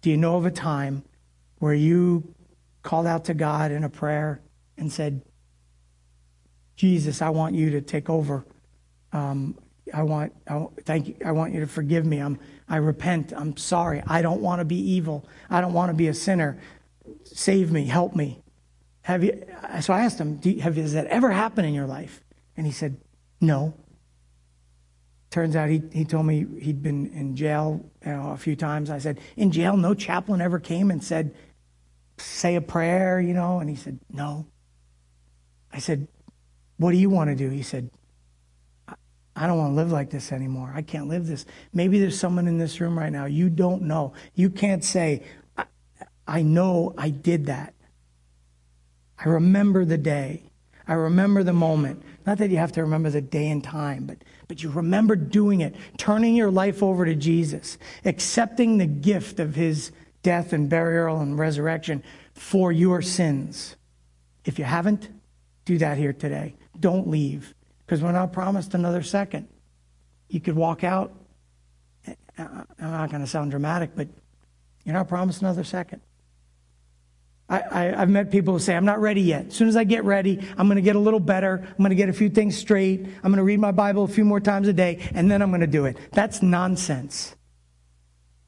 do 0.03 0.11
you 0.11 0.17
know 0.17 0.37
of 0.37 0.47
a 0.47 0.51
time 0.51 1.05
where 1.59 1.75
you 1.75 2.35
called 2.83 3.07
out 3.07 3.27
to 3.27 3.35
God 3.35 3.71
in 3.71 3.85
a 3.85 3.89
prayer 3.89 4.41
and 4.77 4.91
said, 4.91 5.23
Jesus, 6.77 7.21
I 7.21 7.29
want 7.29 7.55
you 7.55 7.71
to 7.71 7.83
take 7.83 8.09
over. 8.09 8.47
Um, 9.13 9.59
I 9.93 10.03
want, 10.03 10.33
I, 10.49 10.67
thank 10.85 11.09
you. 11.09 11.17
I 11.25 11.33
want 11.33 11.53
you 11.53 11.61
to 11.61 11.67
forgive 11.67 12.07
me. 12.07 12.19
I'm, 12.19 12.39
I 12.69 12.77
repent. 12.77 13.33
I'm 13.37 13.57
sorry. 13.57 14.03
I 14.07 14.23
don't 14.23 14.41
want 14.41 14.61
to 14.61 14.65
be 14.65 14.77
evil. 14.77 15.29
I 15.51 15.61
don't 15.61 15.75
want 15.75 15.91
to 15.91 15.95
be 15.95 16.09
a 16.09 16.15
sinner. 16.15 16.59
Save 17.25 17.71
me. 17.71 17.85
Help 17.85 18.17
me. 18.17 18.43
Have 19.03 19.25
you? 19.25 19.45
So 19.81 19.93
I 19.93 20.01
asked 20.01 20.19
him, 20.19 20.41
you, 20.43 20.61
have, 20.61 20.77
has 20.77 20.93
that 20.93 21.07
ever 21.07 21.31
happened 21.31 21.67
in 21.67 21.75
your 21.75 21.87
life? 21.87 22.23
And 22.57 22.67
he 22.67 22.73
said, 22.73 22.97
no. 23.41 23.75
Turns 25.31 25.55
out 25.55 25.69
he, 25.69 25.83
he 25.93 26.05
told 26.05 26.27
me 26.27 26.45
he'd 26.61 26.83
been 26.83 27.07
in 27.13 27.37
jail 27.37 27.85
you 28.05 28.13
know, 28.13 28.31
a 28.31 28.37
few 28.37 28.57
times. 28.57 28.91
I 28.91 28.99
said, 28.99 29.21
in 29.37 29.53
jail, 29.53 29.77
no 29.77 29.95
chaplain 29.95 30.41
ever 30.41 30.59
came 30.59 30.91
and 30.91 31.03
said, 31.03 31.35
say 32.19 32.57
a 32.57 32.61
prayer, 32.61 33.21
you 33.21 33.33
know? 33.33 33.61
And 33.61 33.71
he 33.71 33.77
said, 33.77 34.01
no. 34.11 34.47
I 35.73 35.79
said, 35.79 36.09
what 36.77 36.91
do 36.91 36.97
you 36.99 37.09
want 37.09 37.31
to 37.31 37.37
do? 37.37 37.49
He 37.49 37.63
said, 37.63 37.91
I 39.37 39.47
don't 39.47 39.57
want 39.57 39.71
to 39.71 39.77
live 39.77 39.93
like 39.93 40.11
this 40.11 40.33
anymore. 40.33 40.73
I 40.75 40.83
can't 40.83 41.09
live 41.09 41.27
this. 41.27 41.47
Maybe 41.73 42.01
there's 42.01 42.19
someone 42.19 42.49
in 42.49 42.59
this 42.59 42.81
room 42.81 42.99
right 42.99 43.13
now. 43.13 43.27
You 43.27 43.49
don't 43.49 43.83
know. 43.83 44.13
You 44.35 44.51
can't 44.51 44.85
say, 44.85 45.23
I, 45.57 45.65
I 46.27 46.43
know 46.43 46.93
I 46.99 47.11
did 47.11 47.47
that. 47.47 47.75
I 49.25 49.29
remember 49.29 49.85
the 49.85 49.99
day. 49.99 50.45
I 50.89 50.95
remember 50.95 51.43
the 51.43 51.53
moment. 51.53 52.03
Not 52.27 52.39
that 52.39 52.51
you 52.51 52.57
have 52.57 52.73
to 52.73 52.83
remember 52.83 53.11
the 53.11 53.21
day 53.21 53.49
and 53.49 53.63
time, 53.63 54.07
but, 54.07 54.19
but 54.49 54.63
you 54.63 54.71
remember 54.71 55.15
doing 55.15 55.61
it, 55.61 55.77
turning 55.99 56.35
your 56.35 56.51
life 56.51 56.83
over 56.83 57.05
to 57.05 57.15
Jesus, 57.15 57.79
accepting 58.05 58.79
the 58.79 58.87
gift 58.87 59.39
of 59.39 59.55
his 59.55 59.93
death 60.23 60.53
and 60.53 60.69
burial 60.69 61.21
and 61.21 61.39
resurrection 61.39 62.03
for 62.35 62.73
your 62.73 63.03
sins. 63.03 63.77
If 64.45 64.59
you 64.59 64.65
haven't, 64.65 65.09
do 65.65 65.79
that 65.79 65.99
here 65.99 66.13
today. 66.13 66.57
Don't 66.79 67.09
leave 67.09 67.55
because 67.85 68.03
we're 68.03 68.13
not 68.13 68.33
promised 68.33 68.75
another 68.75 69.03
second. 69.03 69.49
You 70.29 70.41
could 70.41 70.57
walk 70.57 70.83
out. 70.83 71.13
Eh, 72.07 72.15
I'm 72.39 72.67
not 72.79 73.11
going 73.11 73.23
to 73.23 73.29
sound 73.29 73.51
dramatic, 73.51 73.91
but 73.95 74.09
you're 74.85 74.95
not 74.95 75.09
promised 75.09 75.43
another 75.43 75.65
second. 75.65 76.01
I, 77.51 77.83
have 77.97 78.09
met 78.09 78.31
people 78.31 78.55
who 78.55 78.61
say, 78.61 78.77
I'm 78.77 78.85
not 78.85 79.01
ready 79.01 79.23
yet. 79.23 79.49
As 79.49 79.55
soon 79.55 79.69
as 79.69 79.77
I 79.77 79.83
get 79.83 80.05
ready, 80.05 80.39
I'm 80.57 80.69
going 80.69 80.77
to 80.77 80.83
get 80.83 80.95
a 80.95 81.01
little 81.01 81.19
better. 81.19 81.61
I'm 81.67 81.79
going 81.79 81.91
to 81.91 81.97
get 81.97 82.09
a 82.09 82.13
few 82.13 82.31
things 82.31 82.57
straight. 82.57 83.01
I'm 83.01 83.33
going 83.33 83.39
to 83.39 83.43
read 83.43 83.59
my 83.59 83.73
Bible 83.73 84.05
a 84.05 84.09
few 84.09 84.25
more 84.25 84.39
times 84.39 84.69
a 84.69 84.73
day, 84.73 85.01
and 85.15 85.29
then 85.29 85.43
I'm 85.43 85.51
going 85.51 85.61
to 85.61 85.67
do 85.67 85.87
it. 85.87 85.97
That's 86.13 86.43
nonsense. 86.43 87.35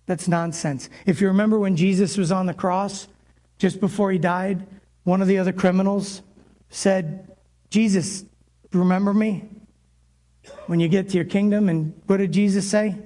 That's 0.07 0.29
nonsense. 0.29 0.89
If 1.05 1.21
you 1.21 1.27
remember 1.29 1.59
when 1.59 1.75
Jesus 1.77 2.17
was 2.17 2.31
on 2.31 2.47
the 2.47 2.55
cross, 2.55 3.09
just 3.59 3.81
before 3.81 4.13
he 4.13 4.19
died, 4.19 4.67
one 5.03 5.21
of 5.21 5.27
the 5.27 5.39
other 5.39 5.53
criminals 5.53 6.23
said, 6.71 7.37
Jesus, 7.71 8.25
remember 8.73 9.13
me? 9.13 9.49
When 10.67 10.79
you 10.79 10.89
get 10.89 11.09
to 11.09 11.17
your 11.17 11.25
kingdom, 11.25 11.69
and 11.69 12.01
what 12.07 12.19
did 12.19 12.33
Jesus 12.33 12.71
say? 12.71 12.97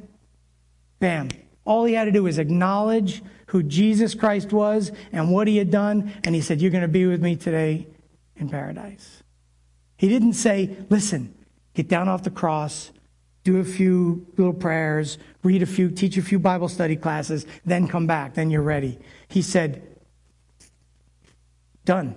Bam. 1.01 1.31
All 1.67 1.85
he 1.85 1.95
had 1.95 2.05
to 2.05 2.13
do 2.13 2.23
was 2.23 2.39
acknowledge 2.39 3.23
who 3.49 3.63
Jesus 3.63 4.15
Christ 4.15 4.53
was 4.53 4.93
and 5.13 5.31
what 5.31 5.49
he 5.49 5.57
had 5.57 5.71
done, 5.71 6.13
and 6.25 6.35
he 6.35 6.41
said, 6.41 6.61
You're 6.61 6.71
going 6.71 6.83
to 6.83 6.89
be 6.89 7.07
with 7.07 7.21
me 7.21 7.37
today 7.37 7.87
in 8.37 8.49
paradise. 8.49 9.23
He 9.97 10.09
didn't 10.09 10.35
say, 10.35 10.77
Listen, 10.89 11.35
get 11.75 11.89
down 11.89 12.09
off 12.09 12.23
the 12.23 12.31
cross, 12.31 12.93
do 13.45 13.59
a 13.59 13.65
few 13.65 14.27
little 14.37 14.55
prayers, 14.55 15.19
read 15.43 15.63
a 15.63 15.67
few, 15.67 15.91
teach 15.91 16.17
a 16.17 16.23
few 16.23 16.39
Bible 16.39 16.69
study 16.69 16.97
classes, 16.97 17.47
then 17.65 17.87
come 17.87 18.07
back, 18.07 18.35
then 18.35 18.51
you're 18.51 18.63
ready. 18.63 18.99
He 19.29 19.43
said, 19.43 19.83
Done. 21.85 22.15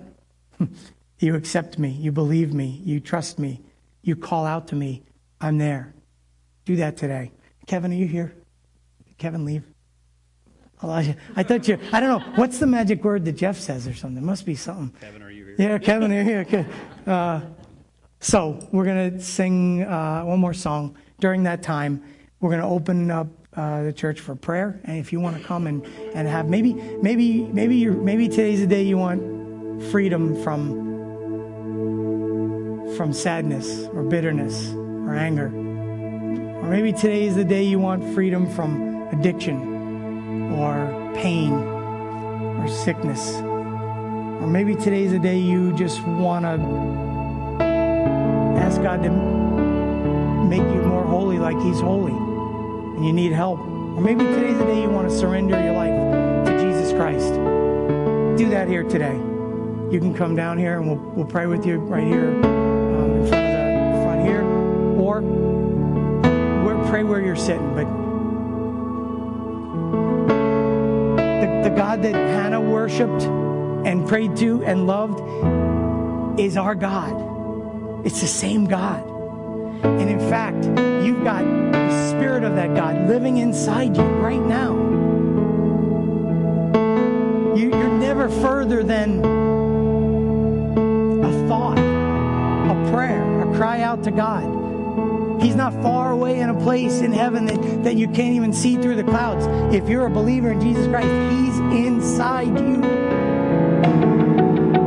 you 1.18 1.34
accept 1.34 1.78
me, 1.78 1.90
you 1.90 2.12
believe 2.12 2.52
me, 2.52 2.80
you 2.84 3.00
trust 3.00 3.38
me, 3.38 3.60
you 4.02 4.16
call 4.16 4.46
out 4.46 4.68
to 4.68 4.74
me, 4.74 5.02
I'm 5.40 5.58
there. 5.58 5.94
Do 6.64 6.76
that 6.76 6.96
today. 6.96 7.32
Kevin, 7.66 7.92
are 7.92 7.96
you 7.96 8.06
here? 8.06 8.34
Kevin 9.20 9.44
leave? 9.44 9.62
Elijah. 10.82 11.14
I 11.36 11.42
thought 11.42 11.68
you, 11.68 11.78
I 11.92 12.00
don't 12.00 12.08
know, 12.08 12.32
what's 12.36 12.58
the 12.58 12.66
magic 12.66 13.04
word 13.04 13.26
that 13.26 13.32
Jeff 13.32 13.58
says 13.58 13.86
or 13.86 13.92
something? 13.92 14.14
There 14.14 14.24
must 14.24 14.46
be 14.46 14.54
something. 14.54 14.98
Kevin, 14.98 15.22
are 15.22 15.30
you 15.30 15.44
here? 15.44 15.56
Yeah, 15.58 15.78
Kevin, 15.78 16.10
are 16.10 16.16
you 16.16 16.24
here? 16.24 16.40
Okay. 16.40 16.66
Uh, 17.06 17.42
so 18.18 18.66
we're 18.72 18.86
going 18.86 19.12
to 19.12 19.20
sing 19.20 19.82
uh, 19.82 20.22
one 20.22 20.40
more 20.40 20.54
song. 20.54 20.96
During 21.20 21.42
that 21.42 21.62
time, 21.62 22.02
we're 22.40 22.48
going 22.48 22.62
to 22.62 22.66
open 22.66 23.10
up 23.10 23.26
uh, 23.54 23.82
the 23.82 23.92
church 23.92 24.20
for 24.20 24.34
prayer. 24.34 24.80
And 24.84 24.96
if 24.96 25.12
you 25.12 25.20
want 25.20 25.36
to 25.36 25.44
come 25.44 25.66
and, 25.66 25.84
and 26.14 26.26
have 26.26 26.48
maybe, 26.48 26.72
maybe, 26.72 27.42
maybe 27.42 27.76
you 27.76 27.92
maybe 27.92 28.26
today's 28.26 28.60
the 28.60 28.66
day 28.66 28.84
you 28.84 28.96
want 28.96 29.82
freedom 29.90 30.42
from, 30.42 30.88
from 32.96 33.12
sadness 33.12 33.86
or 33.92 34.02
bitterness 34.02 34.70
or 34.72 35.14
anger. 35.14 35.48
Or 35.48 36.70
maybe 36.70 36.94
today 36.94 37.26
is 37.26 37.36
the 37.36 37.44
day 37.44 37.64
you 37.64 37.78
want 37.78 38.14
freedom 38.14 38.50
from 38.50 38.89
addiction 39.12 40.52
or 40.52 41.12
pain 41.14 41.52
or 41.52 42.68
sickness. 42.68 43.34
Or 43.40 44.46
maybe 44.46 44.74
today's 44.74 45.12
the 45.12 45.18
day 45.18 45.38
you 45.38 45.72
just 45.76 46.02
want 46.04 46.44
to 46.44 46.58
ask 48.58 48.80
God 48.82 49.02
to 49.02 49.10
make 49.10 50.62
you 50.62 50.82
more 50.82 51.04
holy 51.04 51.38
like 51.38 51.60
He's 51.60 51.80
holy 51.80 52.12
and 52.12 53.04
you 53.04 53.12
need 53.12 53.32
help. 53.32 53.58
Or 53.60 54.00
maybe 54.00 54.24
today's 54.24 54.58
the 54.58 54.64
day 54.64 54.82
you 54.82 54.90
want 54.90 55.08
to 55.10 55.16
surrender 55.16 55.60
your 55.62 55.74
life 55.74 56.46
to 56.46 56.58
Jesus 56.58 56.92
Christ. 56.92 57.34
Do 58.38 58.48
that 58.50 58.68
here 58.68 58.84
today. 58.84 59.14
You 59.90 59.98
can 59.98 60.14
come 60.14 60.36
down 60.36 60.58
here 60.58 60.78
and 60.78 60.86
we'll, 60.86 61.12
we'll 61.14 61.26
pray 61.26 61.46
with 61.46 61.66
you 61.66 61.78
right 61.78 62.06
here 62.06 62.30
um, 62.44 63.22
in 63.22 63.28
front 63.28 63.46
of 63.46 63.94
the 63.94 64.02
front 64.04 64.20
here. 64.26 64.42
Or 65.00 65.20
pray 66.90 67.04
where 67.04 67.20
you're 67.20 67.36
sitting. 67.36 67.74
But 67.74 67.86
the 71.62 71.70
God 71.70 72.02
that 72.02 72.14
Hannah 72.14 72.60
worshiped 72.60 73.22
and 73.86 74.06
prayed 74.08 74.36
to 74.36 74.62
and 74.64 74.86
loved 74.86 75.20
is 76.40 76.56
our 76.56 76.74
God. 76.74 78.06
It's 78.06 78.20
the 78.20 78.26
same 78.26 78.66
God. 78.66 79.06
And 79.84 80.08
in 80.08 80.20
fact, 80.20 80.64
you've 81.04 81.24
got 81.24 81.42
the 81.44 82.10
Spirit 82.10 82.44
of 82.44 82.54
that 82.56 82.74
God 82.74 83.08
living 83.08 83.38
inside 83.38 83.96
you 83.96 84.02
right 84.02 84.40
now. 84.40 84.74
You, 87.56 87.72
are 87.74 87.98
never 87.98 88.28
further 88.28 88.82
than 88.82 89.20
a 91.24 91.48
thought, 91.48 91.78
a 91.78 92.90
prayer, 92.92 93.42
a 93.42 93.56
cry 93.56 93.82
out 93.82 94.02
to 94.04 94.10
God. 94.10 94.60
He's 95.42 95.56
not 95.56 95.72
far 95.82 96.12
away 96.12 96.40
in 96.40 96.50
a 96.50 96.60
place 96.60 97.00
in 97.00 97.12
heaven 97.12 97.46
that, 97.46 97.84
that 97.84 97.96
you 97.96 98.06
can't 98.08 98.36
even 98.36 98.52
see 98.52 98.76
through 98.76 98.96
the 98.96 99.04
clouds. 99.04 99.46
If 99.74 99.88
you're 99.88 100.06
a 100.06 100.10
believer 100.10 100.52
in 100.52 100.60
Jesus 100.60 100.86
Christ, 100.86 101.08
He's 101.32 101.49
inside 101.72 102.58
you. 102.60 102.82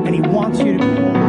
And 0.05 0.13
He 0.13 0.21
wants 0.21 0.59
you 0.59 0.77
to 0.77 0.79
be 0.79 1.22